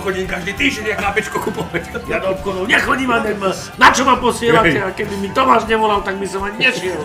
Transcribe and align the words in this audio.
chodím 0.00 0.26
každý 0.26 0.52
týždeň 0.56 0.84
jak 0.96 1.00
lápečko 1.00 1.36
kupovať. 1.38 1.82
Ja 2.08 2.18
do 2.18 2.32
obchodov 2.34 2.66
nechodím 2.66 3.12
a 3.12 3.20
neviem, 3.20 3.52
na 3.78 3.88
čo 3.92 4.02
ma 4.08 4.16
posielate 4.16 4.80
a 4.80 4.90
keby 4.90 5.14
mi 5.20 5.28
Tomáš 5.30 5.68
nevolal, 5.68 6.00
tak 6.02 6.16
by 6.16 6.26
som 6.26 6.42
ani 6.42 6.68
nešiel. 6.68 7.00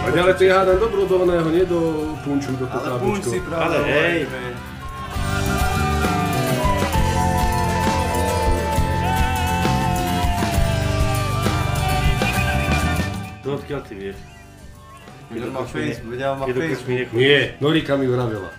A 0.00 0.08
ďalej 0.10 0.34
to 0.34 0.42
ja 0.42 0.66
hádam 0.66 0.82
do 0.82 0.88
brodovného, 0.90 1.48
nie 1.54 1.62
do 1.62 1.80
punču, 2.26 2.50
do 2.58 2.66
toho 2.66 2.82
Ale 2.82 2.98
punč 2.98 3.22
si 3.30 3.38
práve 3.46 3.78
Ale 3.78 3.86
hej. 3.86 4.26
No 13.46 13.54
odkiaľ 13.54 13.80
ty 13.86 13.94
vieš? 13.94 14.39
Krčmy 15.30 16.68
Facebook. 16.68 16.88
nechodí. 16.88 17.16
Nie, 17.16 17.54
Norika 17.60 17.96
mi 17.96 18.06
vravela. 18.06 18.50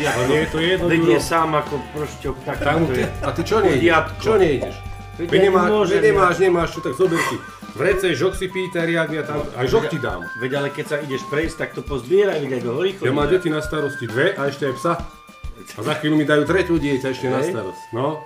Ale 0.00 0.28
nie 0.28 0.40
je 0.40 0.48
to 0.48 0.58
jedno, 0.58 0.88
Juro. 0.88 1.12
je 1.12 1.20
sám 1.20 1.50
ako 1.54 1.74
prošťok, 1.92 2.36
tak 2.48 2.56
Tam, 2.64 2.88
to 2.88 2.92
je. 2.96 3.04
a 3.04 3.28
ty 3.36 3.40
čo 3.44 3.56
nejdeš? 3.60 3.84
Čo 4.18 4.32
nejdeš? 4.40 4.74
Veď 5.20 5.28
ja 5.28 6.00
nemáš, 6.00 6.36
nemáš, 6.40 6.68
čo 6.72 6.80
tak 6.80 6.96
zober 6.96 7.20
si. 7.28 7.36
Vrece, 7.76 8.16
žok 8.16 8.32
si 8.34 8.48
pýta, 8.48 8.82
riadne 8.88 9.20
a 9.20 9.24
tam, 9.28 9.44
aj 9.44 9.66
žok 9.68 9.92
ti 9.92 10.00
dám. 10.00 10.24
Veď 10.40 10.50
ale 10.56 10.68
keď 10.72 10.84
sa 10.88 10.96
ideš 10.98 11.22
prejsť, 11.28 11.56
tak 11.60 11.70
to 11.76 11.84
pozbieraj, 11.84 12.40
veď 12.40 12.50
aj 12.58 12.62
do 12.64 12.72
hory 12.72 12.90
Ja 12.98 13.12
mám 13.12 13.28
deti 13.28 13.52
na 13.52 13.60
starosti 13.60 14.08
dve 14.08 14.34
a 14.34 14.48
ešte 14.48 14.72
aj 14.72 14.74
psa. 14.80 14.92
A 15.76 15.80
za 15.84 15.94
chvíľu 16.00 16.16
mi 16.16 16.24
dajú 16.24 16.48
tretiu 16.48 16.80
dieťa 16.80 17.12
ešte 17.12 17.28
na 17.28 17.44
Hej. 17.44 17.52
starosť. 17.52 17.82
No, 17.92 18.24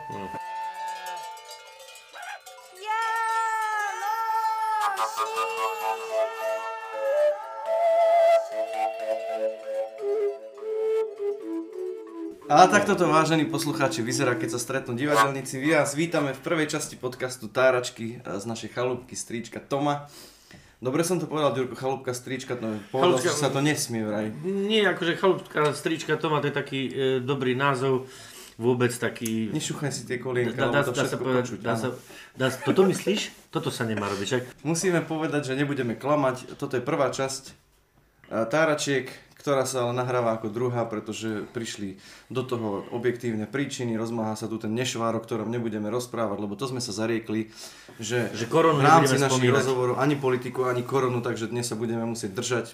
A 12.44 12.68
takto 12.68 12.92
to 12.92 13.08
vážení 13.08 13.48
poslucháči 13.48 14.04
vyzerá, 14.04 14.36
keď 14.36 14.56
sa 14.56 14.60
stretnú 14.60 14.92
divadelníci. 14.92 15.56
Vy 15.56 15.80
vás 15.80 15.96
vítame 15.96 16.36
v 16.36 16.40
prvej 16.44 16.68
časti 16.68 16.92
podcastu 16.92 17.48
Táračky 17.48 18.20
e, 18.20 18.36
z 18.36 18.44
našej 18.44 18.68
chalúbky 18.68 19.16
Stríčka 19.16 19.64
Toma. 19.64 20.12
Dobre 20.76 21.08
som 21.08 21.16
to 21.16 21.24
povedal, 21.24 21.56
Ďurko, 21.56 21.72
chalúbka 21.72 22.12
Stríčka 22.12 22.60
Toma. 22.60 22.84
Povedal, 22.92 23.16
Chalúbka- 23.16 23.40
sa 23.40 23.48
to 23.48 23.64
nesmie 23.64 24.04
vraj. 24.04 24.28
Nie, 24.44 24.92
akože 24.92 25.16
chalúbka, 25.16 25.72
strička, 25.72 26.20
to 26.20 26.28
má 26.28 26.44
to 26.44 26.52
je 26.52 26.54
taký 26.54 26.80
e, 26.84 26.92
dobrý 27.24 27.56
názov, 27.56 28.12
vôbec 28.60 28.92
taký... 28.92 29.48
Nešuchaj 29.48 29.88
si 29.88 30.04
tie 30.04 30.20
kolienka, 30.20 30.68
Dá, 30.68 30.68
dá, 30.68 30.80
to 30.84 30.92
dá 30.92 31.08
sa 31.08 31.16
povedať, 31.16 31.48
počuť. 31.48 31.58
dá 31.64 31.74
sa, 31.80 31.96
dá, 32.36 32.52
toto 32.52 32.84
myslíš? 32.84 33.48
Toto 33.48 33.72
sa 33.72 33.88
nemá 33.88 34.04
robiť, 34.12 34.26
však 34.28 34.42
Musíme 34.68 35.00
povedať, 35.00 35.48
že 35.48 35.56
nebudeme 35.56 35.96
klamať. 35.96 36.60
Toto 36.60 36.76
je 36.76 36.84
prvá 36.84 37.08
časť 37.08 37.42
e, 37.48 37.52
Táračiek, 38.44 39.08
ktorá 39.44 39.68
sa 39.68 39.84
ale 39.84 39.92
nahráva 39.92 40.40
ako 40.40 40.48
druhá, 40.48 40.88
pretože 40.88 41.44
prišli 41.52 42.00
do 42.32 42.40
toho 42.40 42.88
objektívne 42.96 43.44
príčiny, 43.44 43.92
rozmáha 43.92 44.40
sa 44.40 44.48
tu 44.48 44.56
ten 44.56 44.72
nešvár, 44.72 45.12
o 45.12 45.20
ktorom 45.20 45.52
nebudeme 45.52 45.92
rozprávať, 45.92 46.40
lebo 46.40 46.56
to 46.56 46.64
sme 46.64 46.80
sa 46.80 46.96
zariekli, 46.96 47.52
že, 48.00 48.32
Že 48.32 48.48
koronu 48.48 48.80
v 48.80 48.88
rámci 48.88 49.20
našich 49.20 49.44
spomínať. 49.44 49.60
rozhovorov 49.60 50.00
ani 50.00 50.16
politiku, 50.16 50.64
ani 50.64 50.80
koronu, 50.80 51.20
takže 51.20 51.52
dnes 51.52 51.68
sa 51.68 51.76
budeme 51.76 52.08
musieť 52.08 52.32
držať 52.32 52.72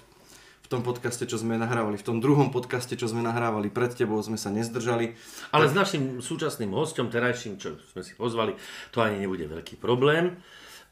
v 0.62 0.66
tom 0.70 0.86
podcaste, 0.86 1.26
čo 1.26 1.42
sme 1.42 1.58
nahrávali, 1.58 1.98
v 1.98 2.06
tom 2.06 2.22
druhom 2.22 2.54
podcaste, 2.54 2.94
čo 2.94 3.10
sme 3.10 3.26
nahrávali 3.26 3.66
pred 3.66 3.90
tebou, 3.90 4.22
sme 4.22 4.38
sa 4.38 4.54
nezdržali. 4.54 5.18
Ale 5.50 5.66
s 5.66 5.74
našim 5.74 6.22
súčasným 6.22 6.70
hostom, 6.70 7.10
terajším, 7.10 7.58
čo 7.58 7.82
sme 7.90 8.06
si 8.06 8.14
pozvali, 8.14 8.54
to 8.94 9.02
ani 9.02 9.18
nebude 9.18 9.50
veľký 9.50 9.74
problém, 9.82 10.38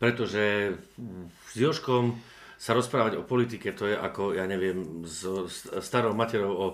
pretože 0.02 0.74
s 1.46 1.54
Joškom 1.54 2.18
sa 2.58 2.74
rozprávať 2.74 3.22
o 3.22 3.22
politike, 3.22 3.70
to 3.70 3.86
je 3.86 3.94
ako, 3.94 4.34
ja 4.34 4.42
neviem, 4.50 5.06
s 5.06 5.22
starou 5.78 6.10
materou 6.10 6.50
o, 6.50 6.66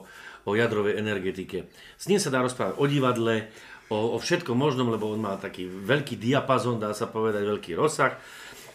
o 0.49 0.51
jadrovej 0.57 0.97
energetike. 0.97 1.69
S 2.01 2.09
ním 2.09 2.17
sa 2.17 2.33
dá 2.33 2.41
rozprávať 2.41 2.81
o 2.81 2.85
divadle, 2.89 3.53
o, 3.93 4.17
o 4.17 4.19
všetkom 4.19 4.57
možnom, 4.57 4.89
lebo 4.89 5.13
on 5.13 5.21
má 5.21 5.37
taký 5.37 5.69
veľký 5.69 6.17
diapazon, 6.17 6.81
dá 6.81 6.97
sa 6.97 7.05
povedať, 7.05 7.45
veľký 7.45 7.77
rozsah, 7.77 8.17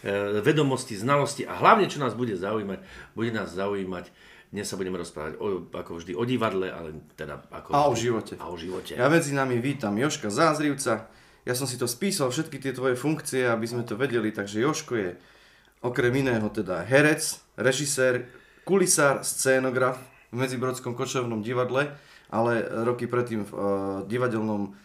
e, 0.06 0.38
vedomosti, 0.46 0.94
znalosti 0.94 1.50
a 1.50 1.58
hlavne, 1.58 1.90
čo 1.90 1.97
nás 1.97 2.14
bude 2.14 2.38
zaujímať, 2.38 2.80
bude 3.18 3.34
nás 3.34 3.50
zaujímať, 3.58 4.06
dnes 4.53 4.70
sa 4.70 4.78
budeme 4.78 5.02
rozprávať 5.02 5.41
o, 5.41 5.66
ako 5.74 5.91
vždy 5.97 6.14
o 6.14 6.24
divadle, 6.30 6.70
ale 6.70 6.94
teda 7.18 7.41
ako 7.50 7.74
A 7.74 7.90
o 7.90 7.97
živote. 7.97 8.38
A 8.38 8.53
o 8.53 8.58
živote. 8.58 8.94
Ja 8.94 9.09
medzi 9.09 9.34
nami 9.34 9.58
vítam 9.58 9.97
Joška 9.97 10.30
Zázrivca. 10.30 11.09
Ja 11.41 11.53
som 11.58 11.66
si 11.66 11.81
to 11.81 11.90
spísal, 11.90 12.30
všetky 12.30 12.62
tie 12.62 12.74
tvoje 12.74 12.94
funkcie, 12.94 13.50
aby 13.50 13.66
sme 13.66 13.81
to 13.81 13.97
vedeli, 13.97 14.30
takže 14.30 14.62
Joško 14.62 14.94
je 14.94 15.09
okrem 15.79 16.13
iného 16.16 16.47
teda 16.51 16.84
herec, 16.84 17.40
režisér, 17.56 18.28
kulisár, 18.67 19.23
scénograf 19.23 20.00
v 20.29 20.45
Medzibrodskom 20.45 20.94
kočovnom 20.94 21.41
divadle, 21.41 21.95
ale 22.29 22.62
roky 22.85 23.09
predtým 23.09 23.47
v 23.47 23.51
uh, 23.51 23.62
divadelnom 24.06 24.75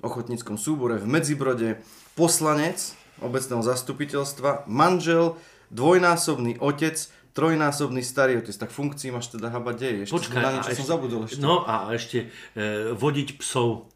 ochotníckom 0.00 0.56
súbore 0.56 0.96
v 0.96 1.06
Medzibrode, 1.08 1.80
poslanec 2.16 2.96
obecného 3.20 3.60
zastupiteľstva, 3.64 4.68
manžel, 4.68 5.36
dvojnásobný 5.72 6.60
otec, 6.60 6.96
trojnásobný 7.36 8.00
starý 8.00 8.40
otec, 8.40 8.56
tak 8.56 8.72
funkcií 8.72 9.12
máš 9.12 9.32
teda 9.32 9.52
haba 9.52 9.76
deje. 9.76 10.08
Ešte 10.08 10.16
Počkaj, 10.16 10.40
na 10.40 10.50
niečo 10.56 10.72
som 10.72 10.76
ešte- 10.80 10.88
zabudol 10.88 11.20
ešte. 11.28 11.40
No 11.44 11.64
a 11.68 11.92
ešte 11.92 12.18
e, 12.56 12.96
vodiť 12.96 13.28
psov. 13.40 13.92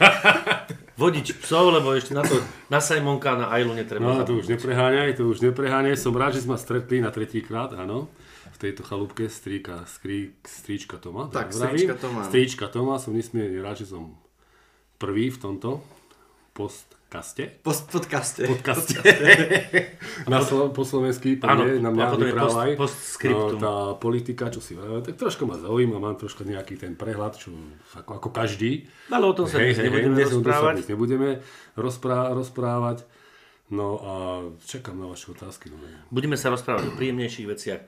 vodiť 0.98 1.38
psov, 1.38 1.70
lebo 1.70 1.94
ešte 1.94 2.12
na 2.12 2.26
to, 2.26 2.34
na 2.66 2.82
Simonka, 2.82 3.38
na 3.38 3.54
Ailu 3.54 3.72
netreba. 3.72 4.18
no 4.18 4.26
to 4.26 4.42
už 4.42 4.50
nepreháňaj, 4.50 5.14
to 5.14 5.30
už 5.30 5.46
nepreháňaj. 5.46 5.94
Som 5.94 6.18
rád, 6.18 6.34
že 6.34 6.44
sme 6.44 6.58
stretli 6.58 6.98
na 6.98 7.14
tretíkrát, 7.14 7.70
áno. 7.78 8.10
V 8.50 8.58
tejto 8.58 8.82
chalúbke 8.82 9.30
stríka, 9.30 9.86
skrí, 9.86 10.34
stríčka 10.42 10.98
Toma. 10.98 11.30
Tak. 11.30 11.54
Stríčka 11.54 11.94
Toma. 11.94 12.26
Stríčka 12.26 12.66
Toma, 12.66 12.98
som 12.98 13.14
nesmierne 13.14 13.62
rád, 13.62 13.86
že 13.86 13.94
som 13.94 14.18
prvý 14.98 15.30
v 15.30 15.38
tomto 15.38 15.78
postkaste. 17.08 17.48
Post 17.64 17.88
podcaste. 17.88 18.44
Podcaste. 18.44 19.00
na 20.28 20.44
slo- 20.44 20.68
po 20.68 20.84
slovensky, 20.84 21.40
Áno, 21.40 21.64
povie, 21.64 21.80
na 21.80 21.88
mňa 21.88 22.04
vyprávaj. 22.12 22.70
post-. 22.76 23.16
No, 23.24 23.56
tá 23.56 23.72
politika, 23.96 24.52
čo 24.52 24.60
si 24.60 24.76
tak 24.76 25.16
troška 25.16 25.48
ma 25.48 25.56
zaujíma, 25.56 25.96
mám 25.96 26.14
troška 26.14 26.44
nejaký 26.44 26.76
ten 26.76 26.92
prehľad, 26.92 27.34
čo 27.34 27.48
ako, 27.96 28.12
ako 28.14 28.28
každý. 28.28 28.84
Ale 29.08 29.24
o 29.24 29.32
tom 29.32 29.48
sa 29.48 29.56
dnes 29.56 29.80
nebudeme 29.80 30.20
rozprávať. 30.20 30.74
dnes 30.76 30.88
nebudeme 30.88 31.28
rozprá- 31.74 32.28
rozprávať. 32.30 33.08
No 33.68 33.86
a 33.98 34.12
čakám 34.62 34.96
na 34.96 35.08
vaše 35.08 35.28
otázky. 35.28 35.68
No. 35.68 35.80
Budeme 36.08 36.36
sa 36.36 36.48
rozprávať 36.48 36.88
o 36.88 36.96
príjemnejších 36.96 37.48
veciach. 37.48 37.82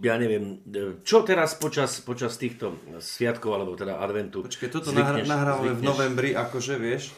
Ja 0.00 0.16
neviem, 0.16 0.64
čo 1.04 1.22
teraz 1.22 1.54
počas, 1.54 2.00
počas 2.00 2.34
týchto 2.34 2.76
sviatkov, 2.98 3.54
alebo 3.54 3.76
teda 3.76 4.00
adventu 4.00 4.40
Počkej, 4.42 4.68
toto 4.68 4.88
zvykneš- 4.90 5.28
nahrávame 5.28 5.76
v 5.76 5.82
novembri, 5.84 6.30
akože 6.32 6.76
vieš. 6.76 7.12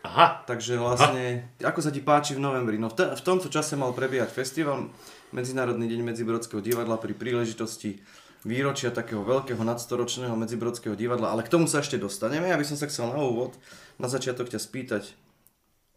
Aha, 0.00 0.40
Takže 0.48 0.80
vlastne, 0.80 1.52
ako 1.60 1.84
sa 1.84 1.92
ti 1.92 2.00
páči 2.00 2.32
v 2.32 2.40
novembri? 2.40 2.80
No 2.80 2.88
v, 2.88 2.96
te- 2.96 3.12
v 3.12 3.22
tomto 3.22 3.52
čase 3.52 3.76
mal 3.76 3.92
prebiehať 3.92 4.32
festival 4.32 4.88
Medzinárodný 5.30 5.86
deň 5.92 6.00
Medzibrodského 6.00 6.64
divadla 6.64 6.96
pri 6.96 7.12
príležitosti 7.12 8.00
výročia 8.40 8.88
takého 8.88 9.20
veľkého 9.20 9.60
nadstoročného 9.60 10.32
Medzibrodského 10.32 10.96
divadla, 10.96 11.36
ale 11.36 11.44
k 11.44 11.52
tomu 11.52 11.68
sa 11.68 11.84
ešte 11.84 12.00
dostaneme. 12.00 12.48
Ja 12.48 12.56
by 12.56 12.64
som 12.64 12.80
sa 12.80 12.88
chcel 12.88 13.12
na 13.12 13.20
úvod, 13.20 13.60
na 14.00 14.08
začiatok 14.08 14.48
ťa 14.48 14.56
spýtať, 14.56 15.04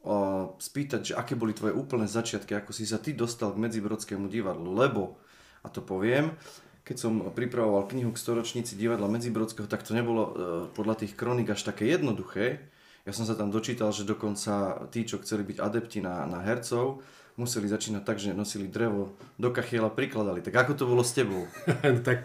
o, 0.03 0.51
spýtať, 0.59 1.01
že 1.09 1.13
aké 1.15 1.39
boli 1.39 1.55
tvoje 1.55 1.71
úplné 1.71 2.03
začiatky, 2.03 2.59
ako 2.59 2.75
si 2.75 2.83
sa 2.83 2.99
ty 2.99 3.15
dostal 3.15 3.55
k 3.55 3.61
Medzibrodskému 3.63 4.27
divadlu, 4.27 4.75
lebo, 4.75 5.15
a 5.63 5.71
to 5.71 5.79
poviem, 5.79 6.35
keď 6.83 6.99
som 6.99 7.31
pripravoval 7.31 7.87
knihu 7.87 8.11
k 8.11 8.19
storočnici 8.19 8.75
divadla 8.75 9.07
Medzibrodského, 9.07 9.71
tak 9.71 9.87
to 9.87 9.95
nebolo 9.95 10.23
e, 10.27 10.31
podľa 10.75 11.07
tých 11.07 11.15
kronik 11.15 11.47
až 11.55 11.63
také 11.63 11.87
jednoduché. 11.87 12.67
Ja 13.03 13.11
som 13.11 13.27
sa 13.27 13.35
tam 13.35 13.51
dočítal, 13.51 13.91
že 13.91 14.07
dokonca 14.07 14.87
tí, 14.87 15.03
čo 15.03 15.19
chceli 15.19 15.43
byť 15.43 15.57
adepti 15.59 15.99
na, 15.99 16.23
na 16.23 16.39
hercov, 16.39 17.03
museli 17.35 17.67
začínať 17.67 18.03
tak, 18.07 18.15
že 18.15 18.31
nosili 18.31 18.71
drevo 18.71 19.19
do 19.35 19.51
kachiela 19.51 19.91
prikladali. 19.91 20.39
Tak 20.39 20.55
ako 20.55 20.71
to 20.71 20.85
bolo 20.87 21.03
s 21.03 21.11
tebou? 21.11 21.43
tak 22.07 22.23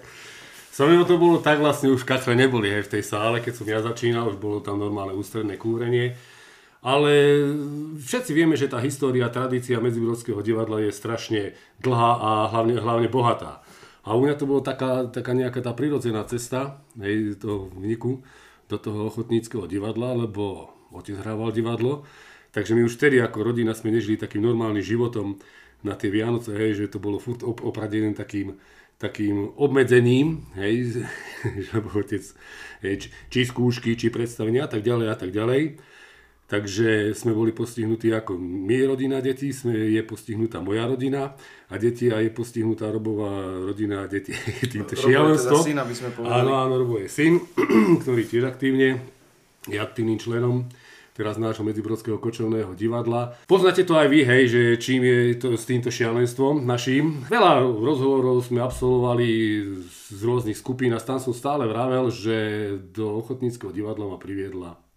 so 0.70 0.86
mnou 0.86 1.02
to 1.02 1.18
bolo 1.18 1.42
tak 1.42 1.58
vlastne 1.58 1.90
už 1.90 2.06
kachle 2.06 2.38
neboli 2.38 2.70
hej, 2.70 2.86
v 2.86 2.92
tej 2.94 3.02
sále, 3.02 3.42
keď 3.42 3.52
som 3.58 3.66
ja 3.66 3.82
začínal, 3.82 4.30
už 4.30 4.38
bolo 4.38 4.62
tam 4.62 4.78
normálne 4.78 5.18
ústredné 5.18 5.58
kúrenie. 5.58 6.14
Ale 6.78 7.42
všetci 7.98 8.30
vieme, 8.30 8.54
že 8.54 8.70
tá 8.70 8.78
história, 8.78 9.26
tradícia 9.34 9.82
Medzibrodského 9.82 10.38
divadla 10.46 10.78
je 10.86 10.94
strašne 10.94 11.58
dlhá 11.82 12.12
a 12.22 12.30
hlavne, 12.54 12.78
hlavne 12.78 13.10
bohatá. 13.10 13.66
A 14.06 14.14
u 14.14 14.22
mňa 14.22 14.38
to 14.38 14.46
bolo 14.46 14.62
taká, 14.62 15.10
taká 15.10 15.34
nejaká 15.34 15.58
tá 15.58 15.74
prirodzená 15.74 16.22
cesta 16.30 16.78
hej, 17.02 17.34
toho 17.34 17.66
vniku 17.74 18.22
do 18.68 18.76
toho 18.76 19.08
ochotníckého 19.08 19.64
divadla, 19.64 20.12
lebo 20.12 20.72
otec 20.92 21.16
hrával 21.20 21.52
divadlo. 21.52 22.04
Takže 22.52 22.72
my 22.72 22.84
už 22.84 22.96
vtedy 22.96 23.20
ako 23.20 23.52
rodina 23.52 23.76
sme 23.76 23.92
nežili 23.92 24.16
takým 24.16 24.44
normálnym 24.44 24.84
životom 24.84 25.36
na 25.84 25.94
tie 25.94 26.08
Vianoce, 26.08 26.56
hej, 26.56 26.74
že 26.74 26.92
to 26.92 26.98
bolo 26.98 27.20
furt 27.20 27.44
op- 27.44 27.62
opradené 27.62 28.16
takým, 28.16 28.58
takým 28.98 29.52
obmedzením, 29.54 30.48
hej, 30.58 31.04
lebo 31.72 31.92
otec, 32.02 32.24
hej, 32.82 32.94
či, 32.98 33.08
či 33.30 33.40
skúšky, 33.46 33.94
či 33.94 34.10
predstavenia 34.10 34.66
a 34.66 34.70
tak 34.70 34.82
ďalej 34.82 35.06
a 35.12 35.16
tak 35.16 35.30
ďalej. 35.30 35.78
Takže 36.48 37.12
sme 37.12 37.36
boli 37.36 37.52
postihnutí 37.52 38.08
ako 38.08 38.40
my 38.40 38.88
rodina 38.88 39.20
detí, 39.20 39.52
sme, 39.52 39.92
je 39.92 40.00
postihnutá 40.00 40.64
moja 40.64 40.88
rodina 40.88 41.36
a 41.68 41.74
deti 41.76 42.08
a 42.08 42.24
je 42.24 42.32
postihnutá 42.32 42.88
Robová 42.88 43.44
rodina 43.68 44.00
a 44.00 44.08
deti 44.08 44.32
týmto 44.72 44.96
šialenstvom. 44.96 45.60
Teda 45.60 45.68
syn, 45.68 45.78
aby 45.84 45.92
sme 45.92 46.08
povedali. 46.16 46.40
Áno, 46.40 46.52
áno, 46.56 46.74
Robo 46.80 46.96
je 47.04 47.12
syn, 47.12 47.44
ktorý 48.00 48.24
tiež 48.24 48.48
aktívne 48.48 48.96
je 49.68 49.76
aktívnym 49.76 50.16
členom 50.16 50.64
teraz 51.12 51.36
nášho 51.36 51.68
medzibrodského 51.68 52.16
kočovného 52.16 52.72
divadla. 52.72 53.36
Poznáte 53.44 53.84
to 53.84 53.98
aj 54.00 54.08
vy, 54.08 54.24
hej, 54.24 54.42
že 54.48 54.60
čím 54.80 55.04
je 55.04 55.36
to 55.36 55.52
s 55.52 55.68
týmto 55.68 55.92
šialenstvom 55.92 56.64
naším. 56.64 57.28
Veľa 57.28 57.60
rozhovorov 57.60 58.40
sme 58.40 58.64
absolvovali 58.64 59.28
z 59.84 60.20
rôznych 60.24 60.56
skupín 60.56 60.96
a 60.96 61.02
tam 61.02 61.20
som 61.20 61.36
stále 61.36 61.68
vravel, 61.68 62.08
že 62.08 62.70
do 62.94 63.20
ochotníckého 63.20 63.74
divadla 63.74 64.08
ma 64.08 64.16
priviedla 64.16 64.87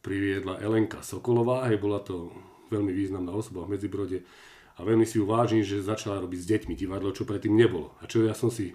priviedla 0.00 0.60
Elenka 0.60 1.04
Sokolová, 1.04 1.68
hej, 1.68 1.76
bola 1.76 2.00
to 2.00 2.32
veľmi 2.72 2.92
významná 2.92 3.32
osoba 3.32 3.64
v 3.66 3.76
Medzibrode 3.76 4.18
a 4.76 4.80
veľmi 4.80 5.04
si 5.04 5.20
ju 5.20 5.28
vážim, 5.28 5.60
že 5.60 5.84
začala 5.84 6.22
robiť 6.24 6.38
s 6.40 6.48
deťmi 6.48 6.74
divadlo, 6.78 7.12
čo 7.12 7.28
predtým 7.28 7.52
nebolo. 7.52 7.92
A 8.00 8.08
čo 8.08 8.24
ja 8.24 8.32
som 8.32 8.48
si 8.48 8.72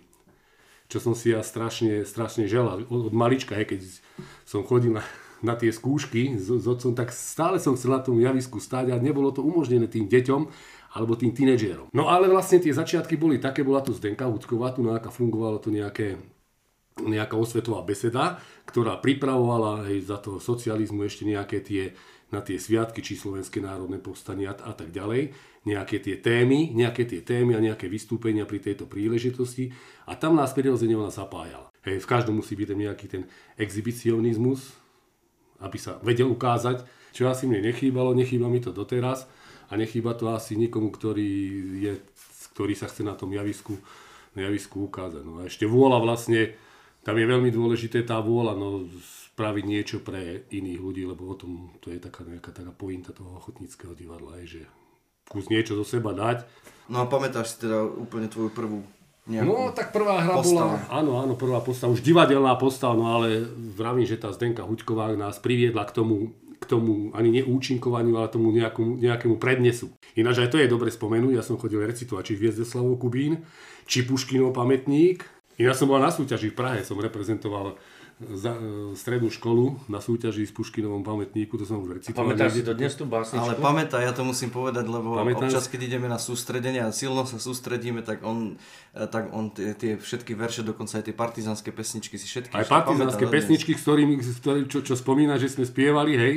čo 0.86 1.02
som 1.02 1.18
si 1.18 1.34
ja 1.34 1.42
strašne, 1.42 2.06
strašne 2.06 2.46
želal 2.46 2.86
od, 2.86 3.10
od 3.10 3.14
malička, 3.14 3.58
hej, 3.58 3.74
keď 3.74 3.80
som 4.46 4.62
chodil 4.62 4.94
na, 4.94 5.02
na 5.42 5.58
tie 5.58 5.74
skúšky 5.74 6.38
s, 6.38 6.46
s 6.46 6.66
otcom, 6.70 6.94
tak 6.94 7.10
stále 7.10 7.58
som 7.58 7.74
chcel 7.74 7.98
na 7.98 8.02
tom 8.06 8.22
javisku 8.22 8.62
stáť 8.62 8.94
a 8.94 9.02
nebolo 9.02 9.34
to 9.34 9.42
umožnené 9.42 9.90
tým 9.90 10.06
deťom 10.06 10.42
alebo 10.96 11.18
tým 11.18 11.34
tínedžerom. 11.34 11.90
No 11.92 12.08
ale 12.08 12.30
vlastne 12.30 12.62
tie 12.62 12.72
začiatky 12.72 13.18
boli 13.18 13.42
také, 13.42 13.66
bola 13.66 13.82
tu 13.82 13.92
Zdenka 13.98 14.30
Hudková, 14.30 14.78
tu 14.78 14.86
nejaká 14.86 15.10
fungovalo 15.10 15.58
tu 15.58 15.74
nejaké 15.74 16.22
nejaká 16.96 17.36
osvetová 17.36 17.84
beseda, 17.84 18.40
ktorá 18.64 18.96
pripravovala 19.04 19.92
hej, 19.92 20.08
za 20.08 20.16
toho 20.16 20.40
socializmu 20.40 21.04
ešte 21.04 21.28
nejaké 21.28 21.60
tie, 21.60 21.92
na 22.32 22.40
tie 22.40 22.56
sviatky, 22.56 23.04
či 23.04 23.20
Slovenské 23.20 23.60
národné 23.60 24.00
povstania 24.00 24.56
a 24.56 24.72
tak 24.72 24.96
ďalej, 24.96 25.36
nejaké 25.68 26.00
tie 26.00 26.16
témy, 26.16 26.72
nejaké 26.72 27.04
tie 27.04 27.20
témy 27.20 27.60
a 27.60 27.64
nejaké 27.64 27.92
vystúpenia 27.92 28.48
pri 28.48 28.64
tejto 28.64 28.88
príležitosti 28.88 29.76
a 30.08 30.16
tam 30.16 30.40
nás 30.40 30.56
prirodzene 30.56 30.96
ona 30.96 31.12
zapájala. 31.12 31.68
Hej, 31.84 32.00
v 32.00 32.08
každom 32.08 32.40
musí 32.40 32.56
byť 32.56 32.70
nejaký 32.72 33.06
ten 33.12 33.24
exhibicionizmus, 33.60 34.72
aby 35.60 35.76
sa 35.76 36.00
vedel 36.00 36.32
ukázať, 36.32 36.88
čo 37.12 37.28
asi 37.28 37.44
mne 37.44 37.72
nechýbalo, 37.72 38.16
nechýba 38.16 38.48
mi 38.48 38.64
to 38.64 38.72
doteraz 38.72 39.28
a 39.68 39.76
nechýba 39.76 40.16
to 40.16 40.32
asi 40.32 40.56
nikomu, 40.56 40.96
ktorý, 40.96 41.32
je, 41.80 41.94
ktorý 42.56 42.74
sa 42.76 42.88
chce 42.88 43.04
na 43.04 43.20
tom 43.20 43.36
javisku, 43.36 43.76
na 44.36 44.48
javisku 44.48 44.88
ukázať. 44.88 45.24
No 45.28 45.44
a 45.44 45.48
ešte 45.48 45.68
vôľa 45.68 46.00
vlastne 46.00 46.56
tam 47.06 47.16
je 47.22 47.26
veľmi 47.30 47.54
dôležité 47.54 48.02
tá 48.02 48.18
vôľa 48.18 48.58
no, 48.58 48.90
spraviť 49.38 49.66
niečo 49.70 49.98
pre 50.02 50.50
iných 50.50 50.80
ľudí, 50.82 51.06
lebo 51.06 51.30
o 51.30 51.36
tom 51.38 51.78
to 51.78 51.94
je 51.94 52.02
taká 52.02 52.26
nejaká 52.26 52.50
taká 52.50 52.74
pointa 52.74 53.14
toho 53.14 53.38
ochotníckého 53.38 53.94
divadla, 53.94 54.42
je, 54.42 54.60
že 54.60 54.62
kus 55.30 55.46
niečo 55.54 55.78
zo 55.78 55.86
seba 55.86 56.18
dať. 56.18 56.50
No 56.90 57.06
a 57.06 57.06
pamätáš 57.06 57.54
si 57.54 57.70
teda 57.70 57.86
úplne 57.86 58.26
tvoju 58.26 58.50
prvú 58.50 58.82
nejakú 59.30 59.46
No 59.46 59.70
tak 59.74 59.94
prvá 59.94 60.22
hra 60.22 60.42
postava. 60.42 60.78
bola, 60.82 60.90
áno, 60.90 61.12
áno, 61.22 61.34
prvá 61.38 61.62
postava, 61.62 61.94
už 61.94 62.02
divadelná 62.02 62.58
postava, 62.58 62.98
no 62.98 63.06
ale 63.22 63.46
vravím, 63.78 64.06
že 64.06 64.18
tá 64.18 64.34
Zdenka 64.34 64.66
Huďková 64.66 65.14
nás 65.14 65.38
priviedla 65.38 65.86
k 65.86 65.98
tomu, 65.98 66.34
k 66.62 66.66
tomu 66.66 67.14
ani 67.14 67.42
neúčinkovaniu, 67.42 68.18
ale 68.18 68.34
tomu 68.34 68.50
nejakému, 68.54 69.02
nejakému 69.02 69.36
prednesu. 69.38 69.94
Ináč 70.18 70.46
aj 70.46 70.54
to 70.54 70.62
je 70.62 70.70
dobre 70.70 70.90
spomenúť, 70.94 71.38
ja 71.38 71.44
som 71.46 71.58
chodil 71.58 71.82
recitovať 71.82 72.34
či 72.34 72.34
Hviezdeslavov 72.38 73.02
Kubín, 73.02 73.44
či 73.90 74.06
Puškinov 74.06 74.54
pamätník, 74.54 75.35
Ináč 75.56 75.76
som 75.78 75.88
bol 75.88 75.98
na 75.98 76.12
súťaži 76.12 76.52
v 76.52 76.56
Prahe, 76.56 76.80
som 76.84 77.00
reprezentoval 77.00 77.80
za, 78.16 78.52
e, 78.52 78.60
strednú 78.92 79.28
školu 79.28 79.76
na 79.88 80.00
súťaži 80.00 80.44
s 80.44 80.52
Puškinovom 80.52 81.00
pamätníku, 81.00 81.56
to 81.56 81.64
som 81.64 81.80
už 81.80 82.00
recitoval. 82.00 82.32
Pamätáš 82.32 82.52
si 82.54 82.64
to 82.64 82.72
dnes 82.72 82.92
tú 82.92 83.04
básničku? 83.04 83.40
Ale 83.40 83.56
pamätá, 83.56 84.00
ja 84.00 84.12
to 84.12 84.24
musím 84.24 84.52
povedať, 84.52 84.84
lebo 84.86 85.16
Pamätám 85.16 85.48
občas, 85.48 85.68
si- 85.68 85.72
keď 85.72 85.82
ideme 85.86 86.08
na 86.08 86.16
sústredenie 86.16 86.80
a 86.80 86.92
silno 86.92 87.24
sa 87.24 87.36
sústredíme, 87.36 88.04
tak 88.04 88.24
on, 88.24 88.56
e, 88.92 89.04
tak 89.06 89.32
on 89.32 89.52
tie, 89.52 89.72
tie 89.74 89.96
všetky 89.96 90.32
verše, 90.32 90.64
dokonca 90.64 90.96
aj 90.96 91.06
tie 91.06 91.16
partizánske 91.16 91.72
pesničky 91.72 92.16
si 92.16 92.24
všetky 92.26 92.56
Aj 92.56 92.64
partizánske 92.64 93.24
dodnes. 93.24 93.36
pesničky, 93.36 93.72
s 93.74 93.84
ktorými, 93.84 94.14
s 94.18 94.40
čo, 94.44 94.80
čo 94.82 94.96
spomína, 94.96 95.36
že 95.36 95.52
sme 95.52 95.64
spievali, 95.64 96.16
hej, 96.16 96.36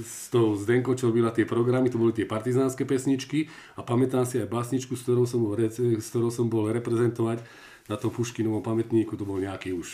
s 0.00 0.30
tou 0.30 0.54
Zdenkou, 0.54 0.94
čo 0.94 1.10
robila 1.10 1.30
tie 1.30 1.42
programy, 1.42 1.86
to 1.86 1.98
boli 1.98 2.10
tie 2.10 2.22
partizánske 2.22 2.82
pesničky 2.82 3.46
a 3.74 3.82
pamätám 3.82 4.22
si 4.22 4.38
aj 4.38 4.46
básničku, 4.46 4.94
s 4.94 5.02
ktorou 5.02 5.26
som 5.26 5.38
bol, 5.38 5.54
s 5.58 6.06
ktorou 6.08 6.30
som 6.30 6.46
bol 6.46 6.70
reprezentovať 6.70 7.42
na 7.88 7.96
tom 7.96 8.12
Puškinovom 8.12 8.60
pamätníku, 8.60 9.16
to 9.16 9.24
bol 9.24 9.40
nejaký 9.40 9.72
už 9.72 9.88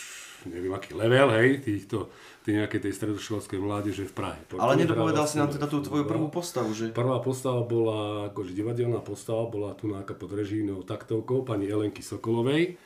neviem 0.45 0.73
aký 0.77 0.93
level, 0.93 1.33
hej, 1.41 1.65
týchto, 1.65 2.13
tej 2.45 2.61
nejakej 2.61 2.81
tej 2.85 2.93
stredoškolskej 2.93 3.59
mládeže 3.61 4.05
v 4.05 4.13
Prahe. 4.13 4.41
Ale 4.61 4.77
To 4.77 4.81
nedopovedal 4.85 5.25
hra 5.25 5.31
si 5.31 5.37
nám 5.41 5.49
vlastne- 5.49 5.57
teda 5.65 5.67
tú 5.73 5.79
tvoju 5.81 6.05
prvú 6.05 6.29
postavu, 6.29 6.71
že? 6.77 6.93
Prvá 6.93 7.17
postava 7.25 7.65
bola, 7.65 8.29
akože 8.29 8.53
divadelná 8.53 9.01
postava, 9.01 9.49
bola 9.49 9.73
tu 9.73 9.89
nejaká 9.89 10.13
pod 10.13 10.37
režijnou 10.37 10.85
taktovkou 10.85 11.49
pani 11.49 11.65
Elenky 11.65 12.05
Sokolovej, 12.05 12.77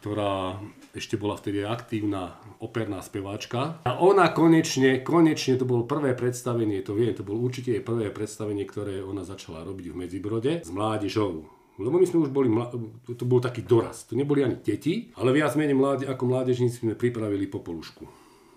ktorá 0.00 0.56
ešte 0.94 1.18
bola 1.18 1.34
vtedy 1.34 1.66
aktívna 1.66 2.38
operná 2.62 3.02
speváčka. 3.02 3.82
A 3.84 3.98
ona 3.98 4.30
konečne, 4.30 5.02
konečne, 5.02 5.58
to 5.58 5.66
bolo 5.66 5.84
prvé 5.84 6.14
predstavenie, 6.14 6.80
to 6.86 6.94
viem, 6.94 7.12
to 7.12 7.26
bolo 7.26 7.42
určite 7.42 7.74
jej 7.74 7.82
prvé 7.82 8.08
predstavenie, 8.14 8.64
ktoré 8.64 9.02
ona 9.02 9.26
začala 9.26 9.66
robiť 9.66 9.92
v 9.92 9.98
Medzibrode 9.98 10.52
s 10.62 10.70
mládežou. 10.70 11.57
Lebo 11.78 11.94
my 11.94 12.04
sme 12.04 12.18
už 12.20 12.30
boli, 12.30 12.46
mla- 12.46 12.74
to 13.06 13.22
bol 13.22 13.38
taký 13.38 13.62
dorast. 13.62 14.10
To 14.10 14.18
neboli 14.18 14.42
ani 14.42 14.58
deti, 14.58 15.14
ale 15.14 15.30
viac 15.30 15.54
menej 15.54 15.72
mláde, 15.72 16.04
ako 16.04 16.26
mládežníci 16.26 16.82
sme 16.82 16.92
pripravili 16.92 17.46
popolušku. 17.46 18.02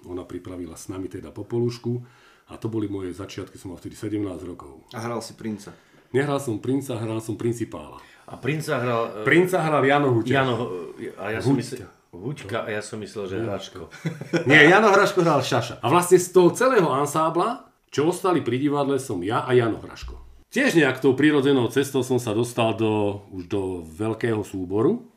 Ona 0.03 0.25
pripravila 0.25 0.73
s 0.73 0.89
nami 0.89 1.05
teda 1.05 1.29
popolušku 1.29 2.01
a 2.49 2.57
to 2.57 2.65
boli 2.65 2.89
moje 2.89 3.13
začiatky, 3.13 3.55
som 3.55 3.69
mal 3.69 3.77
vtedy 3.77 3.93
17 3.93 4.17
rokov. 4.43 4.81
A 4.91 4.99
hral 4.99 5.21
si 5.21 5.37
princa. 5.37 5.69
Nehral 6.11 6.41
som 6.41 6.57
princa, 6.57 6.97
hral 6.97 7.21
som 7.21 7.37
principála. 7.37 8.01
A 8.25 8.35
princa 8.35 8.81
hral... 8.81 9.21
e, 9.21 9.23
Princa 9.23 9.61
hral 9.61 9.85
Jano 9.85 10.09
Huťa. 10.11 10.33
Jano, 10.33 10.53
e, 10.97 11.13
a 11.15 11.25
ja 11.31 11.39
som 11.39 11.53
Huťka. 11.53 11.61
myslel... 11.61 11.87
Huťka, 12.11 12.57
a 12.65 12.69
ja 12.69 12.81
som 12.83 12.99
myslel, 12.99 13.23
že 13.23 13.35
Hračko. 13.39 13.87
Nie, 14.49 14.67
Jano 14.67 14.91
Hraško 14.91 15.23
hral 15.23 15.39
Šaša. 15.39 15.79
A 15.79 15.87
vlastne 15.87 16.19
z 16.19 16.27
toho 16.27 16.51
celého 16.51 16.91
ansábla, 16.91 17.71
čo 17.87 18.11
ostali 18.11 18.43
pri 18.43 18.59
divadle, 18.59 18.99
som 18.99 19.23
ja 19.23 19.47
a 19.47 19.55
Jano 19.55 19.79
Hraško. 19.79 20.30
Tiež 20.51 20.75
nejak 20.75 20.99
tou 20.99 21.15
prírodzenou 21.15 21.71
cestou 21.71 22.03
som 22.03 22.19
sa 22.19 22.35
dostal 22.35 22.75
do, 22.75 23.23
už 23.31 23.47
do 23.47 23.61
veľkého 23.87 24.43
súboru 24.43 25.07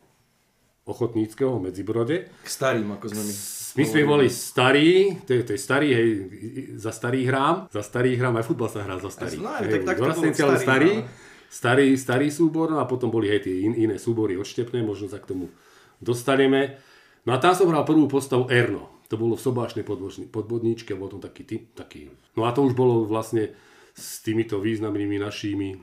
ochotníckého 0.87 1.59
v 1.59 1.65
Medzibrode. 1.67 2.17
K 2.31 2.49
starým, 2.49 2.87
ako 2.95 3.11
sme 3.11 3.23
my. 3.25 3.35
My 3.75 3.83
sme 3.83 4.03
boli 4.07 4.27
starí, 4.31 5.19
to 5.27 5.35
je, 5.35 5.41
to 5.43 5.53
je 5.57 5.61
starý, 5.61 5.89
hej, 5.91 6.09
za 6.79 6.95
starý 6.95 7.27
hrám, 7.27 7.67
za 7.75 7.83
starý 7.83 8.15
hrám, 8.15 8.39
aj 8.39 8.47
futbal 8.47 8.71
sa 8.71 8.87
hrá 8.87 8.95
za 9.03 9.11
starý. 9.11 9.43
No, 9.43 9.51
Hej, 9.59 9.83
tak- 9.83 9.87
tak 9.91 9.97
to 9.99 10.05
ale 10.07 10.15
starý, 10.15 10.63
starý, 10.63 10.93
no. 10.95 11.09
starý, 11.51 11.87
starý 11.99 12.27
súbor, 12.31 12.71
no 12.71 12.79
a 12.79 12.87
potom 12.87 13.11
boli 13.11 13.35
aj 13.35 13.51
tie 13.51 13.67
in, 13.67 13.75
iné 13.75 13.99
súbory 13.99 14.39
odštepné, 14.39 14.87
možno 14.87 15.11
sa 15.11 15.19
k 15.19 15.27
tomu 15.27 15.51
dostaneme. 15.99 16.79
No 17.27 17.35
a 17.35 17.43
tam 17.43 17.59
som 17.59 17.67
hral 17.67 17.83
prvú 17.83 18.07
postavu 18.07 18.47
Erno. 18.47 18.87
To 19.11 19.19
bolo 19.19 19.35
v 19.35 19.43
sobášnej 19.43 19.83
podvodni- 19.83 20.31
podvodníčke, 20.31 20.95
bol 20.95 21.11
tam 21.11 21.19
taký, 21.19 21.43
taký... 21.75 22.15
No 22.39 22.47
a 22.47 22.55
to 22.55 22.63
už 22.63 22.79
bolo 22.79 23.03
vlastne 23.03 23.51
s 23.95 24.21
týmito 24.21 24.59
významnými 24.59 25.23
našimi 25.23 25.69
e, 25.73 25.79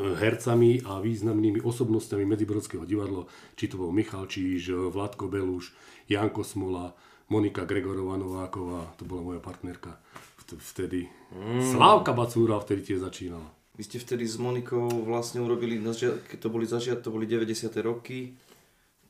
hercami 0.00 0.80
a 0.88 0.98
významnými 0.98 1.60
osobnostiami 1.60 2.24
Medzibrodského 2.24 2.88
divadla, 2.88 3.28
či 3.54 3.68
to 3.68 3.76
bol 3.76 3.92
Michal 3.92 4.24
Číž, 4.24 4.72
Vladko 4.88 5.28
Beluš, 5.28 5.76
Janko 6.08 6.40
Smola, 6.40 6.96
Monika 7.28 7.68
Gregorová 7.68 8.16
Nováková, 8.16 8.96
to 8.96 9.04
bola 9.04 9.20
moja 9.20 9.40
partnerka 9.44 10.00
vt- 10.40 10.56
vtedy. 10.56 11.12
Mm. 11.36 11.60
Slávka 11.60 12.16
Bacúra 12.16 12.56
vtedy 12.56 12.80
tiež 12.88 13.04
začínala. 13.04 13.44
Vy 13.76 13.84
ste 13.84 14.00
vtedy 14.00 14.24
s 14.24 14.40
Monikou 14.40 14.88
vlastne 15.06 15.38
urobili, 15.38 15.78
keď 15.78 16.38
to 16.40 16.48
boli 16.50 16.66
začiat, 16.66 17.04
to 17.04 17.14
boli 17.14 17.28
90. 17.30 17.68
roky, 17.84 18.34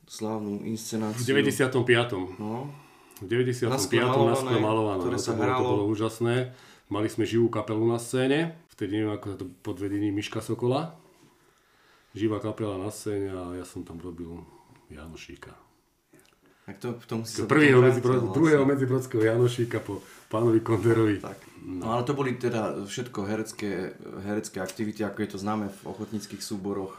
slávnu 0.05 0.61
V 0.61 0.69
inscenáciu. 0.69 1.25
95. 1.25 1.73
No, 2.37 2.69
V 3.17 3.25
95. 3.25 3.65
Na 3.65 3.79
skle 3.79 4.59
malované, 4.61 4.99
ktoré 4.99 5.17
no, 5.17 5.23
sa 5.23 5.31
to, 5.33 5.37
bolo, 5.37 5.47
to 5.47 5.49
hralo. 5.49 5.69
bolo 5.73 5.83
úžasné. 5.89 6.35
Mali 6.89 7.05
sme 7.05 7.21
živú 7.21 7.53
kapelu 7.53 7.85
na 7.85 8.01
scéne. 8.01 8.57
Vtedy 8.73 8.97
neviem, 8.97 9.13
ako 9.13 9.37
to 9.37 9.45
pod 9.61 9.77
vedením 9.77 10.17
Miška 10.17 10.41
Sokola. 10.41 10.97
Živá 12.17 12.41
kapela 12.41 12.81
na 12.81 12.89
scéne 12.89 13.29
a 13.29 13.53
ja 13.53 13.61
som 13.61 13.85
tam 13.85 14.01
robil 14.01 14.41
Janošíka. 14.89 15.53
tak 16.65 16.81
to, 16.81 16.97
tom 17.05 17.21
si 17.21 17.37
sa 17.37 17.45
Prvého, 17.45 17.77
medzibro, 17.77 18.17
vrátil 18.17 18.33
druhého 18.33 18.65
medzibrodského 18.65 19.21
Janošíka 19.21 19.85
po 19.85 20.01
pánovi 20.33 20.65
Konderovi. 20.65 21.21
Tak. 21.21 21.37
No 21.61 21.93
ale 21.93 22.01
to 22.09 22.17
boli 22.17 22.33
teda 22.41 22.81
všetko 22.85 23.19
herecké, 23.21 23.93
herecké 24.25 24.57
aktivity, 24.57 25.05
ako 25.05 25.17
je 25.21 25.29
to 25.29 25.37
známe 25.37 25.69
v 25.69 25.79
ochotníckých 25.85 26.41
súboroch. 26.41 26.97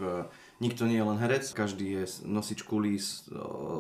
Nikto 0.60 0.84
nie 0.84 1.00
je 1.00 1.08
len 1.08 1.16
herec, 1.16 1.48
každý 1.56 2.04
je 2.04 2.04
nosič 2.28 2.68
kulís, 2.68 3.24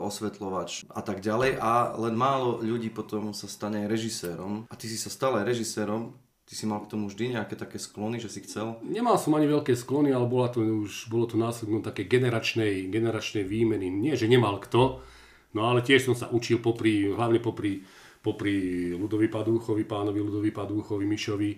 osvetľovač 0.00 0.88
a 0.88 1.04
tak 1.04 1.20
ďalej 1.20 1.60
a 1.60 1.92
len 2.00 2.16
málo 2.16 2.64
ľudí 2.64 2.88
potom 2.88 3.36
sa 3.36 3.52
stane 3.52 3.84
režisérom. 3.84 4.64
A 4.72 4.74
ty 4.80 4.88
si 4.88 4.96
sa 4.96 5.12
stal 5.12 5.36
aj 5.36 5.44
režisérom, 5.44 6.16
ty 6.48 6.56
si 6.56 6.64
mal 6.64 6.80
k 6.80 6.90
tomu 6.96 7.12
vždy 7.12 7.36
nejaké 7.36 7.52
také 7.52 7.76
sklony, 7.76 8.16
že 8.16 8.32
si 8.32 8.40
chcel. 8.48 8.80
Nemal 8.80 9.20
som 9.20 9.36
ani 9.36 9.44
veľké 9.44 9.76
sklony, 9.76 10.08
ale 10.08 10.24
bola 10.24 10.48
to 10.48 10.64
už, 10.64 11.12
bolo 11.12 11.28
to 11.28 11.36
následno 11.36 11.84
také 11.84 12.08
generačnej, 12.08 12.88
generačnej 12.88 13.44
výmeny. 13.44 13.92
Nie, 13.92 14.16
že 14.16 14.24
nemal 14.24 14.56
kto, 14.56 15.04
no 15.52 15.60
ale 15.68 15.84
tiež 15.84 16.08
som 16.08 16.16
sa 16.16 16.32
učil 16.32 16.64
popri, 16.64 17.12
hlavne 17.12 17.44
popri, 17.44 17.84
popri 18.24 18.88
Ludovi 18.96 19.28
Padúchovi, 19.28 19.84
pánovi 19.84 20.18
Ludovi 20.24 20.48
Padúchovi, 20.48 21.04
Mišovi, 21.04 21.50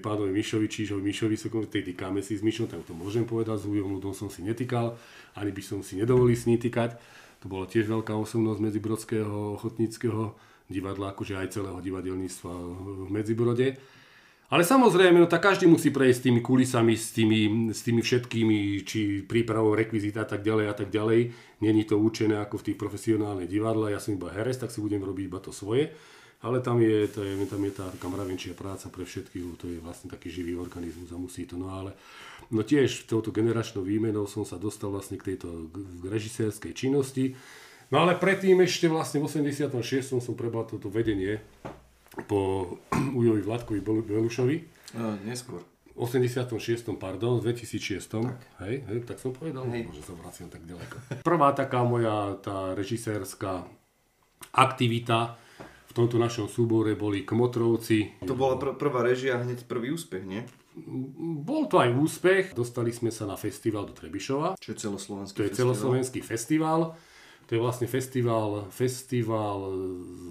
pánovi 0.00 0.30
Mišovi, 0.32 0.66
Čížovi, 0.68 1.02
Mišovi, 1.02 1.36
sa 1.36 1.48
týkame 1.48 2.20
si 2.24 2.36
s 2.36 2.42
Mišom, 2.42 2.68
tak 2.68 2.84
to 2.84 2.92
môžem 2.96 3.28
povedať, 3.28 3.62
s 3.62 3.68
Ujom 3.68 3.96
Ludom 3.96 4.16
som 4.16 4.28
si 4.28 4.42
netýkal, 4.42 4.96
ani 5.36 5.50
by 5.52 5.62
som 5.62 5.78
si 5.84 5.96
nedovolil 5.96 6.36
s 6.36 6.48
ní 6.48 6.56
týkať. 6.56 6.96
To 7.44 7.52
bola 7.52 7.68
tiež 7.68 7.86
veľká 7.86 8.16
osobnosť 8.16 8.60
medzibrodského 8.64 9.60
ochotníckého 9.60 10.34
divadla, 10.66 11.14
akože 11.14 11.38
aj 11.38 11.52
celého 11.52 11.78
divadelníctva 11.78 12.52
v 13.06 13.08
Medzibrode. 13.12 13.78
Ale 14.46 14.62
samozrejme, 14.62 15.18
no 15.18 15.26
tak 15.26 15.42
každý 15.42 15.66
musí 15.66 15.90
prejsť 15.90 16.18
s 16.22 16.24
tými 16.30 16.40
kulisami, 16.40 16.94
s 16.94 17.10
tými, 17.10 17.70
s 17.74 17.82
tými 17.82 17.98
všetkými, 17.98 18.86
či 18.86 19.26
prípravou 19.26 19.74
rekvizita 19.74 20.22
a 20.22 20.28
tak 20.30 20.46
ďalej 20.46 20.66
a 20.70 20.74
tak 20.74 20.88
ďalej. 20.94 21.34
Není 21.66 21.82
to 21.82 21.98
určené 21.98 22.38
ako 22.38 22.62
v 22.62 22.66
tých 22.70 22.78
profesionálnych 22.78 23.50
divadlách, 23.50 23.98
ja 23.98 23.98
som 23.98 24.14
iba 24.14 24.30
herec, 24.30 24.54
tak 24.62 24.70
si 24.70 24.78
budem 24.78 25.02
robiť 25.02 25.24
iba 25.26 25.42
to 25.42 25.50
svoje. 25.50 25.90
Ale 26.44 26.60
tam 26.60 26.78
je, 26.84 27.08
to 27.08 27.24
je, 27.24 27.32
tam 27.48 27.64
je 27.64 27.72
tá 27.72 27.88
taká 27.88 28.12
mravenčia 28.12 28.52
práca 28.52 28.92
pre 28.92 29.08
všetkých, 29.08 29.44
to 29.56 29.66
je 29.72 29.78
vlastne 29.80 30.12
taký 30.12 30.28
živý 30.28 30.60
organizmus 30.60 31.08
a 31.08 31.16
musí 31.16 31.48
to. 31.48 31.56
No 31.56 31.72
ale 31.72 31.96
no 32.52 32.60
tiež 32.60 33.08
touto 33.08 33.32
generačnou 33.32 33.80
výmenou 33.80 34.28
som 34.28 34.44
sa 34.44 34.60
dostal 34.60 34.92
vlastne 34.92 35.16
k 35.16 35.32
tejto 35.32 35.72
k 35.72 36.02
režisérskej 36.06 36.76
činnosti. 36.76 37.32
No 37.88 38.04
ale 38.04 38.18
predtým 38.18 38.60
ešte 38.60 38.90
vlastne 38.90 39.22
v 39.22 39.30
86. 39.30 39.72
som 40.20 40.34
prebal 40.36 40.68
toto 40.68 40.92
vedenie 40.92 41.40
po 42.28 42.74
Ujovi 43.18 43.42
Vladkovi 43.42 43.80
Belušovi. 43.80 44.56
No, 44.96 45.16
neskôr. 45.24 45.64
V 45.96 46.04
86. 46.04 46.52
pardon, 47.00 47.40
v 47.40 47.56
2006. 47.56 48.04
Tak. 48.04 48.36
Hej, 48.68 48.84
hej, 48.84 48.98
tak 49.08 49.16
som 49.16 49.32
povedal, 49.32 49.64
hej. 49.72 49.88
že 49.96 50.04
sa 50.04 50.12
vraciam 50.12 50.52
tak 50.52 50.60
ďaleko. 50.68 51.24
Prvá 51.24 51.56
taká 51.56 51.80
moja 51.88 52.36
tá 52.44 52.76
režisérska 52.76 53.64
aktivita 54.52 55.40
tomto 55.96 56.20
našom 56.20 56.46
súbore 56.46 56.92
boli 56.92 57.24
Kmotrovci. 57.24 58.20
To 58.28 58.36
bola 58.36 58.60
pr- 58.60 58.76
prvá 58.76 59.00
režia 59.00 59.40
hneď 59.40 59.64
prvý 59.64 59.96
úspech, 59.96 60.28
nie? 60.28 60.44
Bol 61.40 61.72
to 61.72 61.80
aj 61.80 61.96
úspech. 61.96 62.44
Dostali 62.52 62.92
sme 62.92 63.08
sa 63.08 63.24
na 63.24 63.40
festival 63.40 63.88
do 63.88 63.96
Trebišova. 63.96 64.60
Čo 64.60 64.76
je 64.76 64.76
celoslovenský 64.76 65.36
To 65.40 65.46
je 65.48 65.56
celoslovenský 65.56 66.20
festival. 66.20 66.92
To 67.46 67.54
je 67.54 67.62
vlastne 67.62 67.86
festival, 67.86 68.66
festival 68.74 69.70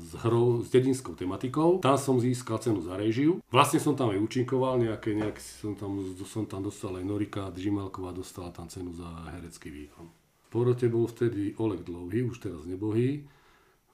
s 0.04 0.20
hrou, 0.20 0.60
s 0.62 0.68
dedinskou 0.68 1.16
tematikou. 1.16 1.80
Tam 1.80 1.96
som 1.96 2.20
získal 2.20 2.60
cenu 2.60 2.84
za 2.84 3.00
režiu. 3.00 3.40
Vlastne 3.48 3.80
som 3.80 3.96
tam 3.96 4.12
aj 4.12 4.20
účinkoval, 4.20 4.84
nejaké, 4.84 5.16
nejak 5.16 5.40
som 5.40 5.80
tam, 5.80 6.04
som 6.28 6.44
tam 6.44 6.60
dostal 6.60 6.92
aj 7.00 7.08
Norika 7.08 7.48
Džimalková 7.56 8.12
dostala 8.12 8.52
tam 8.52 8.68
cenu 8.68 8.92
za 8.92 9.08
herecký 9.32 9.72
výkon. 9.72 10.12
V 10.12 10.48
porote 10.52 10.92
bol 10.92 11.08
vtedy 11.08 11.56
Oleg 11.56 11.88
Dlouhý, 11.88 12.28
už 12.28 12.44
teraz 12.44 12.68
nebohý. 12.68 13.24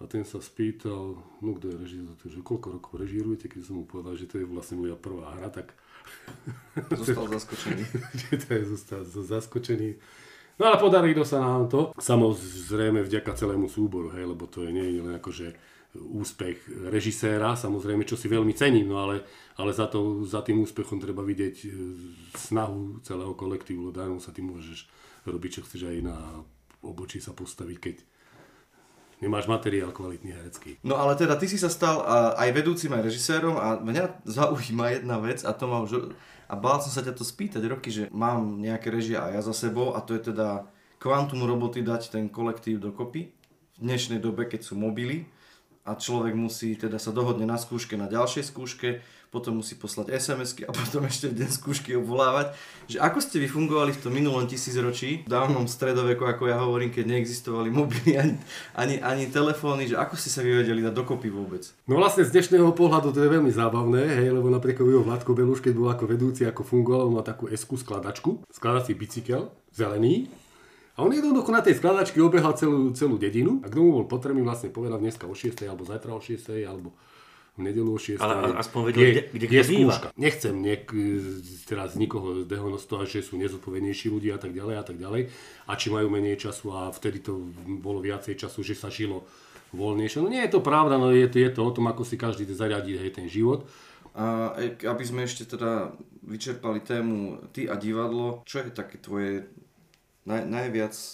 A 0.02 0.10
ten 0.10 0.26
sa 0.26 0.42
spýtal, 0.42 1.22
no 1.46 1.50
kto 1.54 1.70
je 1.70 1.76
režisér, 1.78 2.18
že 2.18 2.42
koľko 2.42 2.82
rokov 2.82 2.98
režírujete, 2.98 3.46
keď 3.46 3.62
som 3.62 3.76
mu 3.82 3.86
povedal, 3.86 4.18
že 4.18 4.26
to 4.26 4.42
je 4.42 4.50
vlastne 4.50 4.82
moja 4.82 4.98
prvá 4.98 5.38
hra, 5.38 5.54
tak... 5.54 5.78
Zostal 6.98 7.30
zaskočený. 7.30 7.84
zostal 8.74 9.02
zaskočený. 9.06 9.90
No 10.58 10.64
ale 10.66 10.78
podarilo 10.82 11.22
sa 11.22 11.38
nám 11.38 11.70
to. 11.70 11.94
Samozrejme 12.02 13.06
vďaka 13.06 13.38
celému 13.38 13.70
súboru, 13.70 14.10
hej, 14.18 14.26
lebo 14.26 14.50
to 14.50 14.66
je 14.66 14.74
nie 14.74 14.98
je 14.98 15.02
len 15.06 15.16
akože 15.22 15.54
úspech 15.96 16.88
režiséra, 16.88 17.60
samozrejme, 17.60 18.08
čo 18.08 18.16
si 18.16 18.32
veľmi 18.32 18.56
cením, 18.56 18.88
no 18.88 19.04
ale, 19.04 19.28
ale 19.60 19.76
za, 19.76 19.92
to, 19.92 20.24
za 20.24 20.40
tým 20.40 20.64
úspechom 20.64 21.04
treba 21.04 21.20
vidieť 21.20 21.56
e, 21.62 21.70
snahu 22.40 23.04
celého 23.04 23.36
kolektívu, 23.36 23.92
lebo 23.92 24.22
sa 24.24 24.32
ty 24.32 24.40
môžeš 24.40 24.88
robiť, 25.28 25.52
čo 25.60 25.62
chceš 25.68 25.92
aj 25.92 25.98
na 26.00 26.18
obočí 26.82 27.20
sa 27.20 27.36
postaviť, 27.36 27.78
keď 27.78 27.96
nemáš 29.22 29.46
materiál 29.46 29.94
kvalitný 29.94 30.34
herecký. 30.34 30.82
No 30.82 30.98
ale 30.98 31.14
teda 31.14 31.38
ty 31.38 31.46
si 31.46 31.62
sa 31.62 31.70
stal 31.70 32.02
a, 32.02 32.34
aj 32.42 32.50
vedúcim, 32.52 32.90
aj 32.92 33.06
režisérom 33.06 33.56
a 33.56 33.78
mňa 33.78 34.26
zaujíma 34.26 34.98
jedna 34.98 35.22
vec 35.22 35.46
a 35.46 35.54
to 35.54 35.70
ma 35.70 35.80
už 35.86 36.12
a 36.52 36.54
bál 36.60 36.84
som 36.84 36.92
sa 36.92 37.00
ťa 37.00 37.16
to 37.16 37.24
spýtať 37.24 37.64
roky, 37.64 37.88
že 37.88 38.12
mám 38.12 38.60
nejaké 38.60 38.92
režia 38.92 39.24
aj 39.24 39.32
ja 39.32 39.42
za 39.48 39.56
sebou 39.56 39.96
a 39.96 40.04
to 40.04 40.20
je 40.20 40.36
teda 40.36 40.68
kvantum 41.00 41.48
roboty 41.48 41.80
dať 41.80 42.12
ten 42.12 42.28
kolektív 42.28 42.84
dokopy 42.84 43.32
v 43.32 43.80
dnešnej 43.80 44.20
dobe, 44.20 44.52
keď 44.52 44.68
sú 44.68 44.76
mobily 44.76 45.32
a 45.82 45.98
človek 45.98 46.38
musí 46.38 46.78
teda 46.78 47.02
sa 47.02 47.10
dohodne 47.10 47.50
na 47.50 47.58
skúške, 47.58 47.98
na 47.98 48.06
ďalšej 48.06 48.54
skúške, 48.54 49.02
potom 49.32 49.64
musí 49.64 49.80
poslať 49.80 50.12
SMS-ky 50.12 50.68
a 50.68 50.76
potom 50.76 51.02
ešte 51.10 51.32
v 51.32 51.42
deň 51.42 51.50
skúšky 51.50 51.96
obvolávať. 51.96 52.52
Že 52.92 52.98
ako 53.00 53.20
ste 53.24 53.40
vy 53.40 53.48
fungovali 53.48 53.92
v 53.96 54.02
tom 54.04 54.12
minulom 54.12 54.44
tisícročí, 54.44 55.24
v 55.24 55.30
dávnom 55.32 55.66
stredoveku, 55.66 56.28
ako 56.28 56.52
ja 56.52 56.60
hovorím, 56.60 56.92
keď 56.92 57.16
neexistovali 57.16 57.72
mobily 57.72 58.20
ani, 58.20 58.36
ani, 58.76 58.96
ani 59.00 59.24
telefóny, 59.32 59.88
že 59.88 59.96
ako 59.96 60.20
ste 60.20 60.30
sa 60.30 60.44
vy 60.44 60.62
vedeli 60.62 60.84
dať 60.84 60.94
dokopy 60.94 61.32
vôbec? 61.32 61.64
No 61.88 61.96
vlastne 61.96 62.28
z 62.28 62.36
dnešného 62.36 62.76
pohľadu 62.76 63.16
to 63.16 63.24
je 63.24 63.32
veľmi 63.32 63.50
zábavné, 63.50 64.04
hej, 64.20 64.36
lebo 64.36 64.52
napríklad 64.52 64.84
jeho 64.84 65.08
Vládko 65.08 65.32
Beluš, 65.32 65.64
keď 65.64 65.74
bol 65.80 65.88
ako 65.90 66.06
vedúci, 66.06 66.44
ako 66.44 66.68
fungoval, 66.68 67.08
mal 67.10 67.24
takú 67.24 67.48
esku 67.48 67.80
skladačku, 67.80 68.44
skladací 68.52 68.92
bicykel, 68.94 69.48
zelený, 69.72 70.28
a 71.02 71.10
on 71.10 71.18
jednoducho 71.18 71.50
na 71.50 71.66
tej 71.66 71.82
skladačke 71.82 72.22
obehal 72.22 72.54
celú, 72.54 72.94
celú 72.94 73.18
dedinu 73.18 73.58
a 73.66 73.74
kto 73.74 73.82
mu 73.82 73.92
bol 73.98 74.06
potrebný 74.06 74.46
vlastne 74.46 74.70
povedal 74.70 75.02
dneska 75.02 75.26
o 75.26 75.34
6. 75.34 75.66
alebo 75.66 75.82
zajtra 75.82 76.14
o 76.14 76.22
6. 76.22 76.62
alebo 76.62 76.94
v 77.58 77.62
nedelu 77.66 77.90
o 77.90 77.98
6. 77.98 78.22
Ale 78.22 78.54
aspoň 78.54 78.82
vedel, 78.86 79.02
kde, 79.02 79.22
kde, 79.34 79.46
kde 79.50 79.58
je 79.58 79.66
býva. 79.66 79.98
skúška. 79.98 80.08
Nechcem 80.14 80.54
niek, 80.62 80.86
teraz 81.66 81.98
nikoho 81.98 82.46
dehonostovať, 82.46 83.18
že 83.18 83.26
sú 83.26 83.42
nezodpovednejší 83.42 84.14
ľudia 84.14 84.38
a 84.38 84.42
tak 84.46 84.54
ďalej 84.54 84.76
a 84.78 84.84
tak 84.86 84.98
ďalej. 85.02 85.22
A 85.66 85.72
či 85.74 85.90
majú 85.90 86.08
menej 86.14 86.38
času 86.38 86.70
a 86.70 86.94
vtedy 86.94 87.26
to 87.26 87.50
bolo 87.82 87.98
viacej 87.98 88.38
času, 88.38 88.62
že 88.62 88.78
sa 88.78 88.94
žilo 88.94 89.26
voľnejšie. 89.74 90.22
No 90.22 90.30
nie 90.30 90.46
je 90.46 90.54
to 90.54 90.62
pravda, 90.62 91.02
no 91.02 91.10
je 91.10 91.26
to, 91.26 91.42
je 91.42 91.50
to 91.50 91.66
o 91.66 91.72
tom, 91.74 91.90
ako 91.90 92.06
si 92.06 92.14
každý 92.14 92.46
zariadí 92.46 92.94
hej, 92.96 93.10
ten 93.10 93.26
život. 93.26 93.66
A 94.12 94.56
e, 94.60 94.76
aby 94.88 95.04
sme 95.08 95.24
ešte 95.24 95.48
teda 95.48 95.96
vyčerpali 96.28 96.84
tému 96.84 97.50
ty 97.56 97.68
a 97.72 97.80
divadlo, 97.80 98.44
čo 98.44 98.64
je 98.64 98.72
také 98.72 99.00
tvoje 99.00 99.48
naj, 100.26 100.46
najviac 100.46 100.94
e, 100.94 101.10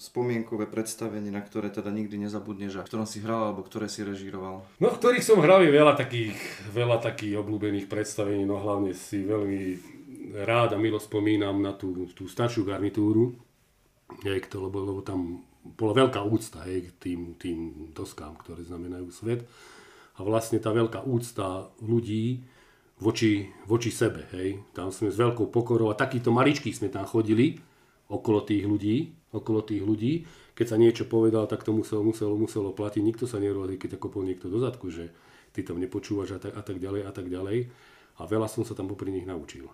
spomienkové 0.00 0.66
predstavenie, 0.68 1.28
na 1.28 1.44
ktoré 1.44 1.68
teda 1.68 1.92
nikdy 1.92 2.26
nezabudneš 2.26 2.80
a 2.80 2.86
ktorom 2.86 3.04
si 3.04 3.20
hral 3.20 3.52
alebo 3.52 3.66
ktoré 3.66 3.90
si 3.90 4.06
režíroval? 4.06 4.64
No 4.80 4.88
v 4.92 4.98
ktorých 5.00 5.24
som 5.24 5.42
hral 5.44 5.64
je 5.64 5.72
veľa 5.72 5.94
takých, 5.96 6.36
veľa 6.72 6.98
takých 7.04 7.40
obľúbených 7.40 7.86
predstavení, 7.90 8.48
no 8.48 8.60
hlavne 8.60 8.96
si 8.96 9.24
veľmi 9.24 9.60
rád 10.46 10.74
a 10.74 10.78
milo 10.80 11.00
spomínam 11.00 11.60
na 11.60 11.76
tú, 11.76 12.08
tú 12.16 12.26
staršiu 12.26 12.64
garnitúru, 12.64 13.36
hej, 14.24 14.48
to, 14.48 14.64
lebo, 14.64 14.82
lebo 14.82 15.00
tam 15.04 15.44
bola 15.76 16.06
veľká 16.06 16.22
úcta 16.22 16.62
hej, 16.66 16.88
k 16.88 16.90
tým, 16.98 17.20
tým 17.36 17.58
doskám, 17.92 18.38
ktoré 18.38 18.62
znamenajú 18.62 19.10
svet. 19.10 19.42
A 20.16 20.24
vlastne 20.24 20.56
tá 20.56 20.72
veľká 20.72 21.04
úcta 21.04 21.68
ľudí 21.84 22.40
voči, 23.02 23.52
voči 23.68 23.92
sebe. 23.92 24.24
Hej. 24.32 24.64
Tam 24.72 24.88
sme 24.88 25.12
s 25.12 25.20
veľkou 25.20 25.52
pokorou 25.52 25.92
a 25.92 25.98
takýto 25.98 26.32
maličký 26.32 26.72
sme 26.72 26.88
tam 26.88 27.04
chodili, 27.04 27.60
okolo 28.06 28.42
tých 28.42 28.64
ľudí, 28.66 29.14
okolo 29.34 29.62
tých 29.62 29.82
ľudí. 29.82 30.26
Keď 30.56 30.66
sa 30.66 30.80
niečo 30.80 31.04
povedal, 31.04 31.44
tak 31.50 31.66
to 31.66 31.74
muselo, 31.74 32.00
muselo, 32.00 32.34
muselo 32.38 32.72
platiť. 32.72 33.02
Nikto 33.04 33.24
sa 33.28 33.36
nerozhodí, 33.42 33.76
keď 33.76 34.00
kopol 34.00 34.24
niekto 34.24 34.48
do 34.48 34.62
zadku, 34.62 34.88
že 34.88 35.12
ty 35.52 35.60
tam 35.66 35.82
nepočúvaš 35.82 36.36
a 36.36 36.38
tak, 36.40 36.52
a 36.56 36.62
tak 36.64 36.76
ďalej 36.80 37.02
a 37.04 37.12
tak 37.12 37.26
ďalej. 37.28 37.68
A 38.16 38.22
veľa 38.24 38.48
som 38.48 38.64
sa 38.64 38.72
tam 38.72 38.88
popri 38.88 39.12
nich 39.12 39.28
naučil. 39.28 39.68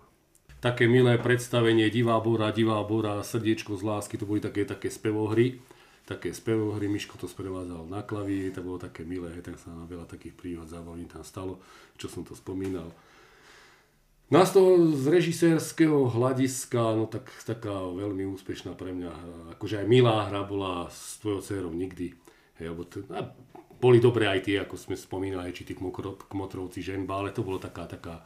Také 0.63 0.87
milé 0.87 1.19
predstavenie 1.19 1.91
Divá 1.91 2.19
Bora, 2.23 2.51
Divá 2.55 2.79
Bora, 2.87 3.19
Srdiečko 3.19 3.75
z 3.75 3.83
lásky, 3.83 4.15
to 4.15 4.23
boli 4.23 4.39
také, 4.39 4.63
také 4.63 4.87
spevohry. 4.87 5.59
Také 6.03 6.35
spevohry, 6.35 6.91
Miško 6.91 7.15
to 7.15 7.31
sprevádzal 7.31 7.87
na 7.87 8.03
klavíri, 8.03 8.51
to 8.51 8.59
bolo 8.59 8.75
také 8.75 9.07
milé, 9.07 9.39
tak 9.39 9.55
sa 9.55 9.71
nám 9.71 9.87
veľa 9.87 10.03
takých 10.03 10.35
príhod 10.35 10.67
zábavní 10.67 11.07
tam 11.07 11.23
stalo, 11.23 11.63
čo 11.95 12.11
som 12.11 12.27
to 12.27 12.35
spomínal. 12.35 12.91
No 14.31 14.41
a 14.41 14.47
z 14.47 14.55
toho 14.55 14.71
z 14.95 15.05
režisérskeho 15.07 16.09
hľadiska, 16.09 16.95
no 16.95 17.05
tak 17.05 17.27
taká 17.43 17.73
veľmi 17.73 18.25
úspešná 18.33 18.73
pre 18.73 18.95
mňa 18.95 19.11
hra. 19.11 19.37
Akože 19.59 19.83
aj 19.83 19.87
milá 19.87 20.25
hra 20.31 20.41
bola 20.47 20.87
s 20.89 21.19
tvojou 21.21 21.41
dcerou 21.43 21.73
nikdy. 21.75 22.15
Hej, 22.57 22.65
lebo 22.73 22.83
to, 22.85 23.03
a 23.13 23.29
boli 23.83 23.99
dobré 23.99 24.31
aj 24.31 24.47
tie, 24.47 24.63
ako 24.63 24.79
sme 24.79 24.95
spomínali, 24.95 25.51
či 25.51 25.67
tí 25.67 25.75
kmotrovci 25.75 26.79
ženba, 26.79 27.19
ale 27.19 27.35
to 27.35 27.43
bolo 27.43 27.59
taká, 27.59 27.83
taká, 27.83 28.23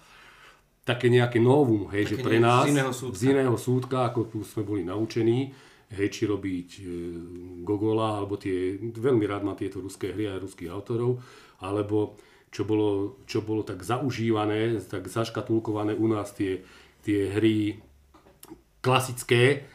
také 0.85 1.09
nejaké 1.09 1.41
novum, 1.41 1.89
hej, 1.89 2.05
Také 2.05 2.13
že 2.13 2.15
pre 2.21 2.37
nás 2.37 2.69
z 2.69 2.77
iného 2.77 2.93
súdka. 2.93 3.17
z 3.17 3.21
iného 3.33 3.55
súdka, 3.57 3.97
ako 4.05 4.19
tu 4.29 4.37
sme 4.45 4.61
boli 4.61 4.85
naučení, 4.85 5.49
hej, 5.97 6.07
či 6.13 6.29
robiť 6.29 6.69
e, 6.77 6.81
Gogola, 7.65 8.21
alebo 8.21 8.37
tie, 8.37 8.77
veľmi 8.77 9.25
rád 9.25 9.41
mám 9.41 9.57
tieto 9.57 9.81
ruské 9.81 10.13
hry 10.13 10.29
aj 10.29 10.45
ruských 10.45 10.69
autorov, 10.69 11.17
alebo 11.63 12.19
čo 12.51 12.63
bolo, 12.63 13.19
čo 13.27 13.43
bolo 13.43 13.61
tak 13.63 13.83
zaužívané, 13.83 14.79
tak 14.87 15.07
zaškatulkované 15.07 15.93
u 15.95 16.07
nás 16.07 16.31
tie, 16.31 16.63
tie 17.03 17.31
hry 17.31 17.77
klasické, 18.79 19.67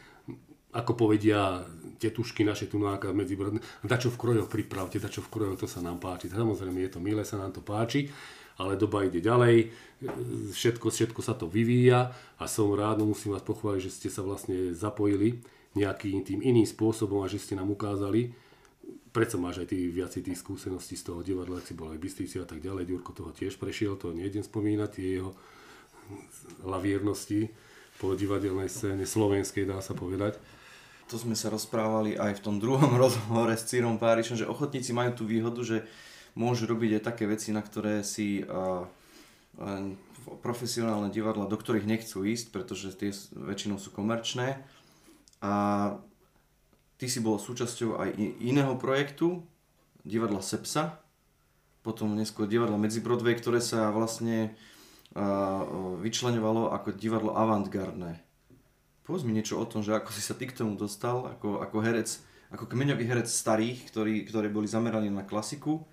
ako 0.73 0.97
povedia 0.97 1.61
tetušky 2.01 2.43
naše 2.43 2.67
tu 2.67 2.81
náka 2.81 3.13
medzi 3.15 3.39
dačo 3.85 4.11
v 4.11 4.19
krojoch 4.19 4.49
pripravte, 4.51 4.99
dačo 4.99 5.23
v 5.23 5.31
krojoch, 5.31 5.59
to 5.63 5.67
sa 5.69 5.79
nám 5.79 6.01
páči. 6.01 6.27
Samozrejme 6.27 6.83
je 6.83 6.91
to 6.91 6.99
milé, 6.99 7.23
sa 7.23 7.39
nám 7.39 7.55
to 7.55 7.61
páči, 7.63 8.11
ale 8.59 8.75
doba 8.75 9.07
ide 9.07 9.23
ďalej, 9.23 9.71
všetko, 10.51 10.91
všetko 10.91 11.21
sa 11.23 11.37
to 11.37 11.47
vyvíja 11.47 12.11
a 12.41 12.43
som 12.49 12.73
rád, 12.75 12.99
no 12.99 13.13
musím 13.13 13.31
vás 13.31 13.45
pochváliť, 13.45 13.81
že 13.87 13.95
ste 13.95 14.09
sa 14.11 14.25
vlastne 14.25 14.75
zapojili 14.75 15.39
nejakým 15.73 16.21
tým 16.21 16.43
iným 16.43 16.67
spôsobom 16.67 17.23
a 17.23 17.31
že 17.31 17.39
ste 17.39 17.55
nám 17.55 17.71
ukázali 17.71 18.33
predsa 19.13 19.37
máš 19.37 19.63
aj 19.63 19.67
ty 19.69 19.77
viacej 19.93 20.21
tých 20.25 20.41
skúseností 20.41 20.97
z 20.97 21.05
toho 21.05 21.21
divadla, 21.21 21.61
ak 21.61 21.69
si 21.69 21.77
bol 21.77 21.93
aj 21.93 22.01
Bystrici 22.01 22.41
a 22.41 22.47
tak 22.49 22.59
ďalej. 22.59 22.89
Ďurko 22.89 23.13
toho 23.13 23.31
tiež 23.31 23.61
prešiel, 23.61 23.93
to 23.95 24.11
nejdem 24.11 24.41
spomínať, 24.41 24.89
tie 24.89 25.21
jeho 25.21 25.31
laviernosti 26.65 27.53
po 28.01 28.17
divadelnej 28.17 28.67
scéne 28.67 29.05
slovenskej, 29.05 29.69
dá 29.69 29.79
sa 29.79 29.93
povedať. 29.93 30.41
To 31.11 31.15
sme 31.21 31.37
sa 31.37 31.53
rozprávali 31.53 32.17
aj 32.17 32.41
v 32.41 32.43
tom 32.43 32.55
druhom 32.57 32.97
rozhovore 33.03 33.53
s 33.53 33.69
Círom 33.69 34.01
Párišom, 34.01 34.39
že 34.39 34.49
ochotníci 34.49 34.91
majú 34.91 35.13
tú 35.13 35.23
výhodu, 35.29 35.61
že 35.61 35.85
môžu 36.33 36.65
robiť 36.65 36.97
aj 36.99 37.05
také 37.05 37.29
veci, 37.29 37.53
na 37.53 37.61
ktoré 37.61 38.01
si 38.01 38.41
uh, 38.41 38.89
profesionálne 40.41 41.13
divadla, 41.13 41.45
do 41.45 41.53
ktorých 41.53 41.85
nechcú 41.85 42.25
ísť, 42.25 42.49
pretože 42.49 42.97
tie 42.97 43.13
väčšinou 43.37 43.77
sú 43.77 43.93
komerčné. 43.93 44.57
A 45.43 45.53
ty 47.03 47.11
si 47.11 47.19
bol 47.19 47.35
súčasťou 47.35 47.99
aj 47.99 48.15
iného 48.39 48.79
projektu, 48.79 49.43
divadla 50.07 50.39
Sepsa, 50.39 51.03
potom 51.83 52.15
neskôr 52.15 52.47
divadla 52.47 52.79
Medzi 52.79 53.03
Broadway, 53.03 53.35
ktoré 53.35 53.59
sa 53.59 53.91
vlastne 53.91 54.55
uh, 55.11 55.99
vyčlenovalo 55.99 56.71
ako 56.71 56.95
divadlo 56.95 57.35
avantgardné. 57.35 58.23
Povedz 59.03 59.27
mi 59.27 59.35
niečo 59.35 59.59
o 59.59 59.67
tom, 59.67 59.83
že 59.83 59.91
ako 59.91 60.15
si 60.15 60.23
sa 60.23 60.31
ty 60.31 60.47
k 60.47 60.55
tomu 60.55 60.79
dostal, 60.79 61.27
ako, 61.27 61.59
ako 61.59 61.83
herec, 61.83 62.23
ako 62.55 62.71
kmeňový 62.71 63.03
herec 63.03 63.27
starých, 63.27 63.91
ktorí, 63.91 64.23
ktorí 64.23 64.47
boli 64.47 64.71
zameraní 64.71 65.11
na 65.11 65.27
klasiku 65.27 65.83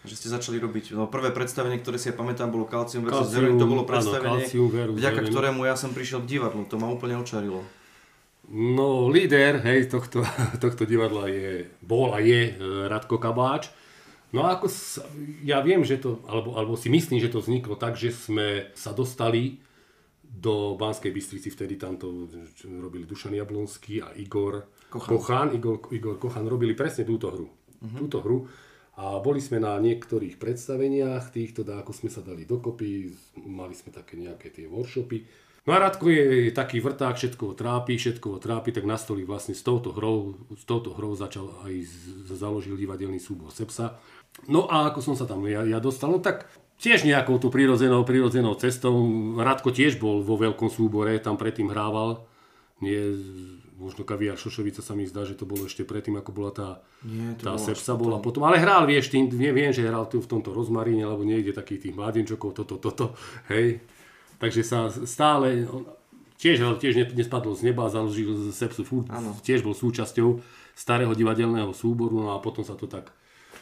že 0.00 0.16
ste 0.16 0.32
začali 0.32 0.56
robiť. 0.56 0.96
No, 0.96 1.12
prvé 1.12 1.28
predstavenie, 1.28 1.76
ktoré 1.76 2.00
si 2.00 2.08
ja 2.08 2.16
pamätám, 2.16 2.48
bolo 2.48 2.64
Calcium 2.64 3.04
vs. 3.04 3.36
Zervin, 3.36 3.60
to 3.60 3.68
bolo 3.68 3.84
predstavenie, 3.84 4.48
áno, 4.48 4.96
vďaka 4.96 5.28
ktorému 5.28 5.68
ja 5.68 5.76
som 5.76 5.92
prišiel 5.92 6.24
k 6.24 6.40
divadlu, 6.40 6.64
to 6.64 6.80
ma 6.80 6.88
úplne 6.88 7.20
očarilo. 7.20 7.60
No, 8.50 9.06
líder 9.06 9.62
hej, 9.62 9.86
tohto, 9.86 10.26
tohto 10.62 10.82
divadla 10.82 11.30
je, 11.30 11.70
bol 11.78 12.10
a 12.10 12.18
je 12.18 12.50
e, 12.50 12.54
Radko 12.90 13.22
Kabáč. 13.22 13.70
No 14.34 14.46
a 14.46 14.58
ako 14.58 14.66
sa, 14.70 15.06
ja 15.42 15.62
viem, 15.62 15.82
že 15.82 15.98
to, 15.98 16.22
alebo, 16.26 16.54
alebo 16.58 16.74
si 16.78 16.90
myslím, 16.90 17.18
že 17.18 17.30
to 17.30 17.42
vzniklo 17.42 17.74
tak, 17.74 17.98
že 17.98 18.14
sme 18.14 18.70
sa 18.74 18.94
dostali 18.94 19.58
do 20.22 20.78
Banskej 20.78 21.10
Bystrici, 21.10 21.50
vtedy 21.50 21.74
tam 21.74 21.98
to 21.98 22.30
robili 22.78 23.02
Dušan 23.02 23.34
Jablonský 23.34 23.98
a 23.98 24.14
Igor 24.14 24.62
Kochan. 24.86 25.10
Kochan 25.10 25.48
Igor, 25.58 25.90
Igor 25.90 26.16
Kochan 26.22 26.46
robili 26.46 26.78
presne 26.78 27.02
túto 27.02 27.30
hru. 27.34 27.46
Uh-huh. 27.50 27.98
Túto 28.06 28.22
hru. 28.22 28.46
A 29.00 29.18
boli 29.18 29.42
sme 29.42 29.58
na 29.58 29.74
niektorých 29.80 30.38
predstaveniach 30.38 31.34
týchto, 31.34 31.66
ako 31.66 31.90
sme 31.90 32.10
sa 32.12 32.22
dali 32.22 32.46
dokopy, 32.46 33.10
mali 33.42 33.74
sme 33.74 33.90
také 33.90 34.14
nejaké 34.14 34.54
tie 34.54 34.70
workshopy. 34.70 35.49
No 35.68 35.76
a 35.76 35.78
Radko 35.78 36.08
je 36.08 36.48
taký 36.56 36.80
vrták, 36.80 37.20
všetko 37.20 37.52
ho 37.52 37.54
trápi, 37.54 38.00
všetko 38.00 38.26
ho 38.36 38.38
trápi, 38.40 38.72
tak 38.72 38.88
nastolí 38.88 39.28
vlastne 39.28 39.52
s 39.52 39.60
touto 39.60 39.92
hrou, 39.92 40.40
s 40.56 40.64
touto 40.64 40.96
hrou 40.96 41.12
začal 41.12 41.52
aj 41.68 41.74
z, 41.84 41.96
založil 42.32 42.80
divadelný 42.80 43.20
súbor 43.20 43.52
Sepsa. 43.52 44.00
No 44.48 44.64
a 44.72 44.88
ako 44.88 45.04
som 45.04 45.14
sa 45.20 45.28
tam 45.28 45.44
ja, 45.44 45.60
ja 45.68 45.76
dostal, 45.76 46.08
no 46.08 46.18
tak 46.22 46.48
tiež 46.80 47.04
nejakou 47.04 47.36
tú 47.36 47.52
prirodzenou, 47.52 48.08
prirodzenou 48.08 48.56
cestou. 48.56 49.04
Radko 49.36 49.68
tiež 49.68 50.00
bol 50.00 50.24
vo 50.24 50.40
veľkom 50.40 50.72
súbore, 50.72 51.20
tam 51.20 51.36
predtým 51.36 51.68
hrával. 51.68 52.24
Nie 52.80 53.12
možno 53.76 54.08
Kaviar 54.08 54.40
Šošovica 54.40 54.80
sa 54.80 54.96
mi 54.96 55.04
zdá, 55.04 55.28
že 55.28 55.36
to 55.36 55.44
bolo 55.44 55.68
ešte 55.68 55.84
predtým, 55.84 56.16
ako 56.16 56.30
bola 56.32 56.52
tá, 56.52 56.68
Nie, 57.04 57.36
tá 57.36 57.60
Sepsa 57.60 57.96
bola 57.96 58.16
potom. 58.20 58.44
Ale 58.48 58.56
hral, 58.56 58.88
vieš, 58.88 59.12
tým, 59.12 59.28
viem, 59.28 59.72
že 59.72 59.84
hral 59.84 60.08
tu 60.08 60.24
v 60.24 60.28
tomto 60.28 60.52
rozmaríne, 60.56 61.04
alebo 61.04 61.24
niekde 61.24 61.52
takých 61.52 61.88
tých 61.88 61.94
mladenčokov, 61.96 62.56
toto, 62.56 62.80
toto, 62.80 63.12
hej. 63.52 63.84
Takže 64.40 64.64
sa 64.64 64.88
stále, 64.88 65.68
tiež, 66.40 66.80
tiež 66.80 67.12
nespadol 67.12 67.52
z 67.52 67.68
neba, 67.68 67.92
založil 67.92 68.50
Sepsu, 68.50 68.82
furt, 68.88 69.12
tiež 69.44 69.60
bol 69.60 69.76
súčasťou 69.76 70.40
starého 70.72 71.12
divadelného 71.12 71.76
súboru, 71.76 72.24
no 72.24 72.32
a 72.32 72.40
potom 72.40 72.64
sa 72.64 72.72
to 72.72 72.88
tak 72.88 73.12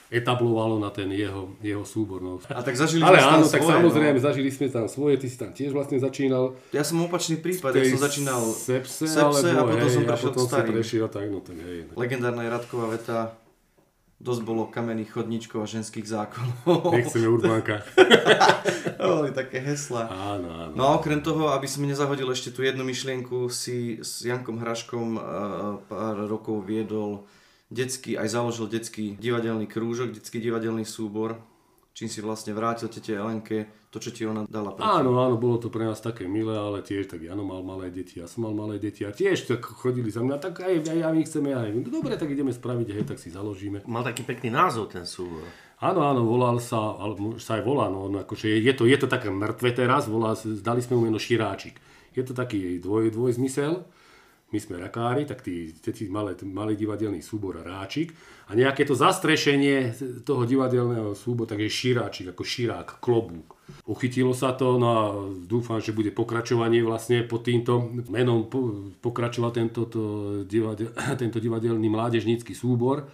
etablovalo 0.08 0.80
na 0.80 0.88
ten 0.88 1.12
jeho, 1.12 1.52
jeho 1.60 1.84
súbor. 1.84 2.24
No. 2.24 2.40
A 2.48 2.64
tak 2.64 2.80
zažili 2.80 3.04
Ale 3.04 3.20
áno, 3.20 3.44
tak 3.44 3.60
svoje, 3.60 3.76
samozrejme, 3.76 4.16
no. 4.16 4.24
zažili 4.24 4.48
sme 4.48 4.66
tam 4.72 4.88
svoje, 4.88 5.20
ty 5.20 5.28
si 5.28 5.36
tam 5.36 5.52
tiež 5.52 5.76
vlastne 5.76 6.00
začínal. 6.00 6.56
Ja 6.72 6.80
som 6.80 6.96
opačný 7.04 7.36
prípad, 7.36 7.76
ja 7.76 7.84
som 7.92 8.00
začínal 8.00 8.40
sepse, 8.48 9.04
sepse 9.04 9.52
alebo, 9.52 9.68
a 9.68 9.76
potom 9.76 9.88
hej, 9.88 9.96
som 10.00 10.04
prešiel 10.08 10.32
potom 10.32 10.46
starým. 10.48 10.72
prešiel, 10.72 11.06
tak, 11.12 11.26
no, 11.28 11.44
tak, 11.44 11.56
hej, 11.60 11.92
tak. 11.92 11.94
Legendárna 12.00 12.40
je 12.40 12.50
Radková 12.56 12.86
veta, 12.88 13.36
dosť 14.18 14.42
bolo 14.42 14.66
kamenných 14.66 15.14
chodníčkov 15.14 15.62
a 15.62 15.70
ženských 15.70 16.06
zákonov. 16.06 16.90
Nechceme 16.90 17.30
urbánka. 17.30 17.86
boli 18.98 19.30
také 19.30 19.62
hesla. 19.62 20.10
Áno, 20.10 20.48
áno. 20.50 20.72
No 20.74 20.82
a 20.90 20.90
okrem 20.98 21.22
toho, 21.22 21.54
aby 21.54 21.70
som 21.70 21.86
nezahodil 21.86 22.26
ešte 22.34 22.50
tú 22.50 22.66
jednu 22.66 22.82
myšlienku, 22.82 23.46
si 23.46 24.02
s 24.02 24.26
Jankom 24.26 24.58
Hraškom 24.58 25.08
uh, 25.14 25.22
pár 25.86 26.26
rokov 26.26 26.66
viedol 26.66 27.30
detský, 27.70 28.18
aj 28.18 28.34
založil 28.34 28.66
detský 28.66 29.14
divadelný 29.14 29.70
krúžok, 29.70 30.18
detský 30.18 30.42
divadelný 30.42 30.82
súbor, 30.82 31.38
čím 31.94 32.10
si 32.10 32.18
vlastne 32.18 32.50
vrátil 32.56 32.90
tete 32.90 33.14
Elenke 33.14 33.77
to, 33.88 33.96
čo 33.96 34.10
ti 34.12 34.22
ona 34.28 34.44
dala. 34.44 34.76
Prečo. 34.76 34.84
Áno, 34.84 35.16
áno, 35.16 35.40
bolo 35.40 35.56
to 35.56 35.72
pre 35.72 35.88
nás 35.88 35.96
také 36.04 36.28
milé, 36.28 36.52
ale 36.52 36.84
tiež 36.84 37.08
tak 37.08 37.24
Jano 37.24 37.40
mal 37.40 37.64
malé 37.64 37.88
deti, 37.88 38.20
ja 38.20 38.28
som 38.28 38.44
mal 38.44 38.52
malé 38.52 38.76
deti 38.76 39.00
a 39.00 39.10
tiež 39.16 39.48
tak 39.48 39.64
chodili 39.64 40.12
za 40.12 40.20
mňa, 40.20 40.36
tak 40.36 40.60
aj, 40.60 40.92
aj, 40.92 41.00
aj 41.08 41.12
my 41.16 41.22
chceme, 41.24 41.48
aj 41.56 41.70
my. 41.72 41.80
No 41.88 41.90
dobre, 41.90 42.20
tak 42.20 42.28
ideme 42.28 42.52
spraviť, 42.52 42.88
hej, 42.92 43.04
tak 43.08 43.16
si 43.16 43.32
založíme. 43.32 43.88
Mal 43.88 44.04
taký 44.04 44.28
pekný 44.28 44.52
názov 44.52 44.92
ten 44.92 45.08
súbor. 45.08 45.48
Áno, 45.80 46.04
áno, 46.04 46.26
volal 46.28 46.60
sa, 46.60 47.00
alebo 47.00 47.40
sa 47.40 47.56
aj 47.56 47.62
volá, 47.64 47.88
no, 47.88 48.12
akože 48.12 48.50
je 48.60 48.72
to, 48.76 48.84
je 48.84 48.98
to 48.98 49.08
také 49.08 49.32
mŕtve 49.32 49.72
teraz, 49.72 50.04
volá, 50.10 50.36
dali 50.36 50.84
sme 50.84 50.98
mu 50.98 51.02
meno 51.08 51.16
Širáčik. 51.16 51.80
Je 52.12 52.26
to 52.26 52.34
taký 52.34 52.82
dvoj, 52.82 53.14
dvojzmysel, 53.14 53.86
my 54.48 54.58
sme 54.58 54.80
rakári, 54.80 55.28
tak 55.28 55.44
tí, 55.44 55.76
tí 55.76 56.08
malé, 56.08 56.32
malý 56.40 56.72
divadelný 56.72 57.20
súbor 57.20 57.60
Ráčik 57.60 58.16
a 58.48 58.56
nejaké 58.56 58.88
to 58.88 58.96
zastrešenie 58.96 59.92
toho 60.24 60.48
divadelného 60.48 61.12
súboru, 61.12 61.52
tak 61.52 61.60
je 61.60 61.68
Širáčik, 61.68 62.32
ako 62.32 62.42
Širák, 62.42 62.96
klobúk. 62.98 63.57
Uchytilo 63.84 64.32
sa 64.32 64.56
to, 64.56 64.80
no 64.80 64.86
a 64.88 65.02
dúfam, 65.44 65.80
že 65.80 65.96
bude 65.96 66.12
pokračovanie 66.12 66.80
vlastne 66.80 67.24
pod 67.24 67.44
týmto 67.44 67.80
menom 68.08 68.48
pokračoval 69.00 69.52
tento, 69.52 69.88
to 69.88 70.02
divadel, 70.48 70.92
tento 71.22 71.36
divadelný 71.40 71.88
mládežnícky 71.88 72.56
súbor. 72.56 73.08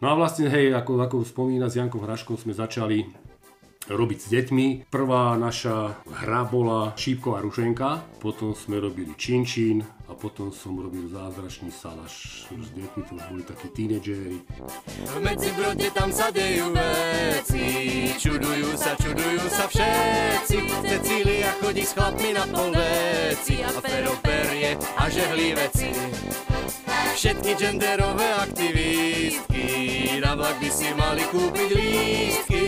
No 0.00 0.12
a 0.12 0.14
vlastne, 0.16 0.52
hej, 0.52 0.76
ako, 0.76 1.00
ako 1.00 1.16
spomína 1.24 1.72
s 1.72 1.80
Jankom 1.80 2.04
Hraškom 2.04 2.36
sme 2.36 2.52
začali 2.52 3.08
robiť 3.88 4.18
s 4.18 4.26
deťmi. 4.30 4.66
Prvá 4.90 5.34
naša 5.38 5.98
hra 6.04 6.42
bola 6.46 6.92
Šípková 6.98 7.42
rušenka, 7.42 8.02
potom 8.18 8.54
sme 8.54 8.82
robili 8.82 9.14
Činčín 9.14 9.86
a 10.06 10.14
potom 10.14 10.54
som 10.54 10.78
robil 10.78 11.10
zázračný 11.10 11.74
salaš 11.74 12.46
s 12.50 12.68
deťmi, 12.74 13.00
to 13.10 13.12
už 13.18 13.24
boli 13.26 13.42
takí 13.42 13.68
tínedžeri. 13.74 14.38
V 15.02 15.18
Medzibrode 15.18 15.90
tam 15.90 16.14
sa 16.14 16.30
dejú 16.30 16.70
veci, 16.70 17.66
čudujú 18.14 18.70
sa, 18.78 18.94
čudujú 18.94 19.44
sa 19.50 19.66
všetci. 19.66 20.56
Cecília 20.86 21.50
chodí 21.58 21.82
s 21.82 21.92
chlapmi 21.94 22.30
na 22.38 22.46
polveci 22.46 23.66
a 23.66 23.70
Fero 23.82 24.14
perie 24.22 24.78
a 24.78 25.10
žehlí 25.10 25.58
veci. 25.58 25.90
Všetky 27.16 27.56
genderové 27.56 28.28
aktivistky. 28.44 29.64
Na 30.20 30.36
vlak 30.36 30.60
by 30.60 30.68
si 30.68 30.92
mali 31.00 31.24
kúpiť 31.32 31.70
lístky 31.72 32.64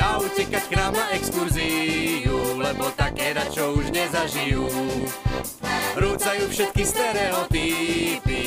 A 0.00 0.16
utekať 0.16 0.64
k 0.64 0.72
nám 0.80 0.96
na 0.96 1.12
exkurziu 1.12 2.56
Lebo 2.56 2.88
také 2.96 3.36
čo 3.52 3.76
už 3.76 3.92
nezažijú. 3.92 4.64
Rúcajú 5.92 6.48
všetky 6.48 6.82
stereotypy 6.88 8.42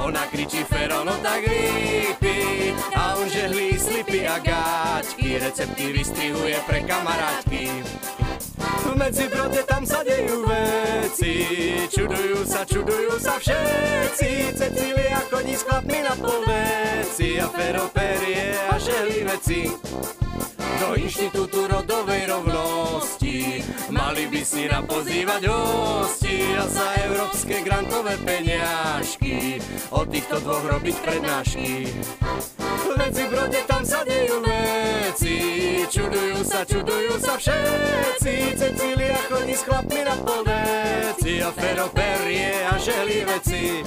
Ona 0.00 0.24
kričí 0.32 0.64
fero, 0.64 1.04
no 1.04 1.20
tak 1.20 1.44
lípy 1.44 2.72
A 2.96 3.20
on 3.20 3.28
žehlí 3.28 3.76
slipy 3.76 4.24
a 4.24 4.40
gáčky 4.40 5.36
Recepty 5.36 5.92
vystrihuje 5.92 6.56
pre 6.64 6.80
kamarátky 6.88 7.84
v 8.58 8.92
medzibrode 8.98 9.62
tam 9.64 9.82
sa 9.86 10.02
dejú 10.02 10.44
veci. 10.44 11.34
Čudujú 11.88 12.42
sa, 12.44 12.66
čudujú 12.66 13.14
sa 13.22 13.38
všetci. 13.38 14.30
Cecília 14.58 15.22
chodí 15.30 15.54
s 15.54 15.62
chlapmi 15.62 15.98
na 16.02 16.14
poveci. 16.18 17.38
A 17.38 17.46
Fero 17.48 17.86
perie 17.94 18.54
a 18.68 18.74
želi 18.76 19.24
veci. 19.24 19.70
Do 20.78 20.94
Inštitútu 20.94 21.66
rodovej 21.66 22.30
rovnosti 22.30 22.77
Mali 23.88 24.28
by 24.28 24.42
si 24.44 24.68
nám 24.68 24.84
pozývať 24.84 25.48
hosti 25.48 26.52
A 26.60 26.68
za 26.68 26.88
európske 27.08 27.64
grantové 27.64 28.20
peniažky. 28.20 29.64
O 29.88 30.04
týchto 30.04 30.44
dvoch 30.44 30.60
robiť 30.60 30.96
prednášky. 31.00 31.88
Medzi 33.00 33.24
brode 33.32 33.60
tam 33.64 33.80
sa 33.88 34.04
dejú 34.04 34.44
veci. 34.44 35.36
Čudujú 35.88 36.38
sa, 36.44 36.68
čudujú 36.68 37.16
sa 37.16 37.40
všetci. 37.40 38.60
Cecília 38.60 39.16
chodí 39.24 39.56
s 39.56 39.64
chlapmi 39.64 40.00
na 40.04 40.16
polveci 40.20 41.40
A 41.40 41.48
Fero 41.56 41.88
perie 41.88 42.68
a 42.68 42.76
želí 42.76 43.24
veci. 43.24 43.80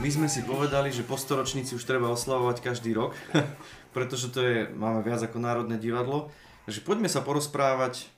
My 0.00 0.08
sme 0.08 0.28
si 0.32 0.44
povedali, 0.44 0.92
že 0.92 1.04
po 1.04 1.16
storočnici 1.16 1.76
už 1.76 1.84
treba 1.84 2.12
oslavovať 2.12 2.60
každý 2.60 2.92
rok, 2.96 3.16
pretože 3.96 4.32
to 4.32 4.40
je, 4.40 4.56
máme 4.72 5.04
viac 5.04 5.20
ako 5.24 5.36
Národné 5.40 5.76
divadlo. 5.76 6.32
Takže 6.64 6.80
poďme 6.80 7.08
sa 7.12 7.20
porozprávať 7.20 8.08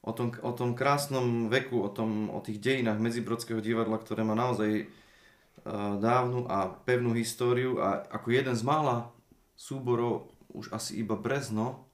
o 0.00 0.12
tom, 0.12 0.32
o 0.40 0.52
tom 0.52 0.72
krásnom 0.72 1.52
veku, 1.52 1.84
o, 1.84 1.90
tom, 1.92 2.32
o 2.32 2.40
tých 2.40 2.60
dejinách 2.60 3.00
Medzibrodského 3.00 3.60
divadla, 3.60 4.00
ktoré 4.00 4.24
má 4.24 4.32
naozaj 4.36 4.88
dávnu 6.00 6.44
a 6.44 6.68
pevnú 6.84 7.16
históriu 7.16 7.80
a 7.80 8.04
ako 8.12 8.36
jeden 8.36 8.52
z 8.52 8.62
mála 8.66 9.08
súborov 9.56 10.28
už 10.52 10.68
asi 10.76 11.00
iba 11.00 11.16
Brezno 11.16 11.88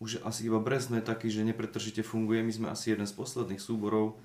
už 0.00 0.24
asi 0.24 0.48
iba 0.48 0.56
Brezno 0.56 0.96
je 0.96 1.04
taký, 1.04 1.28
že 1.28 1.44
nepretržite 1.44 2.00
funguje. 2.00 2.40
My 2.40 2.52
sme 2.52 2.66
asi 2.72 2.96
jeden 2.96 3.04
z 3.04 3.12
posledných 3.12 3.60
súborov, 3.60 4.16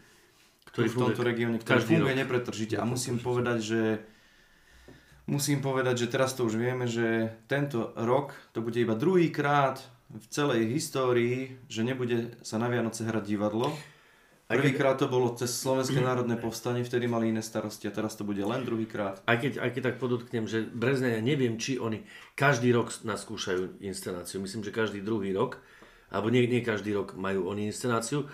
ktorý 0.72 0.88
v 0.88 0.96
tomto 0.96 1.22
regióne, 1.22 1.60
ktorý 1.60 1.84
funguje 1.84 2.16
rok. 2.16 2.22
nepretržite. 2.24 2.76
A 2.80 2.88
musím 2.88 3.20
povedať, 3.20 3.60
že 3.60 3.82
musím 5.28 5.60
povedať, 5.60 6.08
že 6.08 6.12
teraz 6.16 6.32
to 6.32 6.48
už 6.48 6.56
vieme, 6.56 6.88
že 6.88 7.36
tento 7.52 7.92
rok 8.00 8.32
to 8.56 8.64
bude 8.64 8.80
iba 8.80 8.96
druhý 8.96 9.28
krát 9.36 9.84
v 10.10 10.26
celej 10.30 10.70
histórii, 10.70 11.58
že 11.66 11.82
nebude 11.82 12.38
sa 12.46 12.62
na 12.62 12.70
Vianoce 12.70 13.06
hrať 13.06 13.24
divadlo. 13.26 13.74
Prvýkrát 14.46 15.02
to 15.02 15.10
bolo 15.10 15.34
cez 15.34 15.50
Slovenské 15.58 15.98
národné 15.98 16.38
povstanie, 16.38 16.86
vtedy 16.86 17.10
mali 17.10 17.34
iné 17.34 17.42
starosti 17.42 17.90
a 17.90 17.96
teraz 17.96 18.14
to 18.14 18.22
bude 18.22 18.38
len 18.46 18.62
druhýkrát. 18.62 19.26
Aj 19.26 19.42
keď, 19.42 19.58
aj 19.58 19.70
keď 19.74 19.82
tak 19.82 19.98
podotknem, 19.98 20.46
že 20.46 20.70
Brezne, 20.70 21.18
ja 21.18 21.22
neviem, 21.26 21.58
či 21.58 21.82
oni 21.82 22.06
každý 22.38 22.70
rok 22.70 22.94
nás 23.10 23.26
skúšajú 23.26 23.82
inscenáciu. 23.82 24.38
Myslím, 24.46 24.62
že 24.62 24.70
každý 24.70 25.02
druhý 25.02 25.34
rok, 25.34 25.58
alebo 26.14 26.30
nie, 26.30 26.46
nie 26.46 26.62
každý 26.62 26.94
rok 26.94 27.18
majú 27.18 27.50
oni 27.50 27.74
inscenáciu, 27.74 28.30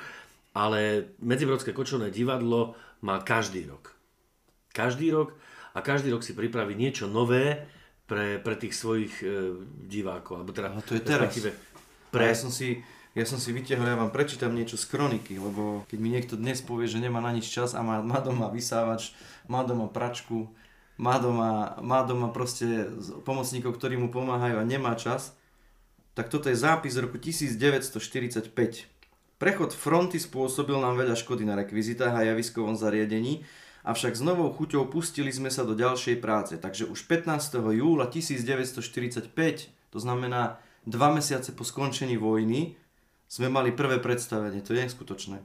ale 0.51 1.11
Medzibrodské 1.23 1.71
kočovné 1.71 2.11
divadlo 2.11 2.75
má 2.99 3.23
každý 3.23 3.71
rok. 3.71 3.95
Každý 4.75 5.15
rok 5.15 5.39
a 5.71 5.79
každý 5.79 6.11
rok 6.11 6.27
si 6.27 6.35
pripraví 6.35 6.75
niečo 6.75 7.07
nové 7.07 7.71
pre, 8.11 8.43
pre 8.43 8.59
tých 8.59 8.75
svojich 8.75 9.23
e, 9.23 9.55
divákov. 9.87 10.43
Alebo 10.43 10.51
teda, 10.51 10.75
a 10.75 10.83
to 10.83 10.99
je 10.99 11.03
teraz. 11.03 11.31
Pre... 12.11 12.27
Ja 12.27 12.35
som 12.35 12.51
si 12.51 12.83
ja 13.11 13.27
som 13.27 13.43
si 13.43 13.51
vytiahol, 13.51 13.91
ja 13.91 13.99
vám 13.99 14.15
prečítam 14.15 14.55
niečo 14.55 14.79
z 14.79 14.87
kroniky, 14.87 15.35
lebo 15.35 15.83
keď 15.91 15.97
mi 15.99 16.15
niekto 16.15 16.39
dnes 16.39 16.63
povie, 16.63 16.87
že 16.87 17.03
nemá 17.03 17.19
na 17.19 17.35
nič 17.35 17.43
čas 17.43 17.75
a 17.75 17.83
má, 17.83 17.99
má 17.99 18.23
doma 18.23 18.47
vysávač, 18.47 19.11
má 19.51 19.67
doma 19.67 19.91
pračku, 19.91 20.47
má 20.95 21.19
doma, 21.19 21.75
má 21.83 22.07
doma 22.07 22.31
proste 22.31 22.87
pomocníkov, 23.27 23.75
ktorí 23.75 23.99
mu 23.99 24.07
pomáhajú 24.15 24.63
a 24.63 24.63
nemá 24.63 24.95
čas, 24.95 25.35
tak 26.15 26.31
toto 26.31 26.47
je 26.47 26.55
zápis 26.55 26.95
z 26.95 27.03
roku 27.03 27.19
1945. 27.19 28.55
Prechod 29.35 29.75
fronty 29.75 30.15
spôsobil 30.15 30.79
nám 30.79 30.95
veľa 30.95 31.19
škody 31.19 31.43
na 31.43 31.59
rekvizitách 31.59 32.15
a 32.15 32.31
javiskovom 32.31 32.79
zariadení, 32.79 33.43
avšak 33.83 34.13
s 34.13 34.21
novou 34.21 34.53
chuťou 34.53 34.89
pustili 34.89 35.33
sme 35.33 35.49
sa 35.49 35.65
do 35.65 35.73
ďalšej 35.73 36.17
práce. 36.21 36.53
Takže 36.57 36.89
už 36.89 37.05
15. 37.09 37.57
júla 37.73 38.05
1945, 38.09 39.33
to 39.91 39.97
znamená 39.97 40.61
dva 40.85 41.09
mesiace 41.13 41.53
po 41.53 41.65
skončení 41.65 42.17
vojny, 42.17 42.77
sme 43.31 43.47
mali 43.47 43.71
prvé 43.71 44.03
predstavenie, 44.03 44.59
to 44.59 44.75
je 44.75 44.83
neskutočné. 44.83 45.39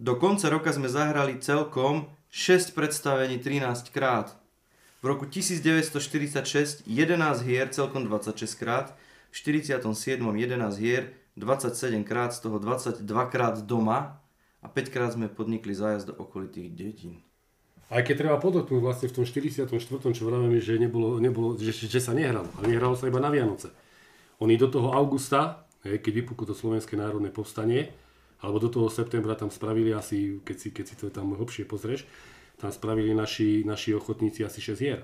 Do 0.00 0.16
konca 0.16 0.48
roka 0.48 0.72
sme 0.72 0.88
zahrali 0.88 1.36
celkom 1.40 2.08
6 2.32 2.72
predstavení 2.72 3.36
13 3.40 3.92
krát. 3.92 4.36
V 5.00 5.04
roku 5.08 5.28
1946 5.28 6.88
11 6.88 7.44
hier 7.44 7.68
celkom 7.68 8.08
26 8.08 8.56
krát, 8.56 8.96
v 9.28 9.34
47 9.36 9.84
11 10.24 10.80
hier 10.80 11.12
27 11.36 12.04
krát, 12.08 12.32
z 12.32 12.40
toho 12.40 12.56
22 12.56 13.04
krát 13.28 13.60
doma 13.60 14.20
a 14.64 14.66
5 14.72 14.88
krát 14.88 15.12
sme 15.12 15.28
podnikli 15.28 15.76
zájazd 15.76 16.12
do 16.12 16.14
okolitých 16.16 16.72
dedín. 16.72 17.25
Aj 17.86 18.02
keď 18.02 18.26
treba 18.26 18.36
podotknúť 18.42 18.82
vlastne 18.82 19.06
v 19.06 19.22
tom 19.22 19.24
44. 19.24 19.70
čo 20.10 20.22
vravíme, 20.26 20.58
že, 20.58 20.74
nebolo, 20.74 21.22
nebolo, 21.22 21.54
že, 21.54 21.70
že 21.70 22.02
sa 22.02 22.10
nehralo, 22.10 22.50
ale 22.58 22.74
nehralo 22.74 22.98
sa 22.98 23.06
iba 23.06 23.22
na 23.22 23.30
Vianoce. 23.30 23.70
Oni 24.42 24.58
do 24.58 24.66
toho 24.66 24.90
augusta 24.90 25.66
hej, 25.86 26.02
keď 26.02 26.12
vypuklo 26.22 26.50
to 26.50 26.54
Slovenské 26.58 26.98
národné 26.98 27.30
povstanie, 27.30 27.94
alebo 28.42 28.58
do 28.58 28.68
toho 28.68 28.90
septembra 28.90 29.38
tam 29.38 29.48
spravili 29.48 29.94
asi, 29.94 30.42
keď 30.42 30.56
si, 30.58 30.68
keď 30.74 30.84
si 30.84 30.94
to 30.98 31.08
tam 31.08 31.32
hlbšie 31.32 31.64
pozrieš, 31.64 32.04
tam 32.58 32.74
spravili 32.74 33.14
naši, 33.14 33.62
naši 33.64 33.94
ochotníci 33.94 34.42
asi 34.42 34.60
6 34.60 34.82
hier. 34.82 35.00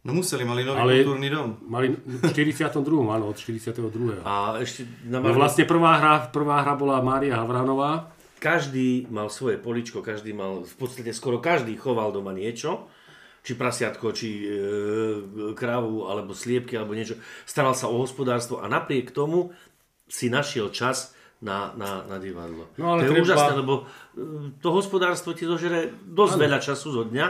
No 0.00 0.16
museli, 0.16 0.48
mali 0.48 0.64
nový 0.64 0.80
Ale 0.80 1.04
kultúrny 1.04 1.28
dom. 1.28 1.60
Mali 1.68 1.92
v 1.92 2.24
42. 2.24 2.72
áno, 3.04 3.28
od 3.28 3.36
42. 3.36 4.24
A 4.24 4.56
ešte... 4.56 4.88
Na 5.04 5.20
no 5.20 5.36
vlastne 5.36 5.68
prvá 5.68 6.00
hra, 6.00 6.14
prvá 6.32 6.64
hra 6.64 6.72
bola 6.72 7.04
Mária 7.04 7.36
Havranová. 7.36 8.08
Každý 8.40 9.12
mal 9.12 9.28
svoje 9.28 9.60
poličko, 9.60 10.00
každý 10.00 10.32
mal, 10.32 10.64
v 10.64 10.76
podstate 10.80 11.12
skoro 11.12 11.38
každý 11.44 11.76
choval 11.76 12.10
doma 12.10 12.32
niečo 12.32 12.88
či 13.40 13.56
prasiatko, 13.56 14.12
či 14.12 14.28
e, 14.28 14.48
krávu, 15.56 16.08
alebo 16.08 16.36
sliepky, 16.36 16.76
alebo 16.76 16.92
niečo. 16.92 17.16
Staral 17.48 17.72
sa 17.72 17.88
o 17.88 17.96
hospodárstvo 17.96 18.60
a 18.60 18.68
napriek 18.68 19.16
tomu 19.16 19.56
si 20.04 20.28
našiel 20.28 20.68
čas 20.68 21.16
na, 21.40 21.72
na, 21.72 22.04
na 22.04 22.20
divadlo. 22.20 22.68
No, 22.76 22.96
ale 22.96 23.08
to 23.08 23.16
je 23.16 23.24
treba... 23.24 23.24
úžasné, 23.24 23.52
lebo 23.56 23.74
e, 23.80 23.84
to 24.60 24.68
hospodárstvo 24.76 25.32
ti 25.32 25.48
zožere 25.48 25.88
dosť 26.04 26.34
ano. 26.36 26.42
veľa 26.44 26.58
času 26.60 26.88
zo 26.92 27.02
dňa 27.08 27.26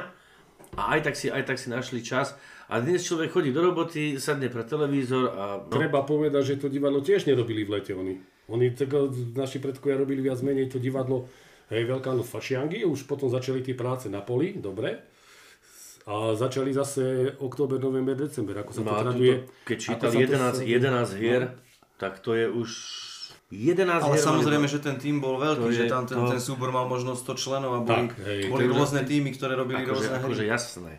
a 0.74 0.82
aj 0.98 1.00
tak, 1.06 1.14
si, 1.14 1.30
aj 1.30 1.42
tak 1.46 1.58
si 1.62 1.70
našli 1.70 2.02
čas. 2.02 2.34
A 2.70 2.78
dnes 2.78 3.02
človek 3.02 3.34
chodí 3.34 3.50
do 3.50 3.62
roboty, 3.62 4.18
sadne 4.18 4.46
pre 4.46 4.62
televízor 4.62 5.34
a... 5.34 5.44
No. 5.62 5.70
Treba 5.70 6.06
povedať, 6.06 6.54
že 6.54 6.66
to 6.66 6.66
divadlo 6.70 7.02
tiež 7.02 7.26
nerobili 7.26 7.66
v 7.66 7.78
lete 7.78 7.94
oni. 7.94 8.18
Oni, 8.50 8.74
tak, 8.74 8.90
naši 9.38 9.62
predkovia 9.62 9.96
robili 9.96 10.20
viac 10.20 10.42
menej 10.42 10.68
to 10.68 10.82
divadlo 10.82 11.30
hej, 11.70 11.86
Veľká 11.86 12.10
noc 12.12 12.26
fašiangy, 12.26 12.82
už 12.82 13.06
potom 13.06 13.30
začali 13.30 13.62
tie 13.62 13.78
práce 13.78 14.10
na 14.10 14.20
poli, 14.20 14.58
dobre. 14.58 15.06
A 16.10 16.34
začali 16.34 16.74
zase 16.74 17.36
október, 17.38 17.78
november, 17.78 18.18
december, 18.18 18.58
ako 18.58 18.70
sa 18.74 18.82
no 18.82 18.90
to 18.90 18.94
traduje. 19.06 19.34
Keď 19.62 19.78
čítali 19.78 20.14
11, 20.26 20.66
11 20.66 21.22
hier, 21.22 21.42
no 21.54 21.70
tak 22.00 22.24
to 22.24 22.32
je 22.32 22.48
už 22.48 22.70
11 23.52 24.00
Ale 24.00 24.16
samozrejme, 24.16 24.64
že 24.64 24.80
ten 24.80 24.96
tým 24.96 25.20
bol 25.20 25.36
veľký, 25.36 25.68
je, 25.68 25.84
že 25.84 25.92
tam 25.92 26.08
ten, 26.08 26.16
to... 26.16 26.32
ten 26.32 26.40
súbor 26.40 26.72
mal 26.72 26.88
možno 26.88 27.12
100 27.12 27.36
členov 27.36 27.70
a 27.76 27.80
boli, 27.84 28.08
tak, 28.08 28.16
hej, 28.24 28.48
boli 28.48 28.64
rôzne 28.64 29.04
týmy, 29.04 29.36
ktoré 29.36 29.52
robili 29.52 29.84
akože, 29.84 30.08
rôzne 30.08 30.16
akože 30.24 30.44
jasné. 30.48 30.92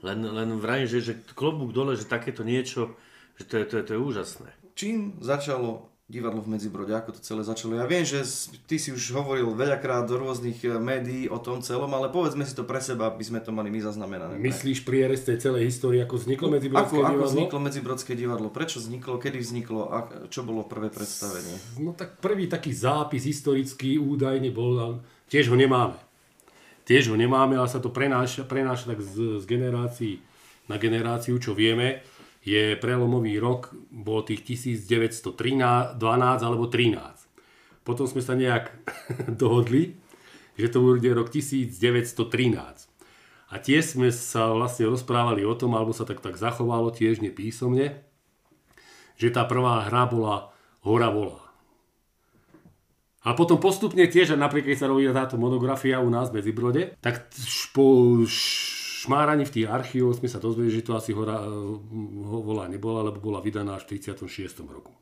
Len, 0.00 0.18
len 0.24 0.48
vrajím, 0.56 0.88
že, 0.88 0.98
že 1.04 1.14
klobúk 1.36 1.76
dole, 1.76 1.94
že 1.94 2.08
takéto 2.08 2.40
niečo, 2.42 2.96
že 3.36 3.44
to 3.44 3.54
je, 3.60 3.64
to 3.68 3.74
je, 3.78 3.82
to 3.84 3.90
je 3.94 4.00
úžasné. 4.00 4.48
Čím 4.72 5.20
začalo 5.20 5.91
divadlo 6.12 6.44
v 6.44 6.52
Medzibrode, 6.52 6.92
ako 6.92 7.16
to 7.16 7.20
celé 7.24 7.40
začalo. 7.40 7.80
Ja 7.80 7.88
viem, 7.88 8.04
že 8.04 8.20
ty 8.68 8.76
si 8.76 8.92
už 8.92 9.16
hovoril 9.16 9.48
veľakrát 9.56 10.04
do 10.04 10.20
rôznych 10.20 10.60
eh, 10.68 10.76
médií 10.76 11.24
o 11.32 11.40
tom 11.40 11.64
celom, 11.64 11.88
ale 11.96 12.12
povedzme 12.12 12.44
si 12.44 12.52
to 12.52 12.68
pre 12.68 12.84
seba, 12.84 13.08
aby 13.08 13.24
sme 13.24 13.40
to 13.40 13.48
mali 13.48 13.72
my 13.72 13.80
zaznamenané. 13.80 14.36
Myslíš 14.36 14.84
prierez 14.84 15.24
tej 15.24 15.40
celej 15.40 15.72
histórie, 15.72 16.04
ako 16.04 16.20
vzniklo 16.20 16.52
Medzibrodské 16.52 17.00
ako, 17.00 17.08
divadlo? 17.08 17.24
Ako 17.24 17.32
vzniklo 17.32 17.58
Medzibrodské 17.64 18.12
divadlo? 18.12 18.48
Prečo 18.52 18.76
vzniklo? 18.76 19.16
Kedy 19.16 19.38
vzniklo? 19.40 19.80
A 19.88 19.98
čo 20.28 20.44
bolo 20.44 20.68
prvé 20.68 20.92
predstavenie? 20.92 21.80
No 21.80 21.96
tak 21.96 22.20
prvý 22.20 22.44
taký 22.44 22.76
zápis 22.76 23.24
historický 23.24 23.96
údajne 23.96 24.52
bol, 24.52 25.00
tiež 25.32 25.48
ho 25.48 25.56
nemáme. 25.56 25.96
Tiež 26.84 27.08
ho 27.08 27.16
nemáme, 27.16 27.56
ale 27.56 27.70
sa 27.72 27.80
to 27.80 27.88
prenáša, 27.88 28.44
prenáša 28.44 28.92
tak 28.92 29.00
z, 29.00 29.40
z 29.40 29.44
generácií 29.48 30.20
na 30.70 30.78
generáciu, 30.78 31.38
čo 31.42 31.54
vieme 31.58 32.06
je 32.42 32.74
prelomový 32.74 33.38
rok, 33.38 33.70
bol 33.88 34.26
tých 34.26 34.42
1913, 34.42 35.98
12 35.98 36.42
alebo 36.42 36.66
13. 36.66 37.86
Potom 37.86 38.06
sme 38.10 38.22
sa 38.22 38.34
nejak 38.34 38.74
dohodli, 39.42 39.98
že 40.58 40.70
to 40.70 40.82
bude 40.82 41.06
rok 41.06 41.30
1913. 41.30 42.90
A 43.52 43.60
tiež 43.60 43.84
sme 43.94 44.08
sa 44.08 44.48
vlastne 44.50 44.88
rozprávali 44.88 45.44
o 45.44 45.54
tom, 45.54 45.76
alebo 45.76 45.92
sa 45.92 46.08
tak, 46.08 46.24
tak 46.24 46.40
zachovalo 46.40 46.88
tiež 46.88 47.20
nepísomne, 47.20 48.00
že 49.20 49.28
tá 49.28 49.44
prvá 49.44 49.86
hra 49.86 50.08
bola 50.08 50.36
Hora 50.82 51.14
volá. 51.14 51.42
A 53.22 53.38
potom 53.38 53.62
postupne 53.62 54.02
tiež, 54.10 54.34
napríklad 54.34 54.74
keď 54.74 54.78
sa 54.82 54.90
robí 54.90 55.06
táto 55.14 55.38
monografia 55.38 56.02
u 56.02 56.10
nás 56.10 56.34
v 56.34 56.42
Medzibrode, 56.42 56.98
tak 56.98 57.30
po 57.70 58.18
šmáraní 59.02 59.42
v 59.42 59.54
tých 59.58 59.66
archívoch 59.66 60.14
sme 60.14 60.30
sa 60.30 60.38
dozvedeli, 60.38 60.78
že 60.78 60.86
to 60.86 60.94
asi 60.94 61.10
hora 61.10 61.42
volá 62.22 62.70
nebola, 62.70 63.10
lebo 63.10 63.18
bola 63.18 63.42
vydaná 63.42 63.74
až 63.74 63.90
v 63.90 63.98
36. 63.98 64.62
roku. 64.62 64.94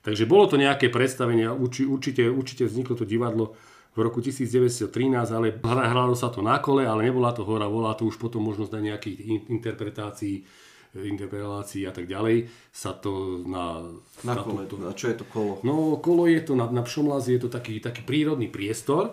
Takže 0.00 0.24
bolo 0.24 0.48
to 0.48 0.56
nejaké 0.56 0.88
predstavenie, 0.88 1.50
určite, 1.52 2.24
určite 2.24 2.64
vzniklo 2.64 2.96
to 2.96 3.04
divadlo 3.04 3.52
v 3.92 3.98
roku 4.00 4.24
1913, 4.24 4.88
ale 5.28 5.58
hralo 5.60 6.14
sa 6.16 6.32
to 6.32 6.40
na 6.40 6.62
kole, 6.62 6.86
ale 6.86 7.10
nebola 7.10 7.34
to 7.36 7.44
hora, 7.44 7.68
volá 7.68 7.92
to 7.92 8.08
už 8.08 8.16
potom 8.16 8.40
možnosť 8.46 8.72
na 8.72 8.94
nejakých 8.94 9.16
interpretácií 9.52 10.48
interpretácií 10.96 11.84
a 11.84 11.92
tak 11.92 12.08
ďalej, 12.08 12.48
sa 12.72 12.96
to 12.96 13.44
na... 13.44 13.84
Na 14.24 14.34
kole, 14.40 14.64
to, 14.64 14.80
a 14.88 14.96
čo 14.96 15.12
je 15.12 15.20
to 15.20 15.28
kolo? 15.28 15.60
No, 15.60 16.00
kolo 16.00 16.24
je 16.24 16.40
to 16.40 16.56
na, 16.56 16.64
na 16.72 16.80
Pšomlazi, 16.80 17.36
je 17.36 17.44
to 17.44 17.50
taký, 17.52 17.76
taký 17.78 18.00
prírodný 18.08 18.48
priestor, 18.48 19.12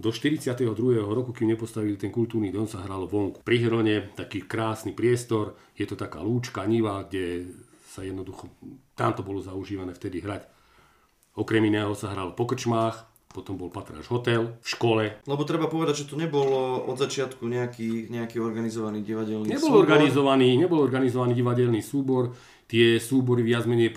do 0.00 0.10
42. 0.10 0.64
roku, 1.04 1.30
kým 1.36 1.52
nepostavili 1.52 2.00
ten 2.00 2.08
kultúrny 2.08 2.48
dom, 2.48 2.64
sa 2.64 2.80
hralo 2.80 3.04
vonku. 3.04 3.44
Pri 3.44 3.60
Hrone 3.62 4.16
taký 4.16 4.48
krásny 4.48 4.96
priestor, 4.96 5.60
je 5.76 5.84
to 5.84 5.94
taká 5.94 6.24
lúčka, 6.24 6.64
niva, 6.64 7.04
kde 7.04 7.52
sa 7.84 8.00
jednoducho, 8.00 8.48
tam 8.96 9.12
to 9.12 9.20
bolo 9.20 9.44
zaužívané 9.44 9.92
vtedy 9.92 10.24
hrať. 10.24 10.48
Okrem 11.36 11.62
iného 11.68 11.92
sa 11.94 12.10
hralo 12.10 12.32
po 12.32 12.48
krčmách, 12.48 13.06
potom 13.30 13.54
bol 13.54 13.70
Patráš 13.70 14.10
hotel, 14.10 14.58
v 14.58 14.66
škole. 14.66 15.04
Lebo 15.22 15.42
treba 15.46 15.70
povedať, 15.70 16.02
že 16.02 16.08
to 16.10 16.18
nebolo 16.18 16.82
od 16.82 16.98
začiatku 16.98 17.46
nejaký, 17.46 18.10
nejaký 18.10 18.42
organizovaný 18.42 19.06
divadelný 19.06 19.46
nebol 19.46 19.70
súbor. 19.70 19.86
Organizovaný, 19.86 20.58
nebol 20.58 20.82
organizovaný 20.82 21.38
divadelný 21.38 21.78
súbor, 21.78 22.34
tie 22.66 22.98
súbory 22.98 23.46
viac 23.46 23.70
menej 23.70 23.94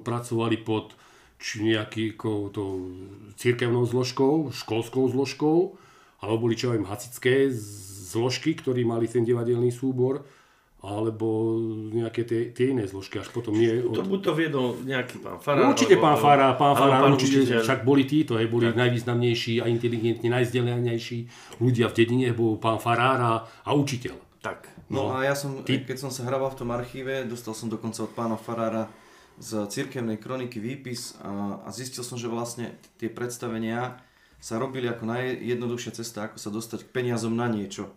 pracovali 0.00 0.56
pod 0.64 0.96
či 1.42 1.66
nejakou 1.66 2.54
tou 2.54 2.94
církevnou 3.34 3.82
zložkou, 3.82 4.54
školskou 4.54 5.10
zložkou, 5.10 5.74
alebo 6.22 6.46
boli 6.46 6.54
čo 6.54 6.70
aj 6.70 6.86
hasické 6.86 7.50
zložky, 7.50 8.54
ktorí 8.54 8.86
mali 8.86 9.10
ten 9.10 9.26
divadelný 9.26 9.74
súbor, 9.74 10.22
alebo 10.78 11.58
nejaké 11.94 12.26
tie, 12.26 12.40
tie 12.50 12.74
iné 12.74 12.86
zložky, 12.86 13.18
až 13.18 13.30
potom 13.30 13.54
nie... 13.54 13.70
To 13.86 14.02
Od... 14.02 14.06
buď 14.06 14.20
to 14.22 14.32
viedol 14.34 14.66
nejaký 14.82 15.18
pán 15.18 15.38
Farár. 15.38 15.70
Určite 15.70 15.94
pán 15.94 16.18
Farár, 16.18 16.54
pán 16.54 16.74
Farár, 16.74 17.06
pán 17.06 17.14
určite, 17.14 17.42
učiteľ. 17.42 17.62
však 17.62 17.80
boli 17.86 18.02
títo, 18.02 18.34
hej, 18.34 18.46
boli 18.46 18.66
najvýznamnejší 18.70 19.62
a 19.62 19.70
inteligentní, 19.70 20.26
najzdelenejší 20.26 21.18
ľudia 21.58 21.86
v 21.86 21.94
dedine, 21.94 22.34
bol 22.34 22.58
pán 22.58 22.78
Farár 22.78 23.18
a, 23.18 23.32
a 23.62 23.70
učiteľ. 23.74 24.14
Tak. 24.42 24.70
No, 24.90 25.10
No. 25.10 25.18
a 25.18 25.22
ja 25.22 25.38
som, 25.38 25.62
Ty- 25.62 25.86
keď 25.86 25.98
som 25.98 26.10
sa 26.10 26.26
hrával 26.26 26.50
v 26.50 26.58
tom 26.66 26.70
archíve, 26.74 27.26
dostal 27.26 27.54
som 27.54 27.70
dokonca 27.70 28.02
od 28.02 28.12
pána 28.12 28.34
Farára 28.34 28.90
z 29.42 29.66
cirkevnej 29.66 30.22
kroniky 30.22 30.62
výpis 30.62 31.18
a, 31.18 31.58
a 31.66 31.68
zistil 31.74 32.06
som, 32.06 32.14
že 32.14 32.30
vlastne 32.30 32.78
tie 33.02 33.10
predstavenia 33.10 33.98
sa 34.38 34.62
robili 34.62 34.86
ako 34.86 35.02
najjednoduchšia 35.10 35.98
cesta, 35.98 36.30
ako 36.30 36.38
sa 36.38 36.50
dostať 36.54 36.86
k 36.86 36.92
peniazom 36.94 37.34
na 37.34 37.50
niečo. 37.50 37.90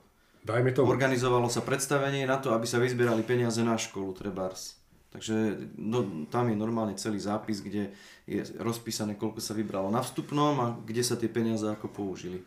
Dajme 0.45 0.73
tomu. 0.73 0.89
Organizovalo 0.89 1.49
sa 1.49 1.61
predstavenie 1.61 2.25
na 2.25 2.41
to, 2.41 2.53
aby 2.53 2.65
sa 2.65 2.81
vyzbierali 2.81 3.21
peniaze 3.25 3.61
na 3.61 3.77
školu, 3.77 4.13
trebárs. 4.13 4.77
Takže 5.09 5.57
no, 5.79 6.27
tam 6.27 6.51
je 6.51 6.57
normálne 6.57 6.93
celý 6.99 7.17
zápis, 7.21 7.61
kde 7.61 7.93
je 8.29 8.41
rozpísané, 8.61 9.15
koľko 9.15 9.41
sa 9.41 9.57
vybralo 9.57 9.89
na 9.89 10.03
vstupnom 10.03 10.53
a 10.59 10.67
kde 10.85 11.01
sa 11.01 11.15
tie 11.17 11.31
peniaze 11.31 11.65
ako 11.65 11.87
použili. 11.89 12.45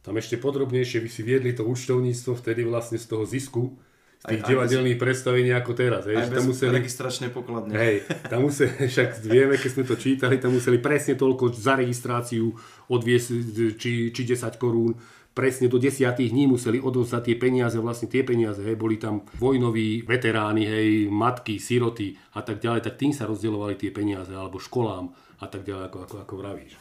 Tam 0.00 0.14
ešte 0.14 0.38
podrobnejšie 0.38 1.02
by 1.02 1.10
si 1.10 1.26
viedli 1.26 1.50
to 1.50 1.66
účtovníctvo 1.66 2.38
vtedy 2.38 2.62
vlastne 2.62 2.94
z 2.94 3.10
toho 3.10 3.26
zisku, 3.26 3.74
tých 4.24 4.40
Aj- 4.40 4.44
aj 4.44 4.48
divadelných 4.48 4.96
predstavení 4.96 5.50
ako 5.52 5.72
teraz. 5.72 6.08
Hej, 6.08 6.16
Aj 6.16 6.28
bez 6.30 6.38
tam 6.38 6.44
museli, 6.48 6.72
registračnej 6.72 7.30
pokladne. 7.30 7.72
hej, 7.76 7.96
tam 8.26 8.48
museli, 8.48 8.72
však 8.92 9.08
vieme, 9.22 9.54
keď 9.54 9.70
sme 9.70 9.84
to 9.84 9.94
čítali, 9.94 10.40
tam 10.40 10.56
museli 10.56 10.78
presne 10.80 11.14
toľko 11.14 11.52
za 11.52 11.76
registráciu 11.76 12.50
odviesť, 12.88 13.28
či, 13.76 14.10
či 14.10 14.22
10 14.24 14.56
korún, 14.56 14.96
presne 15.30 15.68
do 15.68 15.76
10 15.76 16.00
dní 16.16 16.48
museli 16.48 16.80
odovzdať 16.80 17.22
tie 17.28 17.36
peniaze, 17.36 17.76
vlastne 17.76 18.08
tie 18.08 18.24
peniaze, 18.24 18.64
hej, 18.64 18.72
boli 18.72 18.96
tam 18.96 19.20
vojnoví 19.36 20.00
veteráni, 20.02 20.64
hej, 20.64 20.88
matky, 21.12 21.60
siroty 21.60 22.16
a 22.32 22.40
tak 22.40 22.64
ďalej, 22.64 22.88
tak 22.88 22.96
tým 22.96 23.12
sa 23.12 23.28
rozdielovali 23.28 23.76
tie 23.76 23.92
peniaze, 23.92 24.32
alebo 24.32 24.56
školám 24.56 25.12
a 25.36 25.46
tak 25.46 25.68
ďalej, 25.68 25.92
ako, 25.92 25.98
ako, 26.08 26.16
ako 26.24 26.34
vravíš. 26.40 26.72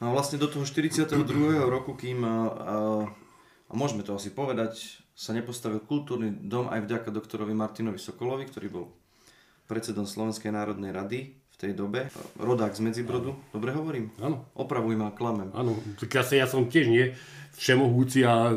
No 0.00 0.16
vlastne 0.16 0.40
do 0.40 0.48
toho 0.48 0.64
42. 0.64 1.12
roku, 1.68 1.92
kým, 1.92 2.24
a, 2.24 2.36
a 3.68 3.72
môžeme 3.76 4.00
to 4.00 4.16
asi 4.16 4.32
povedať, 4.32 4.96
sa 5.20 5.36
nepostavil 5.36 5.84
kultúrny 5.84 6.32
dom 6.32 6.72
aj 6.72 6.88
vďaka 6.88 7.12
doktorovi 7.12 7.52
Martinovi 7.52 8.00
Sokolovi, 8.00 8.48
ktorý 8.48 8.72
bol 8.72 8.86
predsedom 9.68 10.08
Slovenskej 10.08 10.48
národnej 10.48 10.96
rady 10.96 11.36
v 11.36 11.56
tej 11.60 11.76
dobe. 11.76 12.08
Rodák 12.40 12.72
z 12.72 12.80
Medzibrodu, 12.80 13.36
dobre 13.52 13.76
hovorím? 13.76 14.08
Áno, 14.24 14.48
Opravuj 14.56 14.96
ma, 14.96 15.12
klamem. 15.12 15.52
áno, 15.52 15.76
tak 16.00 16.24
ja, 16.32 16.48
som 16.48 16.72
tiež 16.72 16.88
nie 16.88 17.12
všemohúci 17.60 18.24
a 18.24 18.56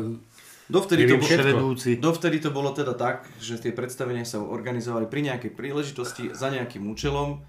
Dovtedy 0.64 1.04
to, 1.04 1.20
bolo, 1.20 1.28
všetko. 1.28 2.00
Dovtedy 2.00 2.40
to 2.40 2.48
bolo 2.48 2.72
teda 2.72 2.96
tak, 2.96 3.28
že 3.36 3.60
tie 3.60 3.68
predstavenia 3.68 4.24
sa 4.24 4.40
organizovali 4.40 5.04
pri 5.04 5.28
nejakej 5.28 5.52
príležitosti 5.52 6.32
za 6.32 6.48
nejakým 6.48 6.88
účelom. 6.88 7.44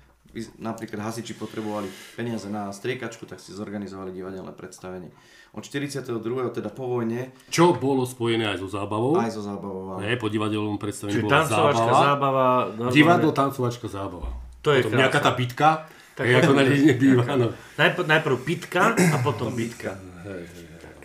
Napríklad 0.60 1.00
hasiči 1.00 1.32
potrebovali 1.34 1.88
peniaze 2.20 2.52
na 2.52 2.68
striekačku, 2.68 3.24
tak 3.24 3.40
si 3.40 3.56
zorganizovali 3.56 4.12
divadelné 4.12 4.52
predstavenie. 4.52 5.16
Od 5.56 5.64
42. 5.64 6.12
teda 6.52 6.68
po 6.68 6.84
vojne, 6.92 7.32
čo 7.48 7.72
bolo 7.72 8.04
spojené 8.04 8.52
aj 8.52 8.60
so 8.60 8.68
zábavou. 8.68 9.16
aj 9.16 9.32
so 9.32 9.40
zábavou. 9.40 10.04
Ne, 10.04 10.20
po 10.20 10.28
divadelnom 10.28 10.76
predstavení 10.76 11.16
Čiže 11.16 11.24
bola 11.24 11.36
tancovačka, 11.48 11.80
zábava. 11.88 12.04
zábava. 12.04 12.48
normálne. 12.76 12.92
Divadlo, 12.92 13.30
tancovačka, 13.32 13.88
zábava. 13.88 14.30
To 14.60 14.70
je 14.76 14.84
Potom 14.84 15.00
nejaká 15.00 15.20
tá 15.24 15.32
bitka, 15.32 15.88
Tak 16.16 16.26
ako 16.28 16.52
na 16.56 16.64
dedine 16.64 16.96
býva, 16.96 17.24
áno. 17.28 17.52
Najprv, 17.76 18.04
najprv 18.08 18.36
pitka 18.44 18.96
a 18.96 19.18
potom 19.24 19.52
bitka. 19.52 20.00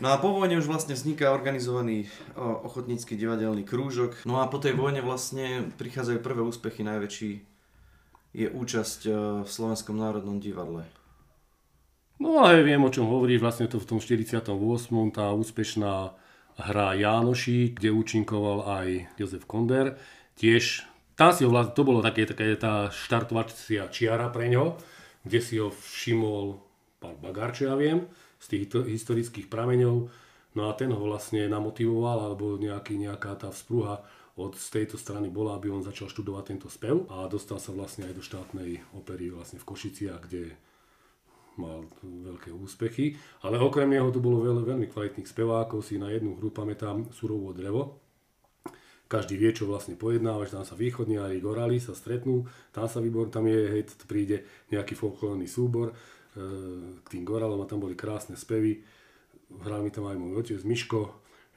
No 0.01 0.14
a 0.14 0.16
po 0.16 0.33
vojne 0.33 0.57
už 0.57 0.64
vlastne 0.64 0.97
vzniká 0.97 1.29
organizovaný 1.29 2.09
ochotnícky 2.38 3.21
divadelný 3.21 3.69
krúžok. 3.69 4.16
No 4.25 4.40
a 4.40 4.49
po 4.49 4.57
tej 4.57 4.73
vojne 4.73 5.05
vlastne 5.05 5.69
prichádzajú 5.77 6.19
prvé 6.25 6.40
úspechy. 6.40 6.81
Najväčší 6.81 7.50
je 8.31 8.47
účasť 8.47 9.01
e, 9.07 9.11
v 9.43 9.49
Slovenskom 9.49 9.99
národnom 9.99 10.38
divadle. 10.38 10.87
No 12.21 12.45
ale 12.45 12.61
viem, 12.61 12.85
o 12.85 12.93
čom 12.93 13.09
hovoríš, 13.09 13.40
vlastne 13.40 13.66
to 13.66 13.81
v 13.81 13.97
tom 13.97 13.99
48. 13.99 14.45
tá 15.11 15.33
úspešná 15.33 16.12
hra 16.61 16.88
Jánoši, 16.93 17.73
kde 17.73 17.97
účinkoval 17.97 18.59
aj 18.69 18.87
Jozef 19.16 19.49
Konder. 19.49 19.97
Tiež, 20.37 20.85
tam 21.16 21.33
si 21.33 21.49
ho 21.49 21.51
vlastne, 21.51 21.73
to 21.73 21.88
bolo 21.88 22.05
také, 22.05 22.29
také 22.29 22.53
tá 22.61 22.93
štartovacia 22.93 23.88
čiara 23.88 24.29
pre 24.29 24.53
ňo, 24.53 24.77
kde 25.25 25.40
si 25.40 25.57
ho 25.57 25.73
všimol 25.73 26.61
pán 27.01 27.16
Bagar, 27.25 27.57
čo 27.57 27.73
ja 27.73 27.75
viem, 27.81 28.05
z 28.37 28.47
tých 28.53 28.62
historických 28.85 29.49
prameňov. 29.49 30.12
No 30.51 30.62
a 30.69 30.77
ten 30.77 30.93
ho 30.93 31.01
vlastne 31.01 31.49
namotivoval, 31.49 32.29
alebo 32.31 32.61
nejaký, 32.61 33.01
nejaká 33.01 33.33
tá 33.40 33.49
vzpruha 33.49 34.05
od 34.38 34.55
tejto 34.55 34.95
strany 34.95 35.33
bola, 35.33 35.59
aby 35.59 35.73
on 35.73 35.83
začal 35.83 36.07
študovať 36.07 36.45
tento 36.47 36.69
spev 36.71 37.09
a 37.11 37.27
dostal 37.27 37.59
sa 37.59 37.75
vlastne 37.75 38.07
aj 38.07 38.14
do 38.14 38.23
štátnej 38.23 38.79
opery 38.95 39.35
vlastne 39.35 39.59
v 39.59 39.66
Košiciach, 39.66 40.21
kde 40.31 40.55
mal 41.59 41.85
veľké 42.01 42.55
úspechy, 42.55 43.19
ale 43.45 43.61
okrem 43.61 43.90
neho 43.90 44.09
tu 44.09 44.23
bolo 44.23 44.40
veľa 44.40 44.64
veľmi 44.64 44.87
kvalitných 44.88 45.29
spevákov, 45.29 45.85
si 45.85 46.01
na 46.01 46.09
jednu 46.09 46.38
hru 46.38 46.49
pamätám 46.49 47.11
Surovo 47.12 47.53
drevo. 47.53 48.01
Každý 49.11 49.35
vie, 49.35 49.51
čo 49.51 49.66
vlastne 49.66 49.99
pojednáva, 49.99 50.47
že 50.47 50.55
tam 50.55 50.62
sa 50.62 50.79
východniari, 50.79 51.43
gorali 51.43 51.83
sa 51.83 51.99
stretnú, 51.99 52.47
tam 52.71 52.87
sa 52.87 53.03
výbor, 53.03 53.27
tam 53.27 53.51
je, 53.51 53.59
hej, 53.59 53.83
príde 54.07 54.47
nejaký 54.71 54.95
folklórny 54.95 55.51
súbor 55.51 55.90
e, 55.90 55.95
k 57.03 57.07
tým 57.11 57.27
goralom 57.27 57.59
a 57.59 57.66
tam 57.66 57.83
boli 57.83 57.99
krásne 57.99 58.38
spevy. 58.38 58.87
Hral 59.66 59.83
mi 59.83 59.90
tam 59.90 60.07
aj 60.07 60.14
môj 60.14 60.47
otec 60.47 60.62
Miško, 60.62 61.11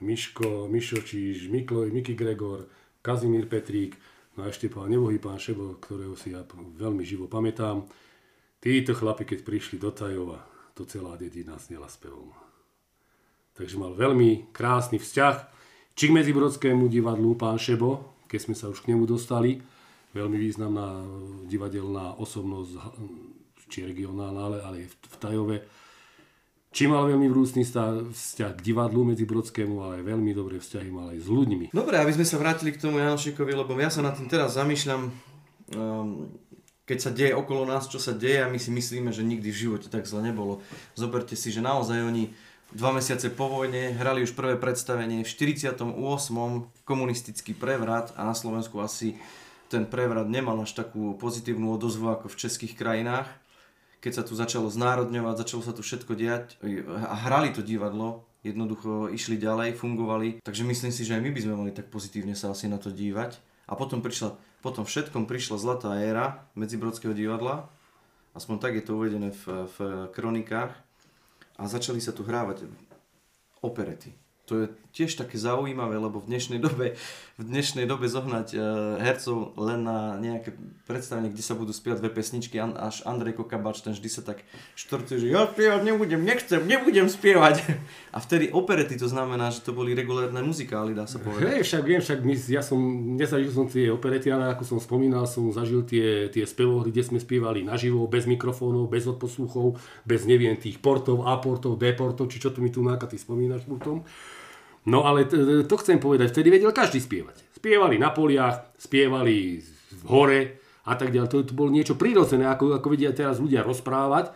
Miško, 0.04 0.68
Mišo 0.68 1.00
Číž, 1.00 1.48
Miklo, 1.48 1.88
Miky 1.88 2.14
Gregor, 2.14 2.68
Kazimír 3.00 3.48
Petrík, 3.48 3.96
no 4.36 4.44
a 4.44 4.52
ešte 4.52 4.68
pán 4.68 4.92
nebohý 4.92 5.18
pán 5.18 5.40
Šebo, 5.40 5.80
ktorého 5.80 6.20
si 6.20 6.36
ja 6.36 6.44
veľmi 6.52 7.08
živo 7.08 7.32
pamätám. 7.32 7.88
Títo 8.60 8.92
chlapi, 8.92 9.24
keď 9.24 9.40
prišli 9.48 9.80
do 9.80 9.96
Tajova, 9.96 10.44
to 10.76 10.84
celá 10.84 11.16
dedina 11.16 11.56
snela 11.56 11.88
spevom. 11.88 12.32
Takže 13.56 13.80
mal 13.80 13.96
veľmi 13.96 14.52
krásny 14.52 15.00
vzťah 15.00 15.36
či 15.94 16.10
k 16.10 16.16
Medzibrodskému 16.16 16.90
divadlu 16.90 17.38
pán 17.38 17.62
Šebo, 17.62 18.18
keď 18.26 18.40
sme 18.50 18.56
sa 18.58 18.68
už 18.68 18.82
k 18.82 18.96
nemu 18.96 19.06
dostali, 19.06 19.62
veľmi 20.18 20.38
významná 20.42 21.06
divadelná 21.46 22.18
osobnosť, 22.18 22.72
či 23.70 23.86
regionálna, 23.86 24.42
ale, 24.42 24.58
ale 24.66 24.78
v 24.90 25.16
Tajove. 25.22 25.58
Či 26.74 26.90
mal 26.90 27.06
veľmi 27.06 27.30
vrúcný 27.30 27.62
vzťah 27.62 28.52
k 28.58 28.66
divadlu 28.66 29.06
Medzibrodskému, 29.06 29.78
ale 29.78 30.02
aj 30.02 30.10
veľmi 30.10 30.32
dobré 30.34 30.58
vzťahy 30.58 30.90
mal 30.90 31.14
aj 31.14 31.22
s 31.22 31.28
ľuďmi. 31.30 31.66
Dobre, 31.70 32.02
aby 32.02 32.10
sme 32.18 32.26
sa 32.26 32.42
vrátili 32.42 32.74
k 32.74 32.82
tomu 32.82 32.98
Janošikovi, 32.98 33.54
lebo 33.54 33.78
ja 33.78 33.94
sa 33.94 34.02
nad 34.02 34.18
tým 34.18 34.26
teraz 34.26 34.58
zamýšľam, 34.58 35.14
um, 35.78 36.34
keď 36.90 36.98
sa 36.98 37.14
deje 37.14 37.38
okolo 37.38 37.70
nás, 37.70 37.86
čo 37.86 38.02
sa 38.02 38.18
deje 38.18 38.42
a 38.42 38.50
my 38.50 38.58
si 38.58 38.74
myslíme, 38.74 39.14
že 39.14 39.22
nikdy 39.22 39.54
v 39.54 39.62
živote 39.70 39.88
tak 39.88 40.10
zle 40.10 40.26
nebolo. 40.26 40.66
Zoberte 40.98 41.38
si, 41.38 41.54
že 41.54 41.62
naozaj 41.62 42.10
oni 42.10 42.34
dva 42.74 42.90
mesiace 42.90 43.30
po 43.30 43.54
vojne 43.54 43.94
hrali 43.94 44.26
už 44.26 44.34
prvé 44.34 44.58
predstavenie 44.58 45.22
v 45.22 45.30
48. 45.30 45.78
komunistický 46.90 47.54
prevrat 47.54 48.18
a 48.18 48.26
na 48.26 48.34
Slovensku 48.34 48.82
asi 48.82 49.14
ten 49.70 49.86
prevrat 49.86 50.26
nemal 50.26 50.58
až 50.58 50.74
takú 50.74 51.14
pozitívnu 51.22 51.70
odozvu 51.78 52.10
ako 52.10 52.34
v 52.34 52.40
českých 52.42 52.74
krajinách. 52.74 53.30
Keď 54.04 54.12
sa 54.12 54.24
tu 54.28 54.36
začalo 54.36 54.68
znárodňovať, 54.68 55.48
začalo 55.48 55.64
sa 55.64 55.72
tu 55.72 55.80
všetko 55.80 56.12
diať 56.20 56.60
a 56.92 57.16
hrali 57.24 57.56
to 57.56 57.64
divadlo, 57.64 58.28
jednoducho 58.44 59.08
išli 59.08 59.40
ďalej, 59.40 59.80
fungovali. 59.80 60.44
Takže 60.44 60.68
myslím 60.68 60.92
si, 60.92 61.08
že 61.08 61.16
aj 61.16 61.24
my 61.24 61.32
by 61.32 61.40
sme 61.40 61.56
mali 61.56 61.72
tak 61.72 61.88
pozitívne 61.88 62.36
sa 62.36 62.52
asi 62.52 62.68
na 62.68 62.76
to 62.76 62.92
dívať. 62.92 63.40
A 63.64 63.80
potom 63.80 64.04
prišla, 64.04 64.36
potom 64.60 64.84
všetkom 64.84 65.24
prišla 65.24 65.56
zlatá 65.56 65.96
éra 66.04 66.44
Medzibrodského 66.60 67.16
divadla, 67.16 67.72
aspoň 68.36 68.56
tak 68.60 68.76
je 68.76 68.84
to 68.84 69.00
uvedené 69.00 69.32
v, 69.32 69.72
v 69.72 69.78
kronikách, 70.12 70.76
a 71.56 71.64
začali 71.70 72.02
sa 72.04 72.12
tu 72.12 72.26
hrávať 72.26 72.68
operety. 73.64 74.12
To 74.52 74.60
je 74.60 74.68
tiež 74.92 75.16
také 75.16 75.40
zaujímavé, 75.40 75.96
lebo 75.96 76.20
v 76.20 76.28
dnešnej 76.28 76.60
dobe, 76.60 77.00
v 77.40 77.44
dnešnej 77.48 77.88
dobe 77.88 78.12
zohnať 78.12 78.48
e, 78.52 78.58
hercov 79.00 79.56
len 79.56 79.88
na 79.88 80.20
nejaké 80.20 80.52
predstavenie, 80.84 81.32
kde 81.32 81.40
sa 81.40 81.56
budú 81.56 81.72
spievať 81.72 82.04
dve 82.04 82.12
pesničky, 82.12 82.60
an, 82.60 82.76
až 82.76 83.08
Andrej 83.08 83.40
Kokabač, 83.40 83.80
ten 83.82 83.96
vždy 83.96 84.10
sa 84.12 84.20
tak 84.20 84.44
štorcuje, 84.76 85.18
že 85.18 85.28
ja 85.32 85.48
spievať 85.48 85.82
nebudem, 85.88 86.22
nechcem, 86.22 86.60
nebudem 86.60 87.08
spievať. 87.08 87.64
A 88.14 88.20
vtedy 88.20 88.52
operety, 88.52 89.00
to 89.00 89.08
znamená, 89.08 89.48
že 89.48 89.64
to 89.64 89.72
boli 89.72 89.96
regulárne 89.96 90.44
muzikály, 90.44 90.92
dá 90.92 91.08
sa 91.08 91.24
povedať. 91.24 91.58
Hej, 91.58 91.62
však 91.64 91.84
viem, 91.88 92.02
však 92.04 92.20
my, 92.20 92.36
ja 92.52 92.62
som, 92.62 92.80
nezažil 93.16 93.50
som 93.50 93.66
tie 93.66 93.90
operety, 93.90 94.28
ale 94.28 94.52
ako 94.54 94.76
som 94.76 94.78
spomínal, 94.84 95.24
som 95.24 95.48
zažil 95.56 95.88
tie, 95.88 96.28
tie 96.30 96.44
spevohry, 96.44 96.92
kde 96.92 97.16
sme 97.16 97.18
spievali 97.24 97.64
naživo, 97.64 98.06
bez 98.12 98.28
mikrofónov, 98.28 98.92
bez 98.92 99.08
odposluchov, 99.08 99.80
bez 100.04 100.28
neviem 100.28 100.60
tých 100.60 100.84
portov, 100.84 101.26
A 101.26 101.40
portov, 101.40 101.80
D 101.80 101.96
portov, 101.96 102.28
či 102.28 102.44
čo 102.44 102.52
tu 102.52 102.60
mi 102.60 102.70
tu 102.70 102.84
náka, 102.84 103.08
ty 103.08 103.16
spomínaš 103.16 103.66
tom. 103.82 104.04
No 104.84 105.08
ale 105.08 105.24
to 105.64 105.76
chcem 105.80 105.98
povedať, 106.00 106.36
vtedy 106.36 106.52
vedel 106.52 106.76
každý 106.76 107.00
spievať. 107.00 107.40
Spievali 107.56 107.96
na 107.96 108.12
poliach, 108.12 108.76
spievali 108.76 109.64
v 109.64 110.04
hore 110.12 110.42
a 110.84 110.94
tak 111.00 111.16
ďalej. 111.16 111.30
To, 111.32 111.38
to 111.48 111.54
bolo 111.56 111.72
niečo 111.72 111.96
prirodzené, 111.96 112.44
ako, 112.52 112.76
ako 112.76 112.88
vedia 112.92 113.16
teraz 113.16 113.40
ľudia 113.40 113.64
rozprávať. 113.64 114.36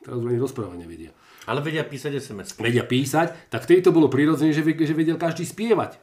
Teraz 0.00 0.20
ani 0.20 0.40
rozprávať 0.40 0.76
nevedia. 0.80 1.12
Ale 1.44 1.60
vedia 1.60 1.84
písať 1.84 2.16
SMS. 2.16 2.56
Vedia 2.56 2.88
písať, 2.88 3.52
tak 3.52 3.68
vtedy 3.68 3.84
to 3.84 3.92
bolo 3.92 4.08
prirodzené, 4.08 4.56
že, 4.56 4.64
že 4.64 4.96
vedel 4.96 5.20
každý 5.20 5.44
spievať. 5.44 6.00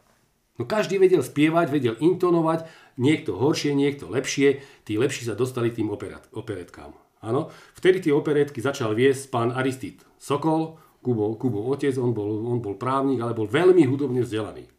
No 0.62 0.70
každý 0.70 1.02
vedel 1.02 1.26
spievať, 1.26 1.74
vedel 1.74 1.98
intonovať, 1.98 2.70
niekto 3.02 3.34
horšie, 3.34 3.74
niekto 3.74 4.06
lepšie, 4.06 4.62
tí 4.86 4.94
lepší 5.02 5.26
sa 5.26 5.34
dostali 5.34 5.74
tým 5.74 5.90
operat, 5.90 6.30
operetkám. 6.38 6.94
Áno, 7.22 7.54
vtedy 7.78 8.02
tie 8.02 8.14
operetky 8.14 8.62
začal 8.62 8.98
viesť 8.98 9.30
pán 9.30 9.50
Aristid 9.54 10.02
Sokol, 10.18 10.81
Kubo, 11.02 11.34
Kubo 11.36 11.66
otec, 11.74 11.98
on 11.98 12.14
bol, 12.14 12.46
on 12.46 12.62
bol 12.62 12.78
právnik, 12.78 13.18
ale 13.20 13.34
bol 13.34 13.50
veľmi 13.50 13.84
hudobne 13.90 14.22
vzdelaný. 14.22 14.70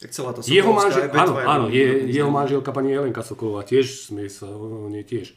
Tak 0.00 0.10
celá 0.16 0.32
tá 0.32 0.40
Jeho, 0.40 0.72
manžel, 0.72 1.12
áno, 1.12 1.32
áno, 1.36 1.66
je, 1.68 2.08
jeho 2.08 2.32
manželka 2.32 2.72
pani 2.72 2.96
Jelenka 2.96 3.20
Sokolová, 3.20 3.68
tiež 3.68 4.08
sme 4.08 4.32
sa 4.32 4.48
o 4.48 4.88
nej 4.88 5.04
tiež 5.04 5.36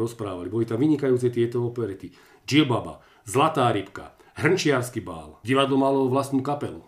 rozprávali. 0.00 0.48
Boli 0.48 0.64
tam 0.64 0.80
vynikajúce 0.80 1.28
tieto 1.28 1.60
operety. 1.68 2.08
Džilbaba, 2.48 3.04
Zlatá 3.28 3.68
rybka, 3.68 4.16
Hrnčiarsky 4.40 5.04
bál. 5.04 5.36
Divadlo 5.44 5.76
malo 5.76 6.08
vlastnú 6.08 6.40
kapelu. 6.40 6.80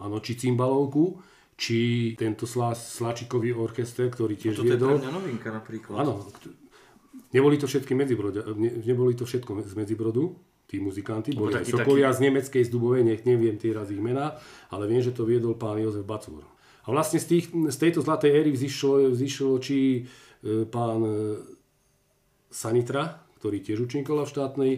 Áno, 0.00 0.16
či 0.24 0.40
cymbalovku, 0.40 1.20
či 1.56 2.12
tento 2.16 2.48
slá, 2.48 2.72
Sláčikový 2.72 3.52
orchester, 3.52 4.08
ktorý 4.08 4.40
tiež 4.40 4.56
Toto 4.56 4.64
je 4.64 4.72
pre 4.72 4.80
viedol. 4.80 4.96
mňa 5.00 5.12
novinka 5.12 5.48
napríklad. 5.52 6.00
Áno, 6.00 6.24
neboli 7.32 7.60
to 7.60 7.68
všetky 7.68 7.92
medzibrodia, 7.92 8.44
ne, 8.56 8.72
neboli 8.84 9.12
to 9.12 9.28
všetko 9.28 9.64
z 9.64 9.74
medzibrodu, 9.76 10.36
tí 10.66 10.76
muzikanti, 10.76 11.30
boli 11.32 11.54
aj 11.54 11.62
taký- 11.62 11.72
Sokolia 11.78 12.10
z 12.10 12.20
nemeckej 12.20 12.62
z 12.62 12.70
Dubovej, 12.70 13.02
nech 13.02 13.22
neviem 13.22 13.54
tie 13.54 13.70
raz 13.70 13.86
ich 13.88 13.98
mená, 13.98 14.34
ale 14.68 14.86
viem, 14.86 14.98
že 14.98 15.10
to 15.10 15.22
viedol 15.22 15.54
pán 15.54 15.78
Jozef 15.78 16.02
Bacúr. 16.02 16.42
A 16.82 16.90
vlastne 16.90 17.18
z, 17.18 17.26
tých, 17.28 17.44
z 17.50 17.76
tejto 17.76 17.98
zlatej 18.00 18.30
éry 18.32 18.50
vzýšlo, 18.50 19.10
vzýšlo 19.10 19.58
či 19.58 20.06
e, 20.40 20.62
pán 20.64 21.00
e, 21.00 21.14
Sanitra, 22.48 23.10
ktorý 23.36 23.58
tiež 23.60 23.78
účinkoval 23.80 24.22
v 24.22 24.32
štátnej 24.32 24.72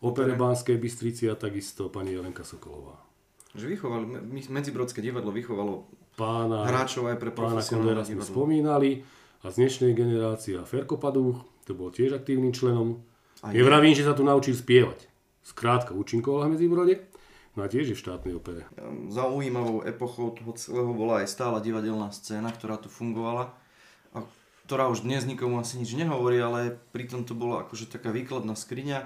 opere 0.00 0.34
Banskej 0.34 0.76
Bystrici 0.76 1.24
a 1.26 1.34
takisto 1.34 1.88
pani 1.88 2.12
Jelenka 2.12 2.42
Sokolová. 2.42 2.98
Že 3.54 3.70
vychovali, 3.70 4.04
Medzibrodské 4.50 4.98
divadlo 4.98 5.30
vychovalo 5.30 5.86
Pána, 6.14 6.62
hráčov 6.64 7.06
aj 7.06 7.18
pre 7.18 7.30
profesionálne 7.30 7.90
Kodera 7.90 8.02
sme 8.02 8.14
divadlo. 8.18 8.30
spomínali 8.30 8.90
a 9.40 9.50
z 9.50 9.54
dnešnej 9.56 9.92
generácie 9.94 10.54
a 10.54 10.62
Ferko 10.62 10.94
Padúch, 10.94 11.38
to 11.62 11.72
bol 11.72 11.90
tiež 11.90 12.14
aktívnym 12.14 12.50
členom. 12.50 12.98
Nevravím, 13.44 13.94
že 13.94 14.02
sa 14.02 14.12
tu 14.12 14.22
naučil 14.22 14.54
spievať. 14.54 15.06
Skrátka 15.44 15.92
účinkoval 15.92 16.48
v 16.48 16.56
Medzibrode, 16.56 16.94
no 17.52 17.62
a 17.62 17.68
tiež 17.68 17.92
je 17.92 17.96
v 17.96 18.00
štátnej 18.00 18.32
opere. 18.32 18.64
Zaujímavou 19.12 19.84
epochou 19.84 20.32
toho 20.32 20.56
celého 20.56 20.92
bola 20.96 21.20
aj 21.20 21.28
stála 21.28 21.60
divadelná 21.60 22.08
scéna, 22.16 22.48
ktorá 22.48 22.80
tu 22.80 22.88
fungovala 22.88 23.52
a 24.16 24.24
ktorá 24.64 24.88
už 24.88 25.04
dnes 25.04 25.28
nikomu 25.28 25.60
asi 25.60 25.76
nič 25.76 25.92
nehovorí, 25.92 26.40
ale 26.40 26.80
pritom 26.96 27.28
to 27.28 27.36
bola 27.36 27.68
akože 27.68 27.92
taká 27.92 28.08
výkladná 28.08 28.56
skriňa 28.56 29.04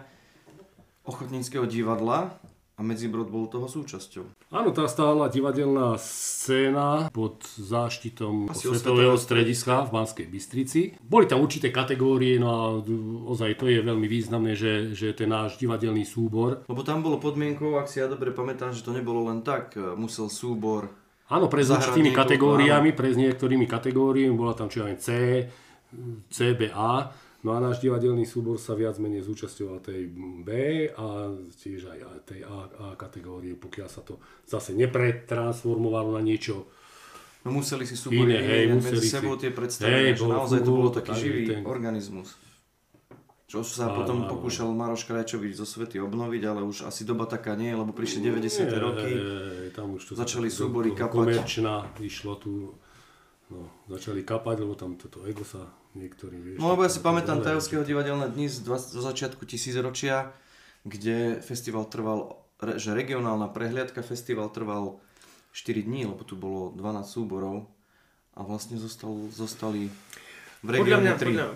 ochotníckého 1.03 1.67
divadla 1.67 2.39
a 2.79 2.81
Medzibrod 2.87 3.27
bol 3.27 3.51
toho 3.51 3.67
súčasťou. 3.67 4.55
Áno, 4.55 4.71
tá 4.71 4.87
stála 4.87 5.27
divadelná 5.27 5.99
scéna 5.99 7.11
pod 7.11 7.43
záštitom 7.59 8.47
Asi 8.47 8.71
Svetového 8.71 9.19
strediska 9.19 9.91
v 9.91 9.99
Banskej 9.99 10.27
Bystrici. 10.31 10.81
Boli 11.03 11.27
tam 11.27 11.43
určité 11.43 11.75
kategórie, 11.75 12.39
no 12.39 12.49
a 12.49 12.63
ozaj 13.27 13.59
to 13.59 13.67
je 13.67 13.83
veľmi 13.83 14.07
významné, 14.07 14.55
že, 14.55 14.95
že 14.95 15.11
ten 15.11 15.27
náš 15.27 15.59
divadelný 15.59 16.07
súbor 16.07 16.63
Lebo 16.71 16.87
tam 16.87 17.03
bolo 17.03 17.19
podmienkou, 17.19 17.75
ak 17.83 17.91
si 17.91 17.99
ja 17.99 18.07
dobre 18.07 18.31
pamätám, 18.31 18.71
že 18.71 18.87
to 18.87 18.95
nebolo 18.95 19.27
len 19.27 19.43
tak, 19.43 19.75
e, 19.75 19.99
musel 19.99 20.31
súbor 20.31 20.87
Áno, 21.29 21.51
pre 21.51 21.61
s 21.61 21.75
určitými 21.75 22.15
kategóriami, 22.15 22.97
pre 22.97 23.13
s 23.13 23.21
niektorými 23.21 23.69
kategóriami, 23.69 24.33
bola 24.33 24.57
tam 24.57 24.73
čo 24.73 24.89
aj 24.89 24.95
C, 24.97 25.09
CBA, 26.33 26.93
no 27.39 27.53
a 27.53 27.59
náš 27.59 27.79
divadelný 27.79 28.25
súbor 28.25 28.57
sa 28.57 28.75
viac 28.75 28.99
menej 28.99 29.23
zúčastňoval 29.23 29.79
tej 29.81 30.11
B 30.43 30.49
a 30.89 31.07
tiež 31.55 31.89
aj 31.89 31.99
tej 32.25 32.41
A, 32.43 32.57
A 32.67 32.87
kategórie, 32.95 33.55
pokiaľ 33.55 33.89
sa 33.89 34.03
to 34.03 34.19
zase 34.45 34.75
nepretransformovalo 34.75 36.15
na 36.15 36.23
niečo 36.23 36.67
No 37.47 37.55
museli 37.55 37.87
si 37.87 37.95
súbory 37.95 38.35
Iné, 38.35 38.43
hej, 38.43 38.65
medzi 38.69 38.99
si. 38.99 39.15
sebou 39.15 39.39
tie 39.39 39.49
Hej, 39.49 39.57
predstavenia, 39.57 40.11
že 40.11 40.21
bolo 40.21 40.33
naozaj 40.35 40.59
to 40.59 40.71
bolo 40.75 40.91
taký 40.91 41.07
tak, 41.07 41.17
že 41.17 41.23
živý 41.23 41.43
ten- 41.47 41.65
organizmus. 41.65 42.29
Čo 43.49 43.65
sa 43.65 43.89
Áno, 43.89 44.05
potom 44.05 44.17
áno, 44.21 44.29
pokúšal 44.29 44.69
Maroš 44.69 45.09
Krajčovič 45.09 45.57
zo 45.57 45.65
Svety 45.65 45.97
obnoviť, 45.97 46.43
ale 46.45 46.61
už 46.61 46.85
asi 46.85 47.09
doba 47.09 47.25
taká 47.25 47.57
nie, 47.57 47.73
lebo 47.73 47.97
prišli 47.97 48.21
90. 48.21 48.69
roky. 48.77 49.09
Ej, 49.09 49.73
tam 49.73 49.97
už 49.97 50.05
to 50.05 50.13
Začali 50.13 50.53
súbory 50.53 50.93
kapať. 50.93 51.15
Komerčná 51.41 51.89
išlo 52.05 52.37
tu, 52.37 52.77
no, 53.49 53.61
začali 53.89 54.21
kapať, 54.21 54.57
lebo 54.61 54.77
tam 54.77 55.01
toto 55.01 55.25
ego 55.25 55.49
sa 55.49 55.65
niektorí, 55.99 56.37
vieš. 56.39 56.59
No 56.63 56.71
lebo 56.71 56.87
ja 56.87 56.91
si 56.91 57.03
pamätám 57.03 57.43
Tajovského 57.43 57.83
divadelné 57.83 58.31
dni 58.31 58.47
z, 58.47 58.63
20, 58.63 58.95
zo 58.95 59.03
začiatku 59.03 59.43
tisícročia, 59.43 60.31
kde 60.87 61.43
festival 61.43 61.91
trval, 61.91 62.39
re- 62.63 62.79
že 62.79 62.95
regionálna 62.95 63.51
prehliadka 63.51 64.07
festival 64.07 64.55
trval 64.55 65.03
4 65.51 65.83
dní, 65.83 66.07
lebo 66.07 66.23
tu 66.23 66.39
bolo 66.39 66.71
12 66.79 67.03
súborov 67.03 67.67
a 68.39 68.47
vlastne 68.47 68.79
zostal, 68.79 69.11
zostali 69.35 69.91
v 70.59 70.75
Podľa 70.75 70.99
mňa, 70.99 71.13
3. 71.15 71.23
podľa, 71.23 71.47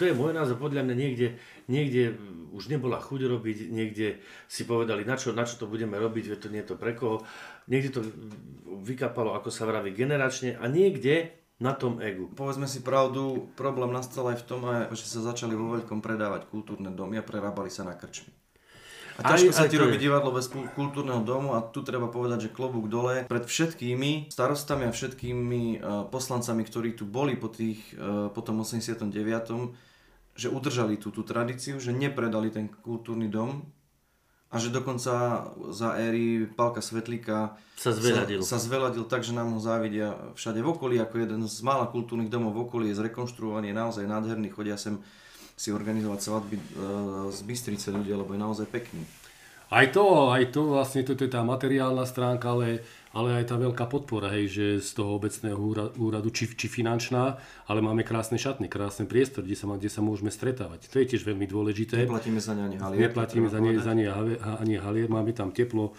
to 0.00 0.02
je 0.08 0.14
môj 0.16 0.32
názor, 0.32 0.56
podľa 0.56 0.88
mňa 0.88 0.96
niekde, 0.96 1.36
niekde 1.68 2.16
už 2.56 2.72
nebola 2.72 2.96
chuť 3.04 3.28
robiť, 3.28 3.68
niekde 3.68 4.16
si 4.48 4.64
povedali, 4.64 5.04
na 5.04 5.20
čo, 5.20 5.36
na 5.36 5.44
čo 5.44 5.60
to 5.60 5.68
budeme 5.68 5.92
robiť, 5.92 6.24
veď 6.32 6.38
to 6.40 6.48
nie 6.48 6.64
je 6.64 6.68
to 6.72 6.80
pre 6.80 6.96
koho. 6.96 7.20
Niekde 7.68 7.90
to 7.92 8.00
vykapalo, 8.80 9.36
ako 9.36 9.52
sa 9.52 9.68
vraví, 9.68 9.92
generačne 9.92 10.56
a 10.56 10.64
niekde 10.72 11.36
na 11.56 11.72
tom 11.72 11.96
egu. 12.04 12.28
Povedzme 12.36 12.68
si 12.68 12.84
pravdu, 12.84 13.48
problém 13.56 13.88
nastal 13.88 14.28
aj 14.28 14.44
v 14.44 14.46
tom, 14.46 14.60
aj, 14.68 14.92
že 14.92 15.08
sa 15.08 15.24
začali 15.24 15.56
vo 15.56 15.72
veľkom 15.72 16.04
predávať 16.04 16.52
kultúrne 16.52 16.92
domy 16.92 17.16
a 17.16 17.24
prerábali 17.24 17.72
sa 17.72 17.84
na 17.88 17.96
krčmy. 17.96 18.28
A 19.16 19.24
Aj- 19.24 19.32
ťažko 19.32 19.56
sa 19.56 19.64
aj 19.64 19.72
ti 19.72 19.80
robí 19.80 19.96
divadlo 19.96 20.28
bez 20.28 20.52
kul- 20.52 20.68
kultúrneho 20.76 21.24
domu 21.24 21.56
a 21.56 21.64
tu 21.64 21.80
treba 21.80 22.12
povedať, 22.12 22.48
že 22.48 22.50
klobúk 22.52 22.92
dole 22.92 23.24
pred 23.24 23.48
všetkými 23.48 24.28
starostami 24.28 24.84
a 24.84 24.92
všetkými 24.92 25.80
uh, 25.80 26.04
poslancami, 26.12 26.60
ktorí 26.68 26.92
tu 26.92 27.08
boli 27.08 27.32
po, 27.32 27.48
tých, 27.48 27.80
uh, 27.96 28.28
po 28.28 28.44
tom 28.44 28.60
89., 28.60 29.08
že 30.36 30.52
udržali 30.52 31.00
tú, 31.00 31.08
tú 31.08 31.24
tradíciu, 31.24 31.80
že 31.80 31.96
nepredali 31.96 32.52
ten 32.52 32.68
kultúrny 32.68 33.32
dom 33.32 33.64
a 34.56 34.58
že 34.58 34.72
dokonca 34.72 35.44
za 35.68 35.88
éry 36.00 36.48
Pálka 36.48 36.80
Svetlíka 36.80 37.60
Sa 37.76 37.92
zveľadil. 37.92 38.40
sa, 38.40 38.56
sa 38.56 38.64
zveľadil 38.64 39.04
tak, 39.04 39.20
že 39.20 39.36
nám 39.36 39.52
ho 39.52 39.60
závidia 39.60 40.16
všade 40.32 40.64
v 40.64 40.68
okolí, 40.72 40.96
ako 40.96 41.14
jeden 41.20 41.44
z 41.44 41.60
mála 41.60 41.84
kultúrnych 41.92 42.32
domov 42.32 42.56
v 42.56 42.64
okolí, 42.64 42.84
je 42.88 43.04
zrekonštruovaný, 43.04 43.70
je 43.70 43.76
naozaj 43.76 44.04
nádherný, 44.08 44.48
chodia 44.48 44.80
sem 44.80 44.96
si 45.56 45.68
organizovať 45.72 46.20
svadby 46.20 46.56
e, 46.56 46.64
z 47.32 47.40
Bystrice 47.44 47.92
ľudia, 47.92 48.16
lebo 48.16 48.32
je 48.32 48.40
naozaj 48.40 48.66
pekný. 48.72 49.04
Aj 49.66 49.84
to, 49.90 50.30
aj 50.30 50.54
to 50.54 50.72
vlastne, 50.72 51.02
toto 51.02 51.26
je 51.26 51.32
tá 51.32 51.42
materiálna 51.42 52.06
stránka, 52.06 52.54
ale, 52.54 52.86
ale 53.16 53.40
aj 53.40 53.48
tá 53.48 53.56
veľká 53.56 53.88
podpora, 53.88 54.28
hej, 54.28 54.44
že 54.46 54.64
z 54.78 54.90
toho 54.92 55.16
obecného 55.16 55.56
úra- 55.56 55.88
úradu, 55.96 56.28
či, 56.28 56.44
či 56.46 56.68
finančná, 56.68 57.40
ale 57.64 57.80
máme 57.80 58.04
krásne 58.04 58.36
šatny, 58.36 58.68
krásny 58.68 59.08
priestor, 59.08 59.40
kde 59.40 59.56
sa, 59.56 59.64
má- 59.64 59.80
kde 59.80 59.88
sa 59.88 60.04
môžeme 60.04 60.28
stretávať. 60.28 60.84
To 60.86 61.00
je 61.00 61.06
tiež 61.08 61.24
veľmi 61.24 61.48
dôležité. 61.48 62.04
Neplatíme 62.04 62.36
za 62.38 62.52
ne 62.52 62.62
ani 62.62 62.76
halier. 62.76 63.00
Neplatíme 63.02 63.48
za 63.48 63.56
ne, 63.56 63.72
za 63.80 63.92
ne 63.92 64.04
hale- 64.06 64.36
ani 64.60 64.76
halier, 64.76 65.08
máme 65.08 65.32
tam 65.32 65.48
teplo. 65.48 65.96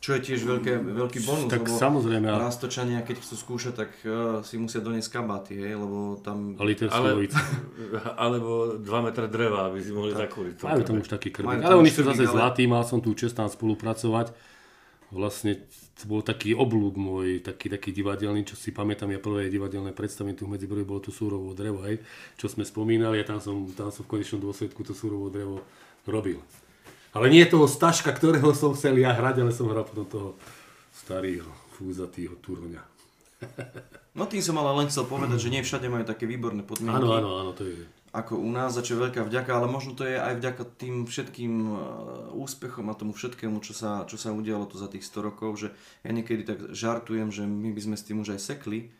Čo 0.00 0.16
je 0.16 0.32
tiež 0.32 0.40
veľké, 0.42 0.80
veľký 0.80 1.20
bonus, 1.22 1.52
Tak 1.52 1.60
lebo 1.62 1.76
samozrejme, 1.76 2.24
a- 2.26 2.40
Rastočania, 2.40 3.04
keď 3.04 3.20
chcú 3.20 3.34
skúšať, 3.36 3.74
tak 3.76 3.90
uh, 4.02 4.40
si 4.40 4.56
musia 4.56 4.80
doniesť 4.80 5.12
kabáty, 5.12 5.60
hej, 5.60 5.76
lebo 5.76 6.16
tam... 6.18 6.56
A 6.56 6.64
liter 6.64 6.88
Ale, 6.88 7.28
alebo 8.24 8.80
2 8.80 9.06
metre 9.06 9.28
dreva, 9.28 9.68
aby 9.68 9.78
si 9.78 9.92
mohli 9.92 10.16
zakúriť. 10.16 10.56
to 10.56 10.64
Majú 10.64 10.82
tam 10.88 10.96
už 11.04 11.08
taký 11.12 11.28
tam 11.30 11.44
Ale 11.46 11.76
oni 11.76 11.92
sú 11.92 12.00
zase 12.00 12.24
ale- 12.24 12.32
zlatí, 12.32 12.64
mal 12.64 12.80
som 12.82 13.04
tu 13.04 13.12
čest 13.12 13.36
tam 13.36 13.52
spolupracovať. 13.52 14.32
Vlastne 15.12 15.68
to 16.00 16.08
bol 16.08 16.24
taký 16.24 16.56
oblúk 16.56 16.96
môj, 16.96 17.44
taký, 17.44 17.68
taký 17.68 17.92
divadelný, 17.92 18.48
čo 18.48 18.56
si 18.56 18.72
pamätám, 18.72 19.12
ja 19.12 19.20
prvé 19.20 19.52
divadelné 19.52 19.92
predstavenie 19.92 20.32
tu 20.32 20.48
v 20.48 20.56
Medzibrode 20.56 20.88
bolo 20.88 21.04
to 21.04 21.12
súrovo 21.12 21.52
drevo, 21.52 21.84
hej, 21.84 22.00
čo 22.40 22.48
sme 22.48 22.64
spomínali 22.64 23.20
a 23.20 23.24
tam 23.28 23.36
som, 23.36 23.68
tam 23.76 23.92
som 23.92 24.08
v 24.08 24.16
konečnom 24.16 24.40
dôsledku 24.40 24.80
to 24.80 24.96
súrovo 24.96 25.28
drevo 25.28 25.60
robil. 26.08 26.40
Ale 27.12 27.28
nie 27.28 27.44
toho 27.44 27.68
staška, 27.68 28.16
ktorého 28.16 28.54
som 28.56 28.72
chcel 28.72 28.96
ja 28.96 29.12
hrať, 29.12 29.44
ale 29.44 29.52
som 29.52 29.68
hral 29.68 29.84
potom 29.84 30.08
toho 30.08 30.30
starého, 30.94 31.50
fúzatýho 31.76 32.40
turoňa. 32.40 32.80
No 34.10 34.26
tým 34.26 34.42
som 34.42 34.58
ale 34.58 34.84
len 34.84 34.86
chcel 34.90 35.06
povedať, 35.06 35.38
že 35.38 35.52
nie 35.52 35.62
všade 35.62 35.86
majú 35.86 36.04
také 36.04 36.26
výborné 36.26 36.66
podmienky. 36.66 36.98
Áno, 36.98 37.14
áno, 37.14 37.30
áno, 37.40 37.50
to 37.54 37.62
je. 37.66 37.86
Ako 38.10 38.42
u 38.42 38.50
nás, 38.50 38.74
za 38.74 38.82
čo 38.82 38.98
je 38.98 39.02
veľká 39.06 39.22
vďaka, 39.22 39.50
ale 39.54 39.70
možno 39.70 39.94
to 39.94 40.02
je 40.02 40.18
aj 40.18 40.42
vďaka 40.42 40.62
tým 40.78 41.06
všetkým 41.06 41.52
e, 41.62 41.74
úspechom 42.34 42.90
a 42.90 42.98
tomu 42.98 43.14
všetkému, 43.14 43.62
čo 43.62 43.70
sa, 43.70 44.02
čo 44.10 44.18
sa 44.18 44.34
udialo 44.34 44.66
tu 44.66 44.82
za 44.82 44.90
tých 44.90 45.06
100 45.06 45.28
rokov, 45.30 45.62
že 45.62 45.68
ja 46.02 46.10
niekedy 46.10 46.42
tak 46.42 46.58
žartujem, 46.74 47.30
že 47.30 47.46
my 47.46 47.70
by 47.70 47.80
sme 47.80 47.96
s 47.98 48.06
tým 48.06 48.18
už 48.22 48.34
aj 48.34 48.40
sekli, 48.42 48.90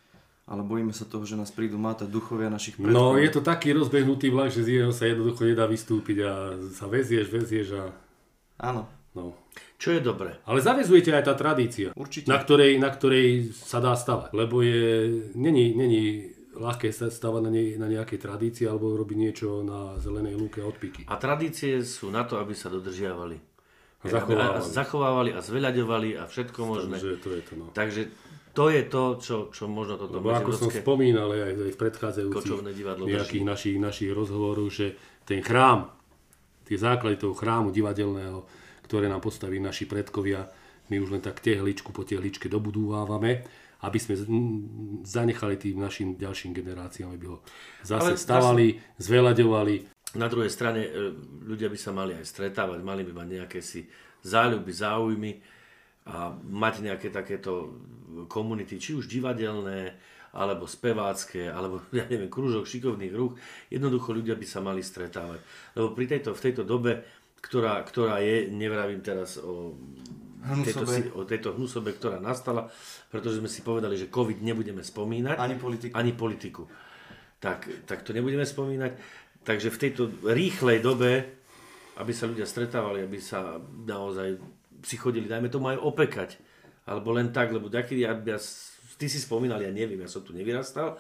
ale 0.47 0.63
bojíme 0.63 0.95
sa 0.95 1.07
toho, 1.07 1.27
že 1.27 1.35
nás 1.35 1.51
prídu 1.51 1.75
mátať 1.75 2.07
duchovia 2.07 2.47
našich 2.47 2.79
predkov. 2.79 2.95
No, 2.95 3.19
je 3.19 3.31
to 3.35 3.43
taký 3.43 3.75
rozbehnutý 3.75 4.31
vlak, 4.31 4.55
že 4.55 4.63
z 4.63 4.71
jeho 4.83 4.93
sa 4.95 5.11
jednoducho 5.11 5.43
nedá 5.43 5.67
vystúpiť 5.67 6.17
a 6.23 6.33
sa 6.71 6.87
vezieš, 6.87 7.27
vezieš 7.31 7.69
a... 7.79 7.85
Áno, 8.63 8.87
No. 9.11 9.35
Čo 9.75 9.99
je 9.99 10.01
dobré? 10.07 10.39
Ale 10.47 10.63
zavezujete 10.63 11.11
aj 11.11 11.27
tá 11.27 11.35
tradícia, 11.35 11.91
Určite. 11.99 12.31
na 12.31 12.39
ktorej, 12.39 12.79
na 12.79 12.95
ktorej 12.95 13.51
sa 13.51 13.83
dá 13.83 13.99
stavať. 13.99 14.31
Lebo 14.31 14.63
je, 14.63 15.11
není, 15.35 15.75
není 15.75 16.31
ľahké 16.57 16.91
sa 16.91 17.07
na, 17.39 17.51
ne, 17.51 17.79
na 17.79 17.87
nejakej 17.87 18.19
tradícii 18.19 18.67
alebo 18.67 18.99
robiť 18.99 19.19
niečo 19.19 19.63
na 19.63 19.95
zelenej 20.03 20.35
lúke 20.35 20.59
od 20.63 20.75
piky. 20.75 21.07
A 21.07 21.15
tradície 21.21 21.79
sú 21.87 22.11
na 22.11 22.27
to, 22.27 22.43
aby 22.43 22.55
sa 22.55 22.67
dodržiavali. 22.73 23.39
A 24.01 24.05
zachovávali. 24.09 24.57
A, 24.57 24.61
zachovávali 24.65 25.31
a 25.37 25.41
zveľaďovali 25.45 26.09
a 26.17 26.25
všetko 26.25 26.59
možné. 26.65 26.97
Takže 26.97 27.17
to 27.21 27.29
je 27.37 27.43
to, 27.45 27.53
no. 27.55 27.67
Takže 27.71 28.03
to 28.51 28.65
je 28.67 28.83
to, 28.91 29.05
čo, 29.23 29.37
čo 29.55 29.65
možno 29.71 29.95
toto 29.95 30.19
Lebo 30.19 30.35
ako 30.35 30.51
som 30.51 30.71
spomínal 30.73 31.31
aj, 31.31 31.71
aj 31.71 31.73
v 31.77 31.79
predchádzajúcich 31.79 32.59
nejakých 33.07 33.45
našich, 33.47 33.77
našich 33.79 34.11
rozhovorov, 34.11 34.67
že 34.73 34.99
ten 35.23 35.39
chrám, 35.39 35.87
tie 36.67 36.75
základy 36.75 37.21
toho 37.21 37.37
chrámu 37.37 37.71
divadelného, 37.71 38.43
ktoré 38.91 39.07
nám 39.07 39.23
postaví 39.23 39.63
naši 39.63 39.87
predkovia, 39.87 40.51
my 40.91 40.99
už 40.99 41.15
len 41.15 41.23
tak 41.23 41.39
tehličku 41.39 41.95
po 41.95 42.03
tehličke 42.03 42.51
dobudúvávame, 42.51 43.47
aby 43.81 43.99
sme 43.99 44.15
zanechali 45.05 45.57
tým 45.57 45.81
našim 45.81 46.09
ďalším 46.17 46.53
generáciám, 46.53 47.17
aby 47.17 47.27
ho 47.33 47.41
zase 47.81 48.17
Ale 48.17 48.21
stavali, 48.21 48.67
zveľaďovali. 49.01 49.75
Na 50.21 50.27
druhej 50.27 50.51
strane 50.51 50.85
e, 50.85 50.91
ľudia 51.47 51.71
by 51.71 51.79
sa 51.79 51.95
mali 51.95 52.19
aj 52.19 52.27
stretávať, 52.27 52.83
mali 52.83 53.07
by 53.07 53.13
mať 53.15 53.29
nejaké 53.41 53.61
si 53.63 53.87
záľuby, 54.27 54.73
záujmy 54.75 55.33
a 56.11 56.35
mať 56.35 56.75
nejaké 56.85 57.09
takéto 57.09 57.79
komunity, 58.27 58.77
či 58.77 58.99
už 58.99 59.07
divadelné, 59.07 59.97
alebo 60.31 60.67
spevácké, 60.67 61.51
alebo 61.51 61.83
ja 61.97 62.07
neviem, 62.07 62.31
krúžok 62.31 62.67
šikovných 62.67 63.15
rúch. 63.15 63.39
Jednoducho 63.71 64.15
ľudia 64.15 64.35
by 64.39 64.47
sa 64.47 64.61
mali 64.63 64.83
stretávať. 64.85 65.41
Lebo 65.79 65.95
pri 65.95 66.07
tejto, 66.07 66.37
v 66.37 66.43
tejto 66.43 66.63
dobe, 66.67 67.03
ktorá, 67.41 67.81
ktorá 67.83 68.21
je, 68.21 68.53
nevravím 68.53 69.01
teraz 69.01 69.41
o 69.41 69.75
tejto, 70.41 70.85
o 71.17 71.23
tejto 71.29 71.49
hnusobe, 71.57 71.93
ktorá 71.97 72.19
nastala, 72.19 72.69
pretože 73.13 73.39
sme 73.41 73.51
si 73.51 73.61
povedali, 73.61 73.97
že 73.97 74.13
COVID 74.13 74.41
nebudeme 74.41 74.81
spomínať. 74.81 75.37
Ani 75.37 75.57
politiku. 75.57 75.93
Ani 75.93 76.13
politiku. 76.17 76.63
Tak, 77.41 77.89
tak 77.89 78.05
to 78.05 78.13
nebudeme 78.13 78.45
spomínať. 78.45 78.97
Takže 79.45 79.73
v 79.73 79.81
tejto 79.81 80.03
rýchlej 80.25 80.85
dobe, 80.85 81.25
aby 81.97 82.13
sa 82.13 82.29
ľudia 82.29 82.45
stretávali, 82.45 83.05
aby 83.05 83.21
sa 83.21 83.61
naozaj 83.89 84.37
si 84.85 84.97
chodili, 84.97 85.29
dajme 85.29 85.53
tomu 85.53 85.73
aj 85.73 85.81
opekať. 85.81 86.31
Alebo 86.89 87.13
len 87.13 87.33
tak, 87.33 87.53
lebo 87.53 87.69
taký, 87.69 88.01
ja, 88.01 88.17
ja, 88.17 88.39
ty 88.97 89.07
si 89.09 89.21
spomínal, 89.21 89.61
ja 89.61 89.73
neviem, 89.73 90.01
ja 90.01 90.09
som 90.09 90.25
tu 90.25 90.33
nevyrastal, 90.33 90.97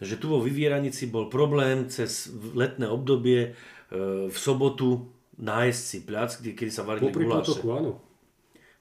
že 0.00 0.16
tu 0.16 0.32
vo 0.32 0.40
Vyvieranici 0.40 1.12
bol 1.12 1.28
problém 1.28 1.88
cez 1.92 2.32
letné 2.56 2.88
obdobie 2.88 3.40
e, 3.44 4.30
v 4.32 4.36
sobotu 4.36 5.12
nájsť 5.40 5.82
si 5.84 5.98
plac, 6.04 6.30
kde, 6.40 6.50
kedy 6.56 6.72
sa 6.72 6.84
varili 6.84 7.12
Popri 7.12 7.24
guláše. 7.28 7.56
potoku, 7.56 7.68
áno. 7.72 7.92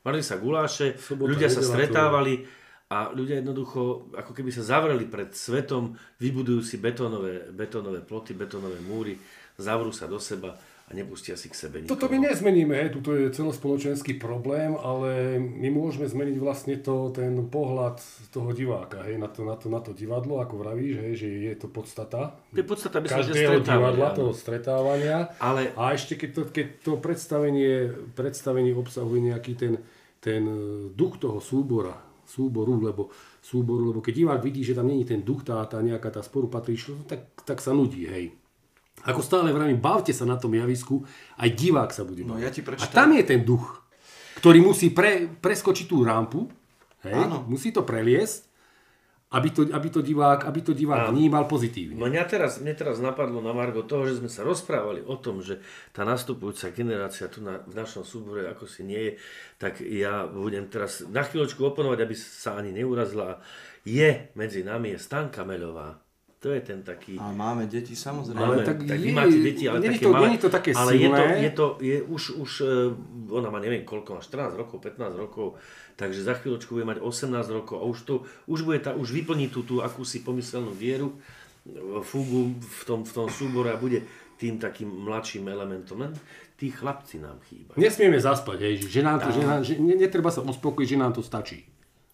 Varili 0.09 0.25
sa 0.25 0.41
guláše, 0.41 0.97
Sobota, 0.97 1.29
ľudia 1.29 1.47
sa 1.47 1.61
stretávali 1.61 2.41
a 2.89 3.13
ľudia 3.13 3.45
jednoducho 3.45 4.09
ako 4.17 4.31
keby 4.33 4.49
sa 4.49 4.65
zavreli 4.65 5.05
pred 5.05 5.29
svetom, 5.29 5.93
vybudujú 6.17 6.65
si 6.65 6.81
betónové, 6.81 7.53
betónové 7.53 8.01
ploty, 8.01 8.33
betónové 8.33 8.81
múry, 8.81 9.13
zavrú 9.61 9.93
sa 9.93 10.09
do 10.09 10.17
seba 10.17 10.57
a 10.89 10.97
nepustia 10.97 11.37
si 11.37 11.45
k 11.45 11.53
sebe 11.53 11.85
nikoho. 11.85 11.93
Toto 11.93 12.09
my 12.09 12.17
nezmeníme, 12.17 12.73
hej, 12.73 12.89
tuto 12.89 13.13
je 13.13 13.29
celospoločenský 13.29 14.17
problém, 14.17 14.73
ale 14.73 15.37
my 15.37 15.69
môžeme 15.69 16.09
zmeniť 16.09 16.41
vlastne 16.41 16.81
to, 16.81 17.13
ten 17.13 17.45
pohľad 17.45 18.01
toho 18.33 18.49
diváka, 18.57 19.05
hej, 19.05 19.21
na 19.21 19.29
to, 19.29 19.45
na 19.45 19.53
to, 19.53 19.69
na 19.69 19.85
to 19.85 19.93
divadlo, 19.93 20.41
ako 20.41 20.57
vravíš, 20.57 20.97
hej, 20.97 21.13
že 21.13 21.27
je 21.29 21.53
to 21.61 21.69
podstata 21.69 22.41
To 22.49 22.57
je 22.57 22.65
podstata, 22.65 22.97
ľudia 22.97 23.21
každého 23.21 23.61
divadla, 23.61 24.07
áno. 24.09 24.17
toho 24.17 24.33
stretávania. 24.33 25.29
Ale- 25.37 25.69
A 25.77 25.93
ešte 25.93 26.17
keď 26.17 26.29
to, 26.33 26.41
keď 26.49 26.67
to 26.81 26.91
predstavenie, 26.97 27.93
predstavenie 28.17 28.73
obsahuje 28.73 29.29
nejaký 29.29 29.53
ten, 29.53 29.77
ten 30.19 30.43
e, 30.43 30.55
duch 30.91 31.17
toho 31.17 31.39
súbora, 31.39 31.95
súboru, 32.21 32.77
lebo, 32.77 33.09
súboru, 33.39 33.87
lebo 33.87 33.99
keď 33.99 34.13
divák 34.17 34.39
vidí, 34.39 34.61
že 34.61 34.71
tam 34.71 34.85
není 34.85 35.03
ten 35.03 35.19
duch, 35.19 35.41
tá, 35.41 35.63
tá 35.63 35.79
nejaká 35.79 36.09
tá 36.09 36.19
spolupatričnosť, 36.19 37.03
tak, 37.05 37.21
tak 37.43 37.57
sa 37.57 37.71
nudí, 37.71 38.05
hej. 38.05 38.35
Ako 39.01 39.19
stále 39.19 39.49
vravím, 39.49 39.79
bavte 39.79 40.11
sa 40.11 40.23
na 40.23 40.35
tom 40.35 40.51
javisku, 40.51 41.01
aj 41.37 41.49
divák 41.49 41.89
sa 41.89 42.03
bude 42.03 42.21
No, 42.21 42.35
baviť. 42.35 42.43
ja 42.43 42.49
ti 42.51 42.59
A 42.59 42.65
prečítam- 42.65 42.93
tam 42.93 43.09
je 43.11 43.23
ten 43.23 43.41
duch, 43.41 43.65
ktorý 44.35 44.59
musí 44.59 44.91
pre, 44.91 45.25
preskočiť 45.31 45.85
tú 45.87 46.03
rampu, 46.03 46.51
hej, 47.01 47.15
Áno. 47.17 47.47
musí 47.47 47.71
to 47.71 47.81
preliesť, 47.81 48.48
aby 49.29 49.49
to, 49.53 49.61
aby 49.69 49.87
to 49.93 50.01
divák, 50.01 50.49
aby 50.49 50.59
to 50.65 50.73
divák 50.73 51.13
vnímal 51.13 51.45
pozitívne. 51.45 52.01
Mňa 52.01 52.23
teraz, 52.25 52.57
mne 52.57 52.73
teraz 52.73 52.97
napadlo 52.97 53.45
na 53.45 53.53
Margo 53.53 53.85
toho, 53.85 54.09
že 54.09 54.17
sme 54.17 54.25
sa 54.25 54.41
rozprávali 54.41 55.05
o 55.05 55.21
tom, 55.21 55.45
že 55.45 55.61
tá 55.93 56.01
nastupujúca 56.01 56.73
generácia 56.73 57.29
tu 57.29 57.45
na, 57.45 57.61
v 57.61 57.77
našom 57.77 58.01
súbore 58.01 58.49
ako 58.49 58.65
si 58.65 58.81
nie 58.81 58.97
je, 58.97 59.11
tak 59.61 59.85
ja 59.85 60.25
budem 60.25 60.65
teraz 60.65 61.05
na 61.05 61.21
chvíľočku 61.21 61.61
oponovať, 61.61 61.99
aby 62.01 62.15
sa 62.17 62.57
ani 62.57 62.73
neurazila. 62.73 63.37
Je 63.85 64.33
medzi 64.33 64.65
nami 64.65 64.97
je 64.97 64.99
Stanka 64.99 65.45
Meľová. 65.45 66.08
To 66.39 66.55
je 66.55 66.61
ten 66.63 66.79
taký... 66.87 67.19
A 67.19 67.35
máme 67.35 67.67
deti, 67.67 67.99
samozrejme. 67.99 68.39
Ale 68.39 68.55
Máme, 68.55 68.63
tak 68.63 68.77
tak 68.87 68.95
vy 68.95 69.11
je- 69.11 69.15
máte 69.15 69.37
deti, 69.43 69.63
ale 69.67 69.83
není 69.83 69.99
také 69.99 70.05
to- 70.07 70.13
malé. 70.15 70.23
není 70.23 70.37
to 70.39 70.49
také 70.49 70.71
ale 70.71 70.91
je 70.95 71.09
to, 71.09 71.15
silné. 71.15 71.35
je 71.43 71.51
to, 71.51 71.65
je 71.83 71.97
už, 72.07 72.23
už, 72.39 72.51
e, 72.63 72.73
ona 73.35 73.47
má 73.51 73.59
neviem 73.59 73.83
koľko, 73.83 74.15
má 74.15 74.21
14 74.23 74.55
rokov, 74.55 74.79
15 74.79 75.19
rokov, 75.19 75.59
takže 75.99 76.23
za 76.23 76.39
chvíľočku 76.39 76.71
bude 76.73 76.87
mať 76.87 77.03
18 77.03 77.43
rokov 77.51 77.75
a 77.79 77.83
už 77.83 77.99
to, 78.07 78.15
už 78.47 78.63
bude 78.63 78.79
tá, 78.79 78.95
už 78.95 79.11
vyplní 79.11 79.51
tú, 79.51 79.67
tú 79.67 79.83
akúsi 79.83 80.23
pomyselnú 80.23 80.71
vieru, 80.71 81.11
e, 81.67 81.99
fúgu 82.07 82.55
v 82.55 82.81
tom, 82.87 83.03
v 83.03 83.11
tom 83.11 83.27
súbore 83.27 83.69
a 83.69 83.77
bude 83.77 84.07
tým 84.39 84.55
takým 84.55 84.87
mladším 84.87 85.43
elementom. 85.43 85.99
Len 85.99 86.15
tí 86.55 86.71
chlapci 86.71 87.19
nám 87.19 87.43
chýbajú. 87.51 87.75
Nesmieme 87.75 88.15
zaspať, 88.15 88.57
hej, 88.63 88.75
že, 88.87 89.03
nám 89.03 89.19
to, 89.19 89.29
že, 89.29 89.41
nám, 89.43 89.59
že 89.59 89.75
ne, 89.75 89.99
netreba 89.99 90.31
sa 90.31 90.39
uspokojiť, 90.39 90.87
že 90.87 90.97
nám 90.97 91.11
to 91.11 91.19
stačí. 91.19 91.67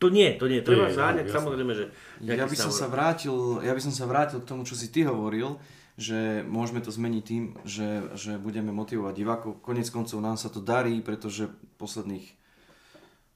To 0.05 0.13
nie, 0.13 0.29
to 0.37 0.45
nie, 0.45 0.61
treba 0.61 0.87
je, 0.87 0.97
záňať, 0.97 1.25
jasné. 1.25 1.35
samozrejme, 1.35 1.73
že... 1.73 1.85
Ja 2.21 2.45
by, 2.45 2.55
som 2.55 2.71
sa 2.71 2.85
vrátil, 2.85 3.33
ja 3.65 3.73
by 3.73 3.81
som 3.81 3.93
sa 3.93 4.05
vrátil 4.05 4.39
k 4.41 4.49
tomu, 4.49 4.61
čo 4.63 4.77
si 4.77 4.93
ty 4.93 5.03
hovoril, 5.03 5.57
že 5.95 6.43
môžeme 6.45 6.83
to 6.83 6.91
zmeniť 6.91 7.23
tým, 7.23 7.43
že, 7.63 8.11
že 8.19 8.35
budeme 8.35 8.75
motivovať 8.75 9.13
divákov. 9.15 9.51
Konec 9.63 9.87
koncov 9.87 10.19
nám 10.19 10.35
sa 10.35 10.51
to 10.51 10.59
darí, 10.59 10.99
pretože 10.99 11.47
posledných 11.79 12.45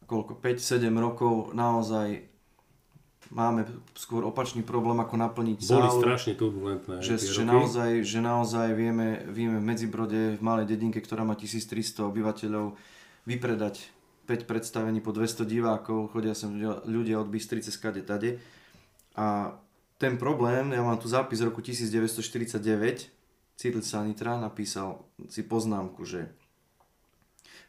koľko, 0.09 0.41
5-7 0.41 0.89
rokov 0.97 1.33
naozaj 1.53 2.25
máme 3.29 3.61
skôr 3.93 4.25
opačný 4.25 4.65
problém, 4.65 4.97
ako 4.97 5.15
naplniť 5.21 5.57
Boli 5.61 5.85
sálu. 5.85 6.01
strašne 6.01 6.33
turbulentné 6.33 6.97
že, 7.05 7.21
že, 7.21 7.45
naozaj, 7.45 8.01
že 8.01 8.19
naozaj 8.19 8.73
vieme, 8.73 9.21
vieme 9.29 9.61
v 9.61 9.65
Medzibrode, 9.69 10.35
v 10.35 10.41
malej 10.41 10.65
dedinke, 10.65 10.97
ktorá 10.97 11.21
má 11.21 11.37
1300 11.37 12.09
obyvateľov, 12.09 12.73
vypredať 13.29 13.85
5 14.29 14.45
predstavení 14.45 15.01
po 15.01 15.09
200 15.09 15.41
divákov, 15.49 16.13
chodia 16.13 16.37
sem 16.37 16.53
ľudia, 16.85 17.17
od 17.17 17.33
Bystrice 17.33 17.73
skade 17.73 18.05
tade. 18.05 18.37
A 19.17 19.57
ten 19.97 20.21
problém, 20.21 20.69
ja 20.69 20.85
mám 20.85 21.01
tu 21.01 21.09
zápis 21.09 21.41
z 21.41 21.49
roku 21.49 21.65
1949, 21.65 23.09
Cyril 23.59 23.83
Sanitra 23.83 24.39
napísal 24.39 25.03
si 25.27 25.43
poznámku, 25.43 26.05
že 26.05 26.31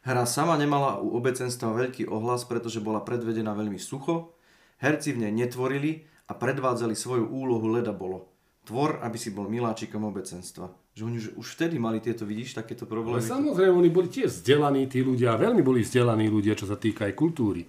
Hra 0.01 0.25
sama 0.25 0.57
nemala 0.57 0.97
u 0.97 1.13
obecenstva 1.13 1.77
veľký 1.77 2.09
ohlas, 2.09 2.41
pretože 2.47 2.81
bola 2.81 3.05
predvedená 3.05 3.53
veľmi 3.53 3.77
sucho, 3.77 4.33
herci 4.81 5.13
v 5.13 5.27
nej 5.27 5.33
netvorili 5.45 6.09
a 6.25 6.33
predvádzali 6.33 6.97
svoju 6.97 7.29
úlohu 7.29 7.69
leda 7.69 7.93
bolo. 7.93 8.30
Tvor, 8.71 9.03
aby 9.03 9.17
si 9.19 9.35
bol 9.35 9.51
miláčikom 9.51 9.99
obecenstva. 10.07 10.71
Že 10.95 11.01
oni 11.03 11.15
už, 11.19 11.27
už 11.35 11.47
vtedy 11.59 11.75
mali 11.75 11.99
tieto, 11.99 12.23
vidíš, 12.23 12.55
takéto 12.55 12.87
Ale 12.87 12.91
problémy. 12.95 13.19
samozrejme, 13.19 13.75
oni 13.75 13.91
boli 13.91 14.07
tiež 14.07 14.31
vzdelaní, 14.31 14.87
tí 14.87 15.03
ľudia, 15.03 15.35
veľmi 15.35 15.59
boli 15.59 15.83
vzdelaní 15.83 16.31
ľudia, 16.31 16.55
čo 16.55 16.71
sa 16.71 16.79
týka 16.79 17.03
aj 17.03 17.19
kultúry. 17.19 17.67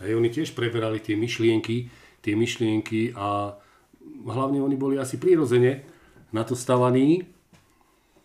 Hej, 0.00 0.16
oni 0.16 0.32
tiež 0.32 0.56
preberali 0.56 1.04
tie 1.04 1.12
myšlienky, 1.12 1.92
tie 2.24 2.32
myšlienky 2.32 3.12
a 3.12 3.52
hlavne 4.24 4.64
oni 4.64 4.80
boli 4.80 4.96
asi 4.96 5.20
prirodzene 5.20 5.84
na 6.32 6.40
to 6.40 6.56
stavaní, 6.56 7.28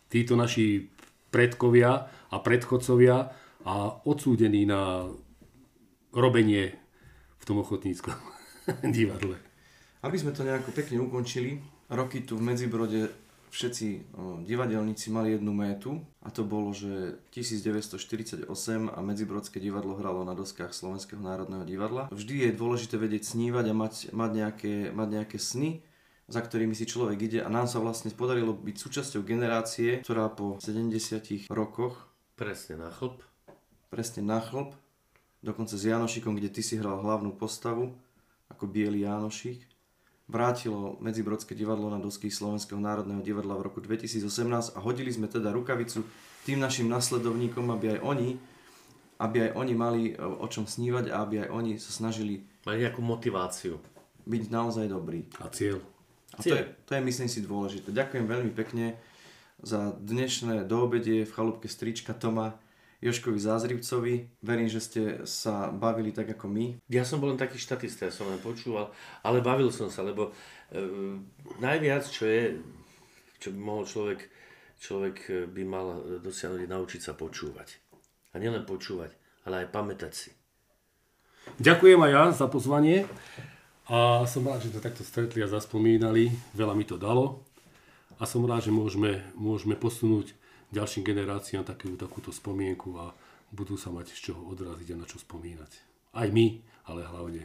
títo 0.08 0.40
naši 0.40 0.88
predkovia 1.36 2.08
a 2.32 2.36
predchodcovia 2.40 3.28
a 3.68 3.76
odsúdení 4.08 4.64
na 4.64 5.04
robenie 6.16 6.80
v 7.38 7.44
tom 7.44 7.60
ochotníckom 7.60 8.16
divadle. 8.96 9.36
Aby 10.00 10.16
sme 10.16 10.32
to 10.32 10.48
nejako 10.48 10.72
pekne 10.72 11.04
ukončili, 11.04 11.60
roky 11.90 12.22
tu 12.22 12.38
v 12.38 12.46
Medzibrode 12.54 13.10
všetci 13.50 14.14
divadelníci 14.46 15.10
mali 15.10 15.34
jednu 15.34 15.50
métu 15.54 16.06
a 16.22 16.30
to 16.30 16.46
bolo, 16.46 16.70
že 16.70 17.18
1948 17.34 18.46
a 18.94 19.00
Medzibrodské 19.02 19.58
divadlo 19.58 19.98
hralo 19.98 20.22
na 20.22 20.38
doskách 20.38 20.72
Slovenského 20.72 21.20
národného 21.20 21.66
divadla. 21.66 22.08
Vždy 22.14 22.50
je 22.50 22.52
dôležité 22.54 22.96
vedieť 23.02 23.34
snívať 23.34 23.66
a 23.70 23.74
mať, 23.74 23.94
mať, 24.14 24.32
nejaké, 24.32 24.74
mať 24.94 25.08
nejaké 25.10 25.38
sny, 25.42 25.82
za 26.30 26.46
ktorými 26.46 26.78
si 26.78 26.86
človek 26.86 27.18
ide 27.26 27.40
a 27.42 27.50
nám 27.50 27.66
sa 27.66 27.82
vlastne 27.82 28.14
podarilo 28.14 28.54
byť 28.54 28.76
súčasťou 28.78 29.26
generácie, 29.26 30.06
ktorá 30.06 30.30
po 30.30 30.62
70 30.62 31.50
rokoch 31.50 32.06
Presne 32.38 32.80
na 32.80 32.88
chlp. 32.88 33.20
presne 33.92 34.24
na 34.24 34.40
chlb, 34.40 34.72
dokonca 35.44 35.76
s 35.76 35.84
Janošikom, 35.84 36.40
kde 36.40 36.48
ty 36.48 36.64
si 36.64 36.80
hral 36.80 37.04
hlavnú 37.04 37.36
postavu, 37.36 38.00
ako 38.48 38.64
biely 38.64 39.04
Janošik, 39.04 39.60
vrátilo 40.30 41.02
Medzibrodské 41.02 41.58
divadlo 41.58 41.90
na 41.90 41.98
dosky 41.98 42.30
Slovenského 42.30 42.78
národného 42.78 43.20
divadla 43.26 43.58
v 43.58 43.66
roku 43.66 43.82
2018 43.82 44.78
a 44.78 44.80
hodili 44.80 45.10
sme 45.10 45.26
teda 45.26 45.50
rukavicu 45.50 46.06
tým 46.46 46.62
našim 46.62 46.86
nasledovníkom, 46.86 47.66
aby 47.74 47.98
aj 47.98 48.00
oni, 48.06 48.30
aby 49.18 49.50
aj 49.50 49.52
oni 49.58 49.74
mali 49.74 50.02
e, 50.14 50.22
o 50.22 50.46
čom 50.46 50.70
snívať 50.70 51.10
a 51.10 51.26
aby 51.26 51.36
aj 51.44 51.50
oni 51.50 51.72
sa 51.82 51.92
snažili 51.92 52.46
Mali 52.64 52.86
nejakú 52.86 53.02
motiváciu. 53.02 53.82
byť 54.30 54.44
naozaj 54.54 54.86
dobrý. 54.86 55.26
A 55.42 55.50
cieľ. 55.50 55.82
A 56.38 56.46
to 56.46 56.54
je, 56.54 56.64
to 56.86 56.92
je 56.94 57.02
myslím 57.02 57.28
si 57.28 57.42
dôležité. 57.42 57.90
Ďakujem 57.90 58.30
veľmi 58.30 58.52
pekne 58.54 59.02
za 59.66 59.98
dnešné 59.98 60.70
doobedie 60.70 61.26
v 61.26 61.34
chalúbke 61.34 61.66
strička 61.66 62.14
Toma 62.14 62.56
Joškovi 63.00 63.40
Zázrivcovi. 63.40 64.44
Verím, 64.44 64.68
že 64.68 64.84
ste 64.84 65.02
sa 65.24 65.72
bavili 65.72 66.12
tak 66.12 66.36
ako 66.36 66.52
my. 66.52 66.66
Ja 66.92 67.08
som 67.08 67.24
bol 67.24 67.32
len 67.32 67.40
taký 67.40 67.56
štatista, 67.56 68.12
ja 68.12 68.14
som 68.14 68.28
len 68.28 68.44
počúval, 68.44 68.92
ale 69.24 69.40
bavil 69.40 69.72
som 69.72 69.88
sa, 69.88 70.04
lebo 70.04 70.36
e, 70.70 70.82
najviac, 71.64 72.04
čo 72.04 72.28
je, 72.28 72.60
čo 73.40 73.56
by 73.56 73.60
mohol 73.60 73.88
človek, 73.88 74.20
človek 74.84 75.18
e, 75.32 75.34
by 75.48 75.64
mal 75.64 75.88
dosiahnuť, 76.20 76.68
naučiť 76.68 77.02
sa 77.02 77.16
počúvať. 77.16 77.80
A 78.32 78.44
nielen 78.44 78.68
počúvať, 78.68 79.16
ale 79.48 79.64
aj 79.64 79.72
pamätať 79.72 80.12
si. 80.12 80.30
Ďakujem 81.58 82.00
aj 82.04 82.12
ja 82.12 82.24
za 82.36 82.48
pozvanie. 82.52 83.08
A 83.90 84.28
som 84.30 84.46
rád, 84.46 84.62
že 84.62 84.70
sme 84.70 84.86
takto 84.86 85.02
stretli 85.02 85.42
a 85.42 85.50
zaspomínali. 85.50 86.30
Veľa 86.54 86.78
mi 86.78 86.86
to 86.86 87.00
dalo. 87.00 87.42
A 88.20 88.28
som 88.28 88.46
rád, 88.46 88.70
že 88.70 88.76
môžeme, 88.76 89.24
môžeme 89.34 89.74
posunúť 89.74 90.36
ďalším 90.70 91.04
generáciám 91.06 91.66
takú, 91.66 91.98
takúto 91.98 92.30
spomienku 92.30 92.98
a 92.98 93.14
budú 93.50 93.78
sa 93.78 93.90
mať 93.90 94.14
z 94.14 94.32
čoho 94.32 94.42
odraziť 94.54 94.94
a 94.94 95.00
na 95.02 95.06
čo 95.10 95.18
spomínať. 95.18 95.72
Aj 96.14 96.30
my, 96.30 96.48
ale 96.90 97.06
hlavne 97.06 97.44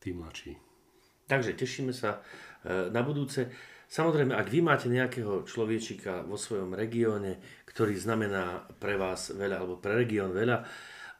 tí 0.00 0.12
mladší. 0.12 0.52
Takže 1.28 1.56
tešíme 1.56 1.94
sa 1.96 2.20
e, 2.64 2.90
na 2.92 3.00
budúce. 3.00 3.48
Samozrejme, 3.88 4.36
ak 4.36 4.48
vy 4.48 4.60
máte 4.64 4.88
nejakého 4.88 5.44
človečika 5.44 6.24
vo 6.24 6.36
svojom 6.36 6.76
regióne, 6.76 7.40
ktorý 7.68 7.96
znamená 7.96 8.68
pre 8.80 8.96
vás 8.96 9.32
veľa, 9.32 9.56
alebo 9.60 9.80
pre 9.80 9.96
región 9.96 10.32
veľa, 10.32 10.64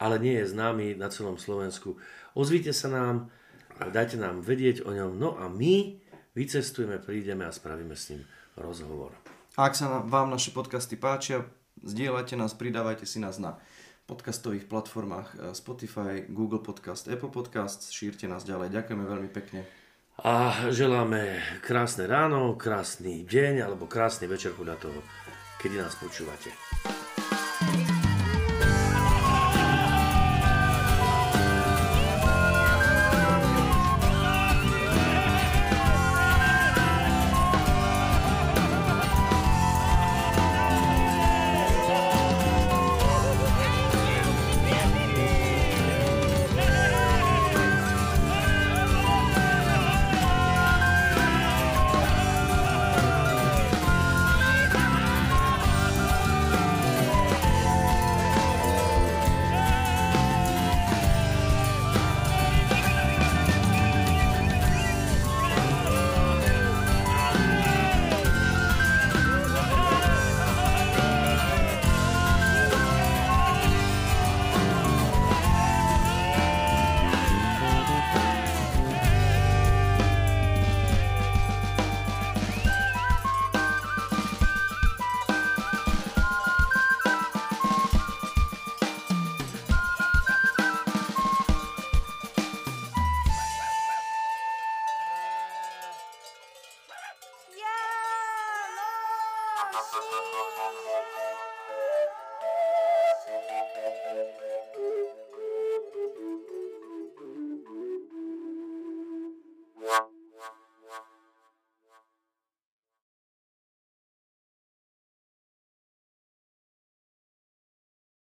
ale 0.02 0.16
nie 0.18 0.34
je 0.40 0.50
známy 0.50 0.98
na 0.98 1.08
celom 1.08 1.38
Slovensku, 1.38 1.96
ozvite 2.34 2.74
sa 2.74 2.90
nám, 2.90 3.30
dajte 3.78 4.18
nám 4.18 4.42
vedieť 4.42 4.82
o 4.84 4.90
ňom, 4.90 5.14
no 5.14 5.38
a 5.38 5.46
my 5.46 6.00
vycestujeme, 6.34 6.98
prídeme 6.98 7.46
a 7.46 7.54
spravíme 7.54 7.94
s 7.94 8.16
ním 8.16 8.24
rozhovor. 8.58 9.21
Ak 9.52 9.76
sa 9.76 10.00
vám 10.00 10.32
naše 10.32 10.48
podcasty 10.48 10.96
páčia, 10.96 11.44
zdieľajte 11.84 12.40
nás, 12.40 12.56
pridávajte 12.56 13.04
si 13.04 13.20
nás 13.20 13.36
na 13.36 13.60
podcastových 14.08 14.64
platformách 14.64 15.28
eh, 15.36 15.38
Spotify, 15.52 16.24
Google 16.24 16.64
Podcast, 16.64 17.04
Apple 17.04 17.28
Podcast, 17.28 17.92
šírte 17.92 18.24
nás 18.24 18.48
ďalej. 18.48 18.72
Ďakujeme 18.72 19.04
veľmi 19.04 19.28
pekne. 19.28 19.68
A 20.24 20.68
želáme 20.72 21.44
krásne 21.60 22.08
ráno, 22.08 22.56
krásny 22.56 23.28
deň 23.28 23.68
alebo 23.68 23.84
krásny 23.84 24.24
večer 24.24 24.56
podľa 24.56 24.88
toho, 24.88 25.04
kedy 25.60 25.76
nás 25.76 26.00
počúvate. 26.00 26.71